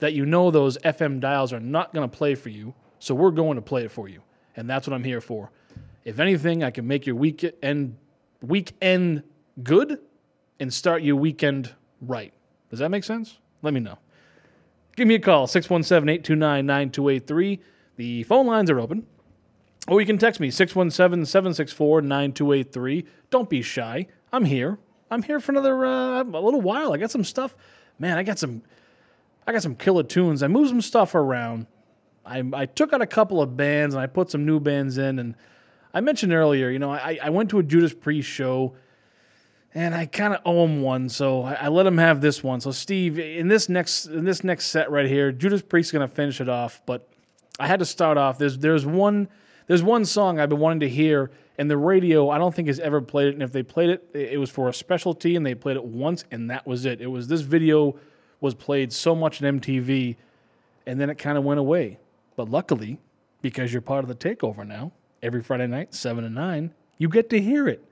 that 0.00 0.14
you 0.14 0.26
know 0.26 0.50
those 0.50 0.76
FM 0.78 1.20
dials 1.20 1.52
are 1.52 1.60
not 1.60 1.94
going 1.94 2.08
to 2.08 2.16
play 2.16 2.34
for 2.34 2.48
you. 2.48 2.74
So 2.98 3.14
we're 3.14 3.30
going 3.30 3.56
to 3.56 3.62
play 3.62 3.84
it 3.84 3.90
for 3.90 4.08
you, 4.08 4.22
and 4.56 4.68
that's 4.68 4.86
what 4.86 4.94
I'm 4.94 5.04
here 5.04 5.20
for. 5.20 5.50
If 6.04 6.18
anything, 6.18 6.62
I 6.64 6.70
can 6.70 6.86
make 6.86 7.06
your 7.06 7.16
weekend 7.16 7.96
weekend 8.42 9.22
good 9.62 9.98
and 10.58 10.72
start 10.72 11.02
your 11.02 11.16
weekend 11.16 11.74
right. 12.00 12.32
Does 12.68 12.78
that 12.78 12.90
make 12.90 13.04
sense? 13.04 13.38
Let 13.62 13.74
me 13.74 13.80
know. 13.80 13.98
Give 14.96 15.06
me 15.08 15.14
a 15.14 15.18
call, 15.18 15.46
617 15.46 16.08
829 16.08 16.66
9283. 16.66 17.60
The 17.96 18.22
phone 18.24 18.46
lines 18.46 18.70
are 18.70 18.80
open. 18.80 19.06
Or 19.88 20.00
you 20.00 20.06
can 20.06 20.18
text 20.18 20.40
me, 20.40 20.50
617 20.50 21.24
764 21.24 22.02
9283. 22.02 23.04
Don't 23.30 23.48
be 23.48 23.62
shy. 23.62 24.06
I'm 24.32 24.44
here. 24.44 24.78
I'm 25.10 25.22
here 25.22 25.40
for 25.40 25.52
another 25.52 25.84
uh, 25.84 26.22
a 26.22 26.24
little 26.24 26.60
while. 26.60 26.92
I 26.92 26.98
got 26.98 27.10
some 27.10 27.24
stuff. 27.24 27.56
Man, 27.98 28.16
I 28.16 28.22
got 28.22 28.38
some 28.38 28.62
I 29.50 29.52
got 29.52 29.62
some 29.62 29.74
killer 29.74 30.04
tunes. 30.04 30.44
I 30.44 30.46
moved 30.46 30.68
some 30.68 30.80
stuff 30.80 31.16
around. 31.16 31.66
I, 32.24 32.44
I 32.52 32.66
took 32.66 32.92
out 32.92 33.02
a 33.02 33.06
couple 33.06 33.42
of 33.42 33.56
bands 33.56 33.96
and 33.96 34.00
I 34.00 34.06
put 34.06 34.30
some 34.30 34.46
new 34.46 34.60
bands 34.60 34.96
in. 34.96 35.18
And 35.18 35.34
I 35.92 36.00
mentioned 36.00 36.32
earlier, 36.32 36.70
you 36.70 36.78
know, 36.78 36.92
I, 36.92 37.18
I 37.20 37.30
went 37.30 37.50
to 37.50 37.58
a 37.58 37.64
Judas 37.64 37.92
Priest 37.92 38.28
show 38.28 38.76
and 39.74 39.92
I 39.92 40.06
kind 40.06 40.34
of 40.34 40.40
owe 40.44 40.64
him 40.64 40.82
one, 40.82 41.08
so 41.08 41.42
I, 41.42 41.54
I 41.54 41.68
let 41.68 41.84
him 41.84 41.98
have 41.98 42.20
this 42.20 42.44
one. 42.44 42.60
So 42.60 42.70
Steve, 42.70 43.18
in 43.18 43.48
this 43.48 43.68
next 43.68 44.06
in 44.06 44.24
this 44.24 44.44
next 44.44 44.66
set 44.66 44.88
right 44.88 45.06
here, 45.06 45.32
Judas 45.32 45.62
Priest 45.62 45.88
is 45.88 45.92
gonna 45.92 46.06
finish 46.06 46.40
it 46.40 46.48
off, 46.48 46.80
but 46.86 47.08
I 47.58 47.66
had 47.66 47.80
to 47.80 47.84
start 47.84 48.18
off. 48.18 48.38
There's 48.38 48.56
there's 48.56 48.86
one 48.86 49.28
there's 49.66 49.82
one 49.82 50.04
song 50.04 50.38
I've 50.38 50.48
been 50.48 50.60
wanting 50.60 50.80
to 50.80 50.88
hear, 50.88 51.32
and 51.58 51.68
the 51.68 51.76
radio 51.76 52.30
I 52.30 52.38
don't 52.38 52.54
think 52.54 52.68
has 52.68 52.78
ever 52.78 53.00
played 53.00 53.28
it. 53.28 53.34
And 53.34 53.42
if 53.42 53.50
they 53.50 53.64
played 53.64 53.90
it 53.90 54.10
it 54.14 54.38
was 54.38 54.50
for 54.50 54.68
a 54.68 54.72
specialty, 54.72 55.34
and 55.34 55.44
they 55.44 55.56
played 55.56 55.76
it 55.76 55.84
once, 55.84 56.24
and 56.30 56.50
that 56.50 56.68
was 56.68 56.84
it. 56.84 57.00
It 57.00 57.08
was 57.08 57.26
this 57.26 57.40
video 57.40 57.96
was 58.40 58.54
played 58.54 58.92
so 58.92 59.14
much 59.14 59.42
on 59.42 59.60
MTV, 59.60 60.16
and 60.86 61.00
then 61.00 61.10
it 61.10 61.18
kind 61.18 61.36
of 61.36 61.44
went 61.44 61.60
away. 61.60 61.98
But 62.36 62.50
luckily, 62.50 62.98
because 63.42 63.72
you're 63.72 63.82
part 63.82 64.04
of 64.04 64.08
the 64.08 64.14
takeover 64.14 64.66
now, 64.66 64.92
every 65.22 65.42
Friday 65.42 65.66
night, 65.66 65.94
seven 65.94 66.24
to 66.24 66.30
nine, 66.30 66.72
you 66.98 67.08
get 67.08 67.30
to 67.30 67.40
hear 67.40 67.68
it. 67.68 67.84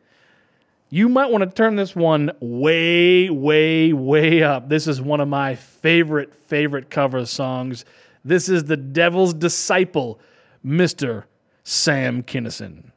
You 0.91 1.09
might 1.09 1.31
want 1.31 1.45
to 1.45 1.51
turn 1.51 1.77
this 1.77 1.95
one 1.95 2.33
way, 2.41 3.29
way, 3.29 3.93
way 3.93 4.43
up. 4.43 4.71
This 4.71 4.87
is 4.87 5.03
one 5.03 5.21
of 5.21 5.29
my 5.29 5.55
favorite, 5.55 6.35
favorite 6.35 6.89
cover 6.89 7.27
songs. 7.27 7.85
This 8.25 8.49
is 8.49 8.65
The 8.65 8.77
Devil's 8.77 9.35
Disciple, 9.35 10.19
Mr. 10.65 11.25
Sam 11.63 12.23
Kinison. 12.23 12.91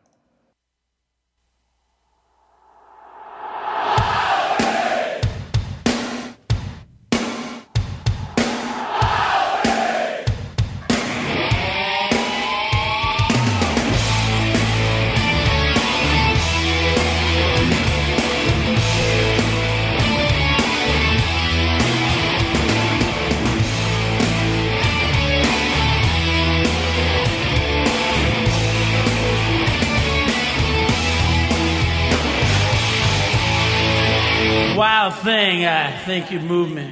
Wild 34.81 35.13
thing, 35.21 35.63
I 35.63 35.91
think 36.09 36.31
you 36.31 36.39
moved 36.39 36.73
me. 36.73 36.89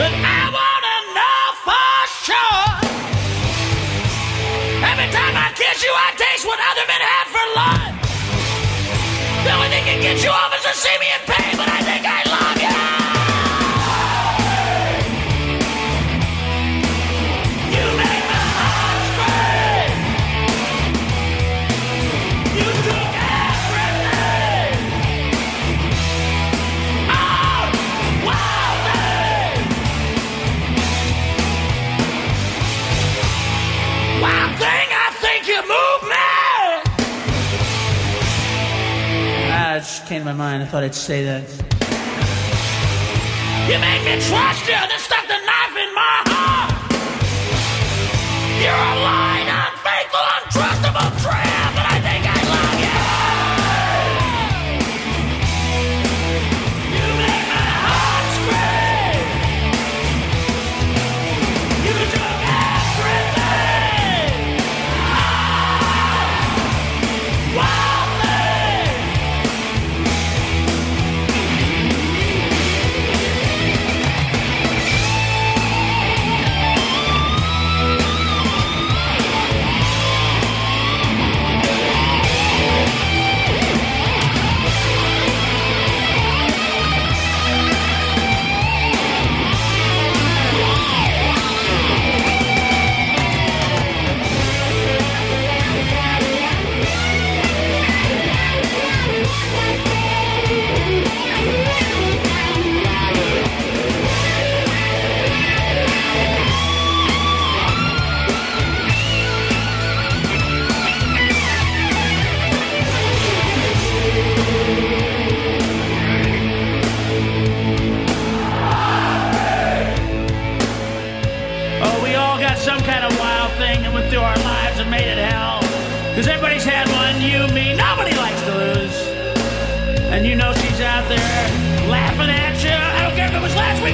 But 0.00 0.08
I 0.08 0.42
wanna 0.56 0.96
know 1.12 1.42
for 1.68 1.96
sure. 2.24 2.64
Every 4.80 5.12
time 5.12 5.36
I 5.36 5.52
kiss 5.52 5.84
you, 5.84 5.92
I 5.92 6.16
taste 6.16 6.46
what 6.48 6.58
other 6.64 6.86
men 6.88 7.02
had 7.04 7.26
for 7.28 7.44
lunch. 7.60 8.08
The 9.44 9.52
only 9.52 9.68
thing 9.68 9.84
can 9.84 10.00
get 10.00 10.24
you 10.24 10.30
off 10.30 10.56
is 10.56 10.64
to 10.64 10.72
see 10.72 10.96
me 10.96 11.12
in 11.12 11.20
pain, 11.28 11.52
but 11.60 11.68
I 11.68 11.82
think 11.84 12.08
I 12.08 12.29
came 40.10 40.22
to 40.22 40.24
my 40.24 40.32
mind. 40.32 40.60
I 40.60 40.66
thought 40.66 40.82
I'd 40.82 40.92
say 40.92 41.22
that. 41.22 41.46
You 43.70 43.78
make 43.78 44.02
me 44.02 44.18
trust 44.26 44.66
you, 44.66 44.74
then 44.74 44.98
stuck 44.98 45.22
the 45.30 45.38
knife 45.38 45.76
in 45.84 45.90
my 45.94 46.16
heart. 46.34 46.74
You're 48.58 48.74
a 48.74 48.94
lying, 49.06 49.29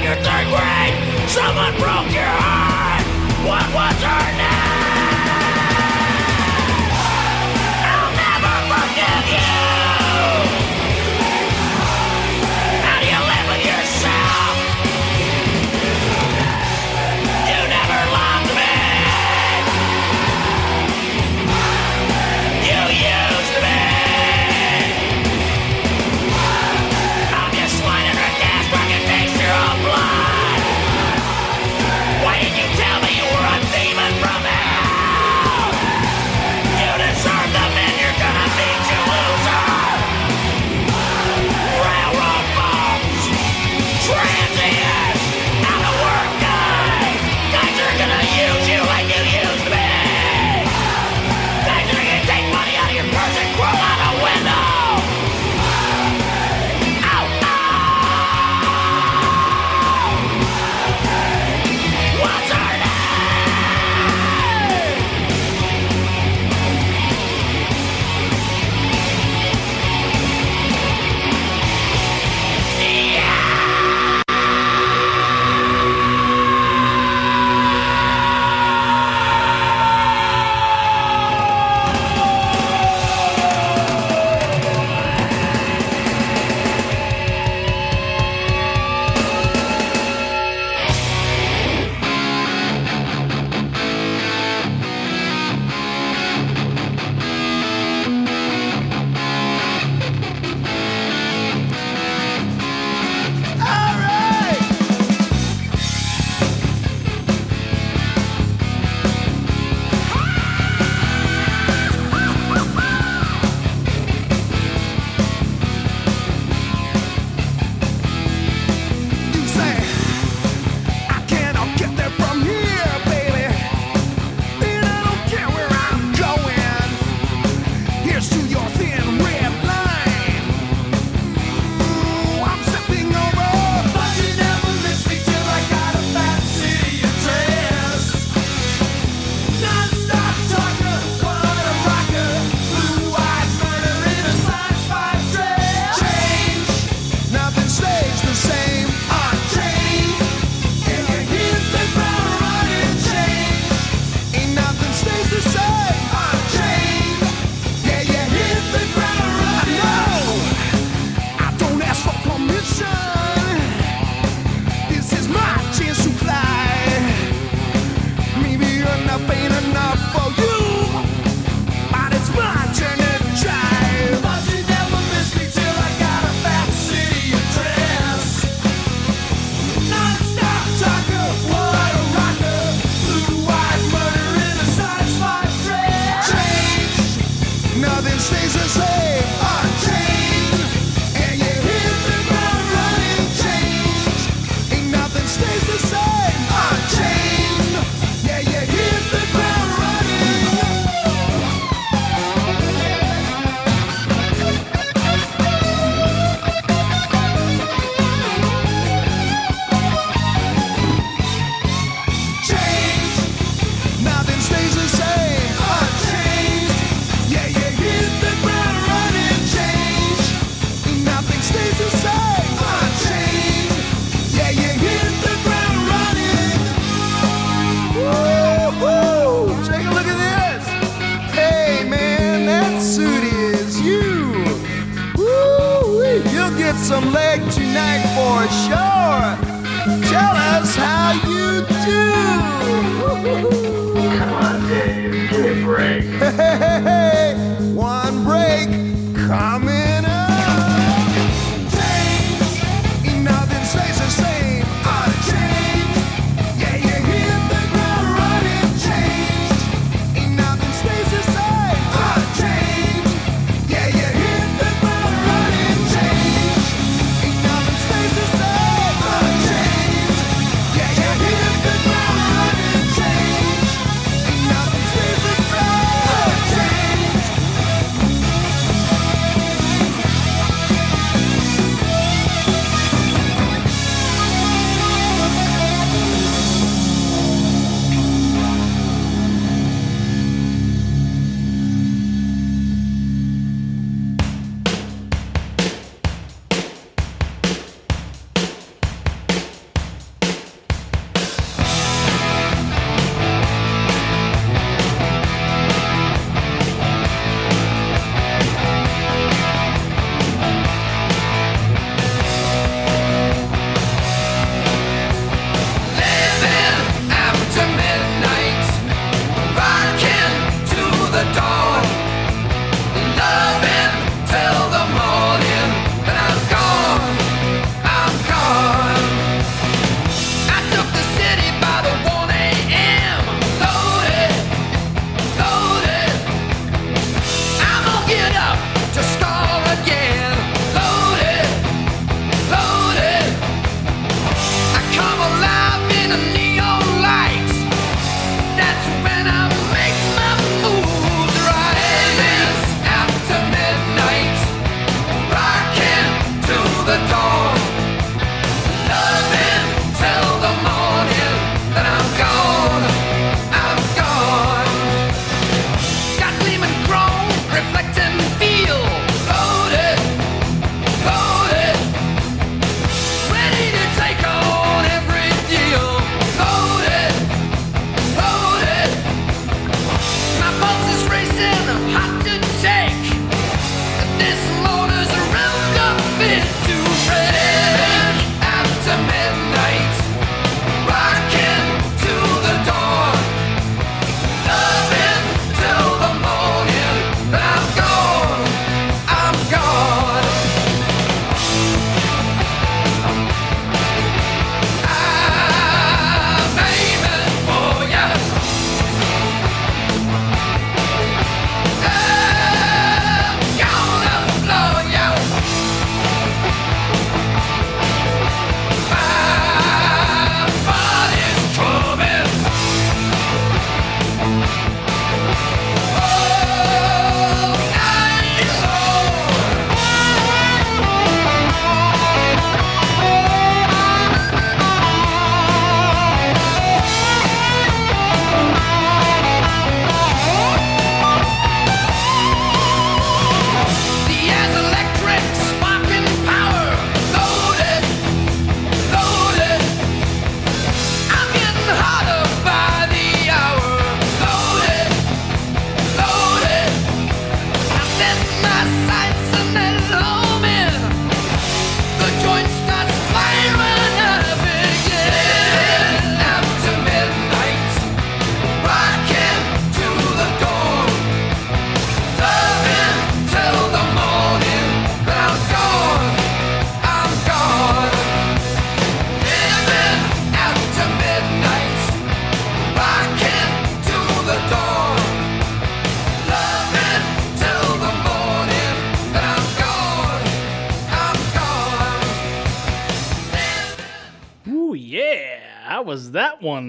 your 0.07 0.15
third 0.23 0.47
grade. 0.47 0.95
Someone 1.27 1.73
broke 1.75 2.09
your 2.15 2.23
heart. 2.23 3.03
What 3.43 3.67
was 3.75 4.01
her 4.01 4.37
name? 4.37 4.56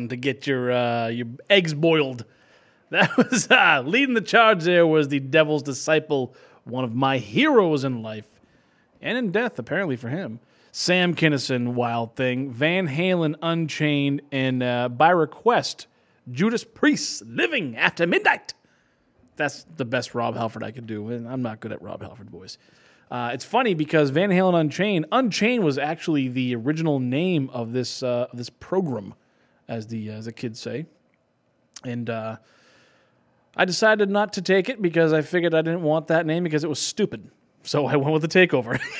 To 0.09 0.17
get 0.17 0.47
your 0.47 0.73
uh, 0.73 1.09
your 1.09 1.27
eggs 1.49 1.75
boiled. 1.75 2.25
That 2.91 3.15
was 3.19 3.51
uh, 3.51 3.83
leading 3.85 4.15
the 4.15 4.23
charge. 4.23 4.65
There 4.65 4.87
was 4.87 5.09
the 5.09 5.21
Devil's 5.21 5.63
Disciple, 5.63 6.35
one 6.65 6.85
of 6.85 6.95
my 6.95 7.19
heroes 7.19 7.85
in 7.85 8.01
life 8.01 8.27
and 9.03 9.19
in 9.19 9.31
death, 9.31 9.59
apparently 9.59 9.97
for 9.97 10.09
him. 10.09 10.41
Sam 10.73 11.15
Kinison, 11.15 11.75
Wild 11.75 12.17
Thing, 12.17 12.51
Van 12.51 12.89
Halen, 12.89 13.35
Unchained, 13.43 14.23
and 14.33 14.63
uh, 14.63 14.89
by 14.89 15.11
request, 15.11 15.87
Judas 16.31 16.65
Priest, 16.65 17.27
Living 17.27 17.77
After 17.77 18.07
Midnight. 18.07 18.55
That's 19.37 19.67
the 19.77 19.85
best 19.85 20.15
Rob 20.15 20.37
Halford 20.37 20.63
I 20.63 20.71
could 20.71 20.87
do, 20.87 21.09
and 21.11 21.29
I'm 21.29 21.43
not 21.43 21.61
good 21.61 21.73
at 21.73 21.81
Rob 21.81 22.03
Halford 22.03 22.31
voice. 22.31 22.59
Uh, 23.11 23.31
it's 23.33 23.45
funny 23.45 23.73
because 23.75 24.11
Van 24.11 24.31
Halen 24.31 24.59
Unchained, 24.59 25.07
Unchained 25.13 25.65
was 25.65 25.79
actually 25.79 26.29
the 26.29 26.55
original 26.55 27.01
name 27.01 27.49
of 27.51 27.73
this 27.73 28.03
uh, 28.03 28.27
of 28.31 28.37
this 28.37 28.51
program, 28.51 29.15
as 29.69 29.87
the 29.87 30.11
as 30.11 30.25
the 30.25 30.33
kids 30.33 30.61
say, 30.61 30.87
and 31.85 32.09
uh, 32.11 32.37
I 33.57 33.65
decided 33.65 34.11
not 34.11 34.33
to 34.35 34.43
take 34.43 34.69
it 34.69 34.81
because 34.81 35.13
I 35.13 35.23
figured 35.23 35.55
I 35.55 35.63
didn't 35.63 35.83
want 35.83 36.09
that 36.09 36.27
name 36.27 36.45
because 36.45 36.65
it 36.65 36.69
was 36.71 36.79
stupid. 36.81 37.31
So 37.65 37.87
I 37.87 37.97
went 37.97 38.13
with 38.13 38.23
the 38.23 38.29
takeover. 38.29 38.81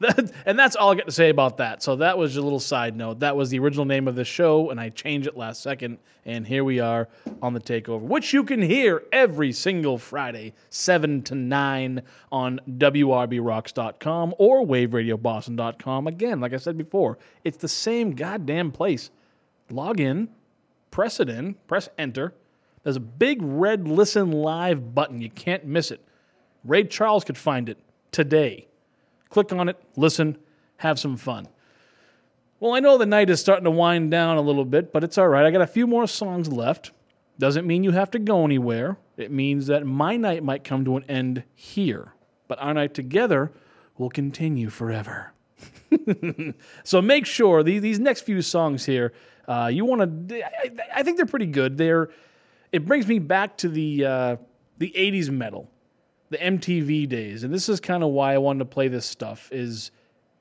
That- 0.00 0.30
and 0.46 0.56
that's 0.56 0.76
all 0.76 0.92
I 0.92 0.94
got 0.94 1.06
to 1.06 1.12
say 1.12 1.28
about 1.28 1.56
that. 1.56 1.82
So 1.82 1.96
that 1.96 2.16
was 2.16 2.36
a 2.36 2.42
little 2.42 2.60
side 2.60 2.94
note. 2.96 3.18
That 3.20 3.36
was 3.36 3.50
the 3.50 3.58
original 3.58 3.84
name 3.84 4.06
of 4.06 4.14
the 4.14 4.24
show, 4.24 4.70
and 4.70 4.78
I 4.78 4.90
changed 4.90 5.26
it 5.26 5.36
last 5.36 5.60
second. 5.60 5.98
And 6.24 6.46
here 6.46 6.62
we 6.62 6.78
are 6.78 7.08
on 7.42 7.52
the 7.52 7.60
takeover, 7.60 8.00
which 8.00 8.32
you 8.32 8.44
can 8.44 8.62
hear 8.62 9.02
every 9.10 9.50
single 9.50 9.98
Friday, 9.98 10.52
7 10.70 11.22
to 11.22 11.34
9 11.34 12.02
on 12.30 12.60
WRBRocks.com 12.78 14.34
or 14.38 14.64
WaveRadioBoston.com. 14.64 16.06
Again, 16.06 16.40
like 16.40 16.52
I 16.52 16.58
said 16.58 16.78
before, 16.78 17.18
it's 17.42 17.58
the 17.58 17.68
same 17.68 18.12
goddamn 18.12 18.70
place. 18.70 19.10
Log 19.70 20.00
in, 20.00 20.28
press 20.90 21.20
it 21.20 21.28
in, 21.28 21.54
press 21.66 21.88
enter. 21.98 22.34
There's 22.82 22.96
a 22.96 23.00
big 23.00 23.38
red 23.42 23.86
listen 23.86 24.32
live 24.32 24.94
button. 24.94 25.20
You 25.20 25.30
can't 25.30 25.64
miss 25.64 25.90
it. 25.90 26.00
Ray 26.64 26.84
Charles 26.84 27.24
could 27.24 27.38
find 27.38 27.68
it 27.68 27.78
today. 28.12 28.66
Click 29.30 29.52
on 29.52 29.68
it, 29.68 29.76
listen, 29.96 30.38
have 30.78 30.98
some 30.98 31.16
fun. 31.16 31.48
Well, 32.60 32.74
I 32.74 32.80
know 32.80 32.98
the 32.98 33.06
night 33.06 33.30
is 33.30 33.40
starting 33.40 33.64
to 33.64 33.70
wind 33.70 34.10
down 34.10 34.36
a 34.36 34.40
little 34.40 34.64
bit, 34.64 34.92
but 34.92 35.04
it's 35.04 35.18
all 35.18 35.28
right. 35.28 35.44
I 35.44 35.50
got 35.50 35.60
a 35.60 35.66
few 35.66 35.86
more 35.86 36.08
songs 36.08 36.48
left. 36.48 36.90
Doesn't 37.38 37.66
mean 37.66 37.84
you 37.84 37.92
have 37.92 38.10
to 38.12 38.18
go 38.18 38.44
anywhere. 38.44 38.96
It 39.16 39.30
means 39.30 39.68
that 39.68 39.86
my 39.86 40.16
night 40.16 40.42
might 40.42 40.64
come 40.64 40.84
to 40.84 40.96
an 40.96 41.04
end 41.08 41.44
here, 41.54 42.14
but 42.48 42.60
our 42.60 42.74
night 42.74 42.94
together 42.94 43.52
will 43.96 44.10
continue 44.10 44.70
forever. 44.70 45.32
so 46.84 47.00
make 47.00 47.26
sure 47.26 47.62
these, 47.62 47.82
these 47.82 48.00
next 48.00 48.22
few 48.22 48.42
songs 48.42 48.86
here, 48.86 49.12
uh, 49.48 49.70
you 49.72 49.84
want 49.84 50.28
to. 50.28 50.44
I, 50.44 50.70
I 50.96 51.02
think 51.02 51.16
they're 51.16 51.26
pretty 51.26 51.46
good. 51.46 51.78
They're. 51.78 52.10
It 52.70 52.84
brings 52.84 53.06
me 53.06 53.18
back 53.18 53.56
to 53.58 53.68
the 53.68 54.04
uh, 54.04 54.36
the 54.76 54.92
'80s 54.94 55.30
metal, 55.30 55.70
the 56.28 56.36
MTV 56.36 57.08
days, 57.08 57.44
and 57.44 57.52
this 57.52 57.70
is 57.70 57.80
kind 57.80 58.04
of 58.04 58.10
why 58.10 58.34
I 58.34 58.38
wanted 58.38 58.60
to 58.60 58.64
play 58.66 58.88
this 58.88 59.06
stuff. 59.06 59.48
Is 59.50 59.90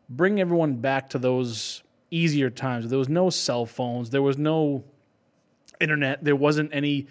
bring 0.09 0.41
everyone 0.41 0.75
back 0.75 1.09
to 1.11 1.19
those 1.19 1.83
easier 2.11 2.49
times. 2.49 2.89
There 2.89 2.99
was 2.99 3.09
no 3.09 3.29
cell 3.29 3.65
phones. 3.65 4.09
There 4.09 4.21
was 4.21 4.37
no 4.37 4.83
internet. 5.79 6.23
There 6.23 6.35
wasn't 6.35 6.71
any 6.73 7.07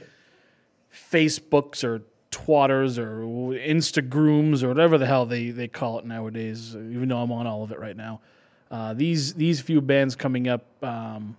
Facebooks 0.92 1.82
or 1.82 2.02
Twatters 2.30 2.98
or 2.98 3.22
Instagrooms 3.58 4.62
or 4.62 4.68
whatever 4.68 4.98
the 4.98 5.06
hell 5.06 5.24
they, 5.24 5.50
they 5.50 5.68
call 5.68 5.98
it 5.98 6.04
nowadays. 6.04 6.76
Even 6.76 7.08
though 7.08 7.18
I'm 7.18 7.32
on 7.32 7.46
all 7.46 7.62
of 7.62 7.72
it 7.72 7.80
right 7.80 7.96
now, 7.96 8.20
uh, 8.70 8.92
these 8.92 9.32
these 9.32 9.62
few 9.62 9.80
bands 9.80 10.14
coming 10.14 10.46
up. 10.48 10.66
Um, 10.84 11.36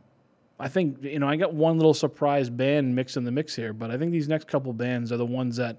I 0.59 0.67
think 0.67 1.03
you 1.03 1.19
know 1.19 1.27
I 1.27 1.35
got 1.35 1.53
one 1.53 1.77
little 1.77 1.93
surprise 1.93 2.49
band 2.49 2.95
mix 2.95 3.17
in 3.17 3.23
the 3.23 3.31
mix 3.31 3.55
here, 3.55 3.73
but 3.73 3.91
I 3.91 3.97
think 3.97 4.11
these 4.11 4.27
next 4.27 4.47
couple 4.47 4.73
bands 4.73 5.11
are 5.11 5.17
the 5.17 5.25
ones 5.25 5.57
that 5.57 5.77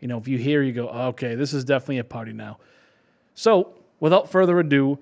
you 0.00 0.08
know 0.08 0.18
if 0.18 0.28
you 0.28 0.38
hear 0.38 0.62
you 0.62 0.72
go 0.72 0.88
okay 0.88 1.34
this 1.34 1.54
is 1.54 1.64
definitely 1.64 1.98
a 1.98 2.04
party 2.04 2.32
now. 2.32 2.58
So 3.34 3.74
without 4.00 4.30
further 4.30 4.60
ado, 4.60 4.98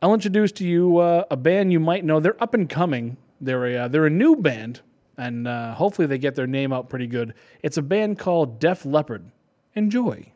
I'll 0.00 0.14
introduce 0.14 0.52
to 0.52 0.64
you 0.64 0.98
uh, 0.98 1.24
a 1.30 1.36
band 1.36 1.72
you 1.72 1.80
might 1.80 2.04
know. 2.04 2.20
They're 2.20 2.40
up 2.42 2.54
and 2.54 2.68
coming. 2.68 3.16
They're 3.40 3.66
a 3.66 3.76
uh, 3.76 3.88
they're 3.88 4.06
a 4.06 4.10
new 4.10 4.36
band, 4.36 4.80
and 5.16 5.48
uh, 5.48 5.74
hopefully 5.74 6.06
they 6.06 6.18
get 6.18 6.34
their 6.34 6.46
name 6.46 6.72
out 6.72 6.88
pretty 6.88 7.08
good. 7.08 7.34
It's 7.62 7.76
a 7.76 7.82
band 7.82 8.18
called 8.18 8.60
Def 8.60 8.86
Leppard. 8.86 9.30
Enjoy. 9.74 10.32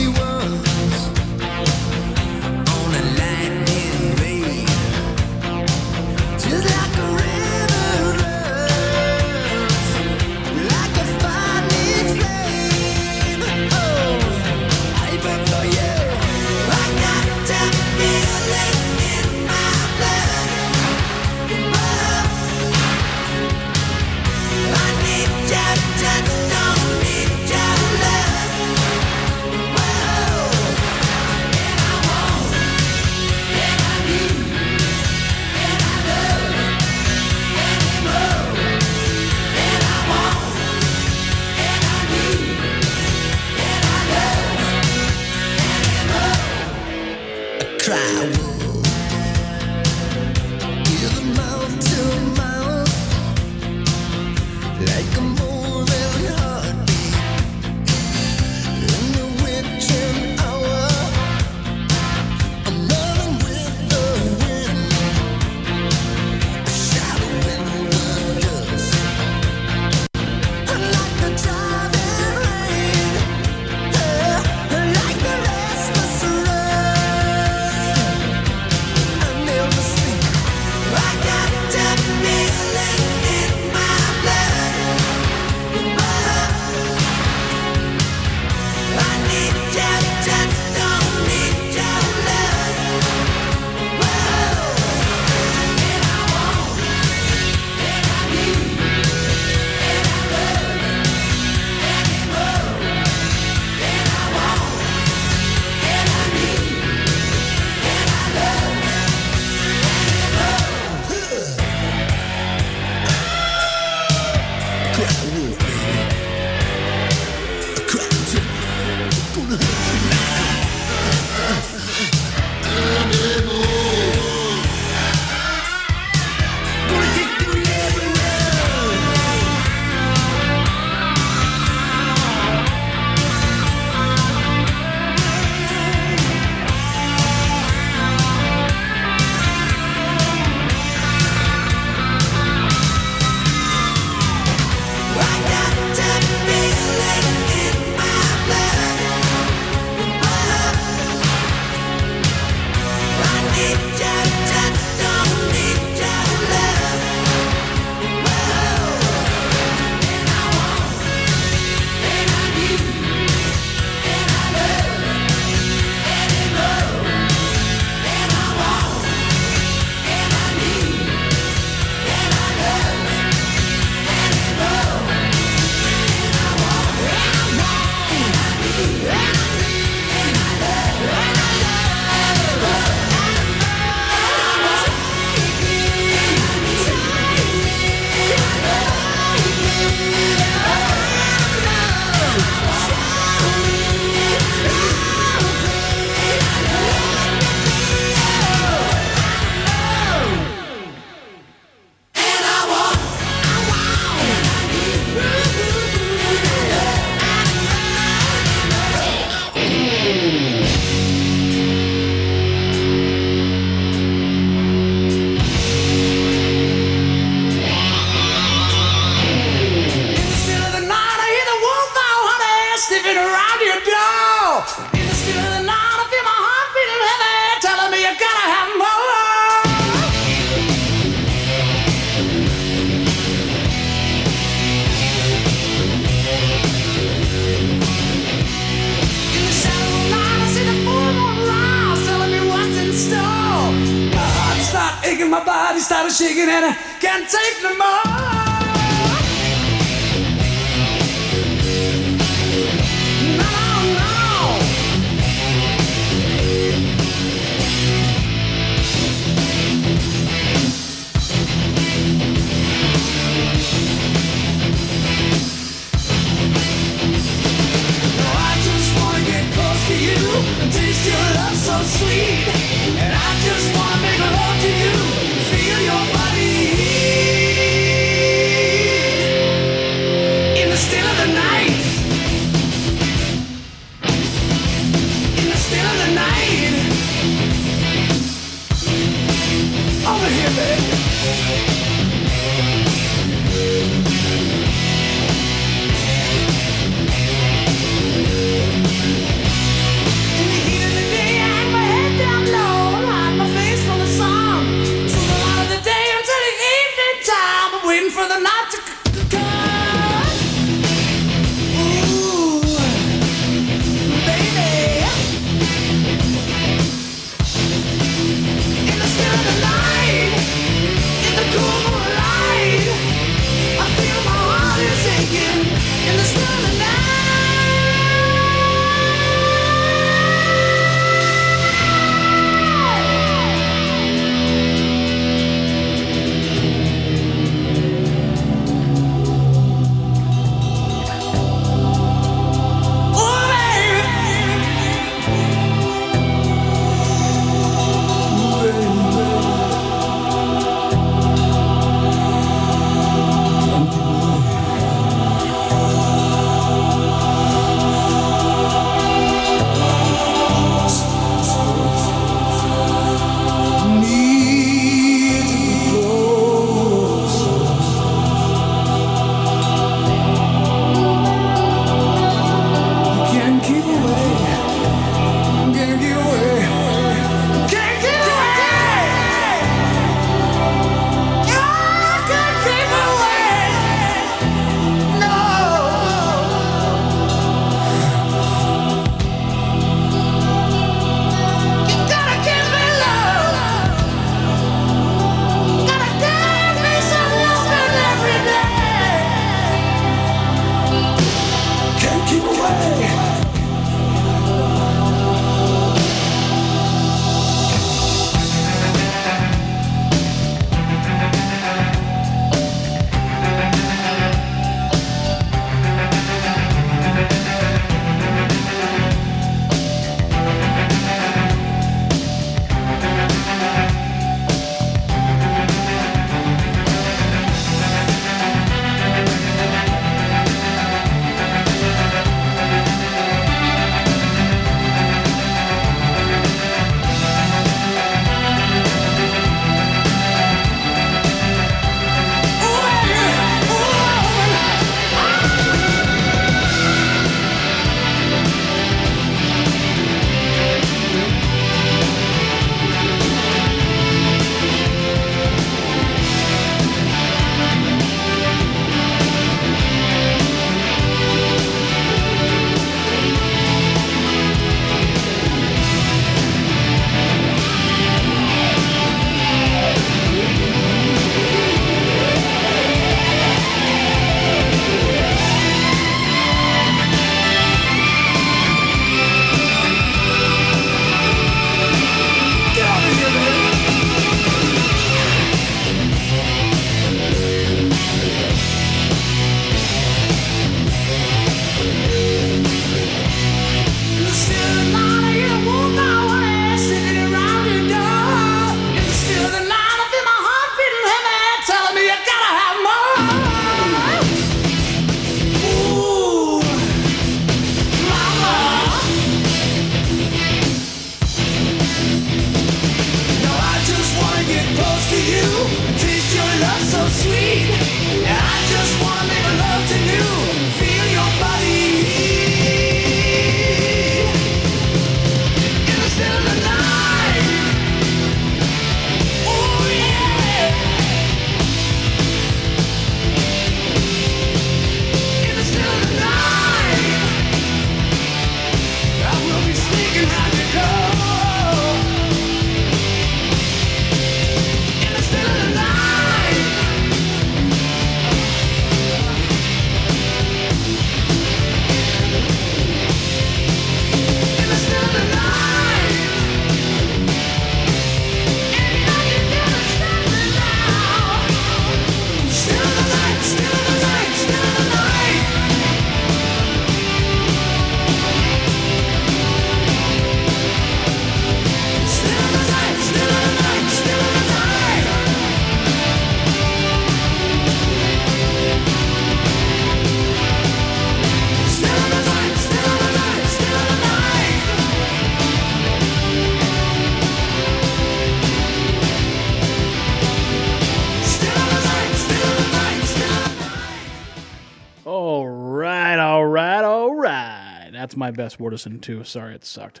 My 598.24 598.30
best 598.30 598.58
Wordison 598.58 599.02
too. 599.02 599.22
Sorry, 599.22 599.54
it 599.54 599.66
sucked. 599.66 600.00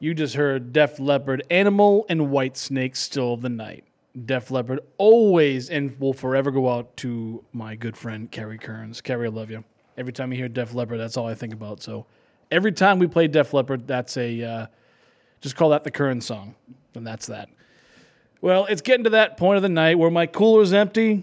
You 0.00 0.12
just 0.12 0.34
heard 0.34 0.72
Def 0.72 0.98
Leppard, 0.98 1.44
Animal, 1.52 2.04
and 2.08 2.22
Whitesnake, 2.22 2.96
Still 2.96 3.34
of 3.34 3.42
the 3.42 3.48
Night. 3.48 3.84
Def 4.26 4.50
Leppard 4.50 4.80
always 4.98 5.70
and 5.70 5.96
will 6.00 6.12
forever 6.12 6.50
go 6.50 6.68
out 6.68 6.96
to 6.96 7.44
my 7.52 7.76
good 7.76 7.96
friend 7.96 8.28
Kerry 8.28 8.58
Kearns. 8.58 9.00
Kerry, 9.00 9.28
I 9.28 9.30
love 9.30 9.52
you. 9.52 9.62
Every 9.96 10.12
time 10.12 10.32
you 10.32 10.38
hear 10.38 10.48
Def 10.48 10.74
Leppard, 10.74 10.98
that's 10.98 11.16
all 11.16 11.28
I 11.28 11.36
think 11.36 11.52
about. 11.52 11.80
So 11.80 12.06
every 12.50 12.72
time 12.72 12.98
we 12.98 13.06
play 13.06 13.28
Def 13.28 13.54
Leppard, 13.54 13.86
that's 13.86 14.16
a 14.16 14.42
uh, 14.42 14.66
just 15.40 15.54
call 15.54 15.70
that 15.70 15.84
the 15.84 15.92
Kearns 15.92 16.26
song, 16.26 16.56
and 16.96 17.06
that's 17.06 17.26
that. 17.26 17.50
Well, 18.40 18.66
it's 18.66 18.82
getting 18.82 19.04
to 19.04 19.10
that 19.10 19.36
point 19.36 19.58
of 19.58 19.62
the 19.62 19.68
night 19.68 19.96
where 19.96 20.10
my 20.10 20.26
cooler's 20.26 20.72
empty. 20.72 21.22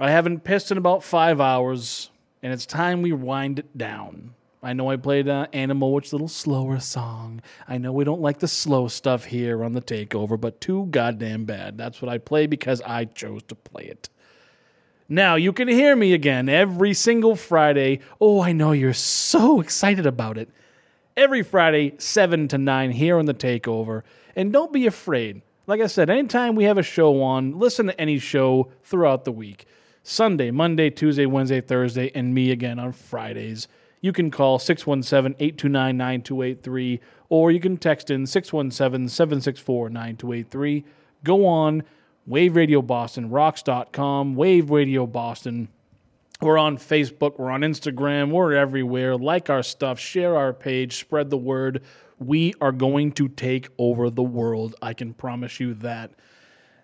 I 0.00 0.10
haven't 0.10 0.42
pissed 0.42 0.70
in 0.70 0.78
about 0.78 1.04
five 1.04 1.38
hours, 1.38 2.08
and 2.42 2.50
it's 2.50 2.64
time 2.64 3.02
we 3.02 3.12
wind 3.12 3.58
it 3.58 3.76
down. 3.76 4.32
I 4.66 4.72
know 4.72 4.90
I 4.90 4.96
played 4.96 5.28
uh, 5.28 5.46
Animal, 5.52 5.92
which 5.92 6.06
is 6.06 6.12
a 6.12 6.16
little 6.16 6.26
slower 6.26 6.80
song. 6.80 7.40
I 7.68 7.78
know 7.78 7.92
we 7.92 8.02
don't 8.02 8.20
like 8.20 8.40
the 8.40 8.48
slow 8.48 8.88
stuff 8.88 9.26
here 9.26 9.62
on 9.62 9.74
the 9.74 9.80
takeover, 9.80 10.40
but 10.40 10.60
too 10.60 10.86
goddamn 10.90 11.44
bad. 11.44 11.78
That's 11.78 12.02
what 12.02 12.08
I 12.08 12.18
play 12.18 12.48
because 12.48 12.82
I 12.82 13.04
chose 13.04 13.44
to 13.44 13.54
play 13.54 13.84
it. 13.84 14.08
Now, 15.08 15.36
you 15.36 15.52
can 15.52 15.68
hear 15.68 15.94
me 15.94 16.12
again 16.14 16.48
every 16.48 16.94
single 16.94 17.36
Friday. 17.36 18.00
Oh, 18.20 18.40
I 18.42 18.50
know 18.50 18.72
you're 18.72 18.92
so 18.92 19.60
excited 19.60 20.04
about 20.04 20.36
it. 20.36 20.50
Every 21.16 21.44
Friday, 21.44 21.94
7 21.98 22.48
to 22.48 22.58
9 22.58 22.90
here 22.90 23.20
on 23.20 23.26
the 23.26 23.34
takeover. 23.34 24.02
And 24.34 24.52
don't 24.52 24.72
be 24.72 24.88
afraid. 24.88 25.42
Like 25.68 25.80
I 25.80 25.86
said, 25.86 26.10
anytime 26.10 26.56
we 26.56 26.64
have 26.64 26.76
a 26.76 26.82
show 26.82 27.22
on, 27.22 27.56
listen 27.56 27.86
to 27.86 28.00
any 28.00 28.18
show 28.18 28.72
throughout 28.82 29.24
the 29.24 29.30
week. 29.30 29.66
Sunday, 30.02 30.50
Monday, 30.50 30.90
Tuesday, 30.90 31.26
Wednesday, 31.26 31.60
Thursday, 31.60 32.10
and 32.16 32.34
me 32.34 32.50
again 32.50 32.80
on 32.80 32.92
Fridays. 32.92 33.68
You 34.00 34.12
can 34.12 34.30
call 34.30 34.58
617 34.58 35.36
829 35.38 35.96
9283 35.96 37.00
or 37.28 37.50
you 37.50 37.60
can 37.60 37.76
text 37.76 38.10
in 38.10 38.26
617 38.26 39.08
764 39.08 39.90
9283. 39.90 40.84
Go 41.24 41.46
on 41.46 41.82
Wave 42.26 42.56
Radio 42.56 42.82
Boston, 42.82 43.30
rocks.com, 43.30 44.34
Wave 44.34 44.70
Radio 44.70 45.06
Boston. 45.06 45.68
We're 46.40 46.58
on 46.58 46.76
Facebook, 46.76 47.38
we're 47.38 47.50
on 47.50 47.62
Instagram, 47.62 48.30
we're 48.30 48.52
everywhere. 48.52 49.16
Like 49.16 49.48
our 49.48 49.62
stuff, 49.62 49.98
share 49.98 50.36
our 50.36 50.52
page, 50.52 50.96
spread 50.96 51.30
the 51.30 51.36
word. 51.36 51.82
We 52.18 52.54
are 52.60 52.72
going 52.72 53.12
to 53.12 53.28
take 53.28 53.68
over 53.78 54.10
the 54.10 54.22
world. 54.22 54.74
I 54.82 54.92
can 54.92 55.14
promise 55.14 55.60
you 55.60 55.74
that. 55.74 56.10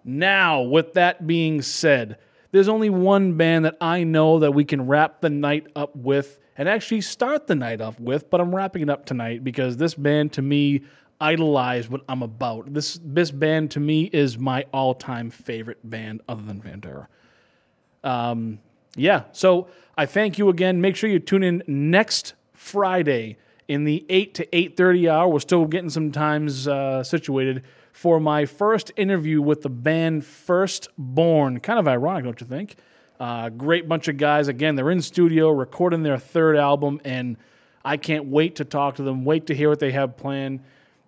Now, 0.04 0.62
with 0.62 0.94
that 0.94 1.26
being 1.26 1.60
said, 1.62 2.18
there's 2.52 2.68
only 2.68 2.90
one 2.90 3.36
band 3.36 3.64
that 3.64 3.76
I 3.80 4.04
know 4.04 4.38
that 4.38 4.52
we 4.52 4.64
can 4.64 4.86
wrap 4.86 5.20
the 5.20 5.30
night 5.30 5.66
up 5.74 5.96
with 5.96 6.38
and 6.56 6.68
actually 6.68 7.00
start 7.00 7.46
the 7.46 7.54
night 7.54 7.80
off 7.80 7.98
with, 7.98 8.30
but 8.30 8.40
I'm 8.40 8.54
wrapping 8.54 8.82
it 8.82 8.90
up 8.90 9.06
tonight 9.06 9.42
because 9.42 9.78
this 9.78 9.94
band 9.94 10.34
to 10.34 10.42
me 10.42 10.82
idolized 11.20 11.88
what 11.88 12.02
I'm 12.08 12.22
about. 12.22 12.72
This 12.72 13.00
this 13.02 13.30
band 13.30 13.70
to 13.72 13.80
me 13.80 14.04
is 14.12 14.38
my 14.38 14.66
all-time 14.72 15.30
favorite 15.30 15.78
band 15.88 16.20
other 16.28 16.42
than 16.42 16.60
Pantera. 16.60 17.06
Um, 18.04 18.58
yeah, 18.96 19.24
so 19.32 19.68
I 19.96 20.04
thank 20.04 20.36
you 20.36 20.48
again. 20.50 20.80
Make 20.80 20.96
sure 20.96 21.08
you 21.08 21.20
tune 21.20 21.42
in 21.42 21.62
next 21.66 22.34
Friday 22.52 23.38
in 23.68 23.84
the 23.84 24.04
8 24.08 24.34
to 24.34 24.46
8.30 24.46 25.10
hour. 25.10 25.28
We're 25.28 25.38
still 25.38 25.64
getting 25.64 25.88
some 25.88 26.12
times 26.12 26.68
uh, 26.68 27.02
situated 27.02 27.62
for 27.92 28.18
my 28.18 28.46
first 28.46 28.90
interview 28.96 29.40
with 29.40 29.62
the 29.62 29.68
band 29.68 30.24
First 30.24 30.88
Born. 30.98 31.60
Kind 31.60 31.78
of 31.78 31.86
ironic, 31.86 32.24
don't 32.24 32.40
you 32.40 32.46
think? 32.46 32.76
Uh, 33.20 33.50
great 33.50 33.88
bunch 33.88 34.08
of 34.08 34.16
guys. 34.16 34.48
Again, 34.48 34.74
they're 34.74 34.90
in 34.90 35.02
studio 35.02 35.50
recording 35.50 36.02
their 36.02 36.18
third 36.18 36.56
album, 36.56 37.00
and 37.04 37.36
I 37.84 37.98
can't 37.98 38.26
wait 38.26 38.56
to 38.56 38.64
talk 38.64 38.96
to 38.96 39.02
them, 39.02 39.24
wait 39.24 39.46
to 39.46 39.54
hear 39.54 39.68
what 39.68 39.78
they 39.78 39.92
have 39.92 40.16
planned. 40.16 40.60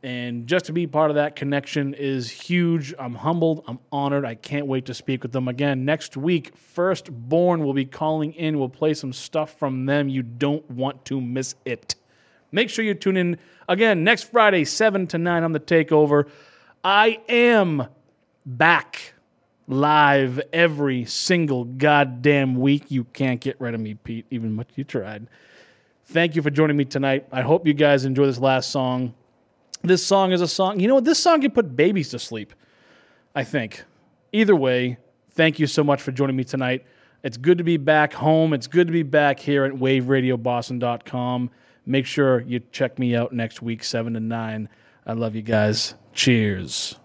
And 0.04 0.46
just 0.46 0.66
to 0.66 0.72
be 0.74 0.86
part 0.86 1.10
of 1.10 1.14
that 1.14 1.34
connection 1.34 1.94
is 1.94 2.30
huge. 2.30 2.92
I'm 2.98 3.14
humbled. 3.14 3.64
I'm 3.66 3.78
honored. 3.90 4.26
I 4.26 4.34
can't 4.34 4.66
wait 4.66 4.84
to 4.86 4.94
speak 4.94 5.22
with 5.22 5.32
them 5.32 5.48
again. 5.48 5.86
Next 5.86 6.14
week, 6.14 6.54
First 6.54 7.10
Born 7.10 7.64
will 7.64 7.72
be 7.72 7.86
calling 7.86 8.34
in. 8.34 8.58
We'll 8.58 8.68
play 8.68 8.92
some 8.92 9.14
stuff 9.14 9.58
from 9.58 9.86
them. 9.86 10.10
You 10.10 10.22
don't 10.22 10.70
want 10.70 11.06
to 11.06 11.22
miss 11.22 11.54
it. 11.64 11.94
Make 12.52 12.68
sure 12.68 12.84
you 12.84 12.92
tune 12.92 13.16
in 13.16 13.38
again 13.66 14.04
next 14.04 14.30
Friday, 14.30 14.66
7 14.66 15.06
to 15.06 15.16
9 15.16 15.42
on 15.42 15.52
the 15.52 15.58
takeover. 15.58 16.28
I 16.84 17.20
am 17.30 17.86
back 18.44 19.14
live 19.66 20.38
every 20.52 21.06
single 21.06 21.64
goddamn 21.64 22.56
week. 22.56 22.90
You 22.90 23.04
can't 23.04 23.40
get 23.40 23.58
rid 23.58 23.72
of 23.72 23.80
me, 23.80 23.94
Pete, 23.94 24.26
even 24.30 24.52
much 24.52 24.68
you 24.74 24.84
tried. 24.84 25.26
Thank 26.04 26.36
you 26.36 26.42
for 26.42 26.50
joining 26.50 26.76
me 26.76 26.84
tonight. 26.84 27.26
I 27.32 27.40
hope 27.40 27.66
you 27.66 27.72
guys 27.72 28.04
enjoy 28.04 28.26
this 28.26 28.38
last 28.38 28.70
song. 28.70 29.14
This 29.82 30.04
song 30.04 30.32
is 30.32 30.42
a 30.42 30.48
song, 30.48 30.78
you 30.78 30.86
know 30.86 30.96
what? 30.96 31.04
This 31.04 31.18
song 31.18 31.40
can 31.40 31.52
put 31.52 31.74
babies 31.74 32.10
to 32.10 32.18
sleep, 32.18 32.52
I 33.34 33.44
think. 33.44 33.84
Either 34.32 34.54
way, 34.54 34.98
thank 35.30 35.58
you 35.58 35.66
so 35.66 35.82
much 35.82 36.02
for 36.02 36.12
joining 36.12 36.36
me 36.36 36.44
tonight. 36.44 36.84
It's 37.22 37.38
good 37.38 37.56
to 37.56 37.64
be 37.64 37.78
back 37.78 38.12
home. 38.12 38.52
It's 38.52 38.66
good 38.66 38.88
to 38.88 38.92
be 38.92 39.02
back 39.02 39.40
here 39.40 39.64
at 39.64 39.72
waveradioboston.com. 39.72 41.50
Make 41.86 42.04
sure 42.04 42.40
you 42.42 42.60
check 42.72 42.98
me 42.98 43.16
out 43.16 43.32
next 43.32 43.62
week, 43.62 43.82
7 43.84 44.12
to 44.12 44.20
9. 44.20 44.68
I 45.06 45.12
love 45.12 45.34
you 45.34 45.42
guys. 45.42 45.94
Cheers. 46.12 46.96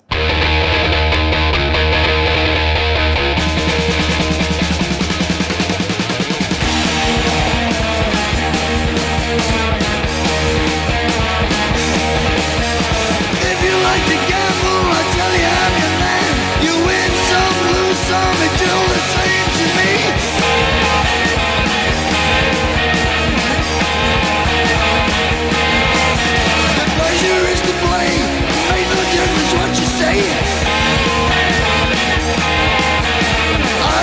I 30.11 30.15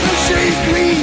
don't 0.02 0.20
say 0.28 0.46
greed, 0.70 0.95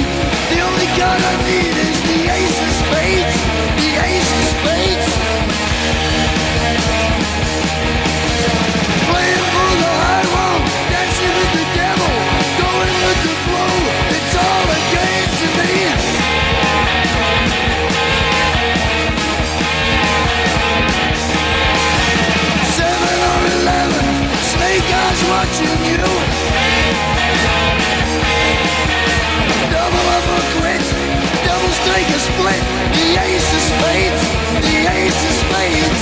watching 25.44 25.78
you. 25.84 26.04
Double 29.74 30.06
or 30.14 30.44
quit, 30.56 30.84
doubles 31.44 31.78
take 31.88 32.08
a 32.08 32.20
split. 32.28 32.62
The 32.96 33.08
ace 33.26 33.50
of 33.56 33.62
spades, 33.70 34.24
the 34.64 34.76
ace 34.96 35.22
of 35.28 35.34
spades. 35.42 36.00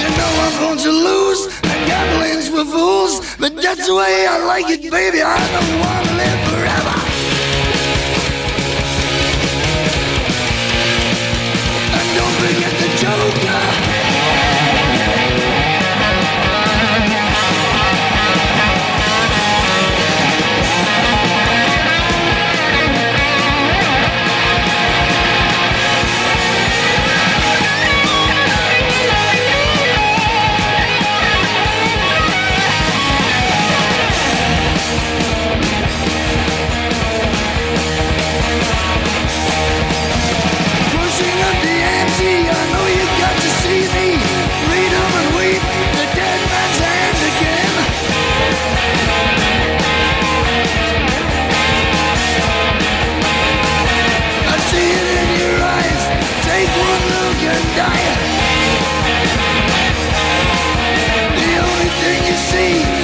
You 0.00 0.08
know 0.18 0.32
I'm 0.44 0.54
going 0.64 0.78
to 0.78 0.92
lose. 1.08 1.46
And 1.62 1.80
gambling's 1.86 2.48
for 2.48 2.64
fools, 2.64 3.36
but 3.38 3.54
that's 3.56 3.86
the 3.86 3.94
way 3.94 4.26
I 4.28 4.44
like 4.44 4.68
it, 4.70 4.90
baby. 4.90 5.22
I 5.22 5.38
don't 5.54 5.80
want 5.80 6.08
to 6.08 6.14
live 6.14 6.40
forever. 6.50 7.05
die. 57.76 58.16
The 61.36 61.52
only 61.62 61.90
thing 62.00 62.26
you 62.26 62.34
see. 62.34 62.95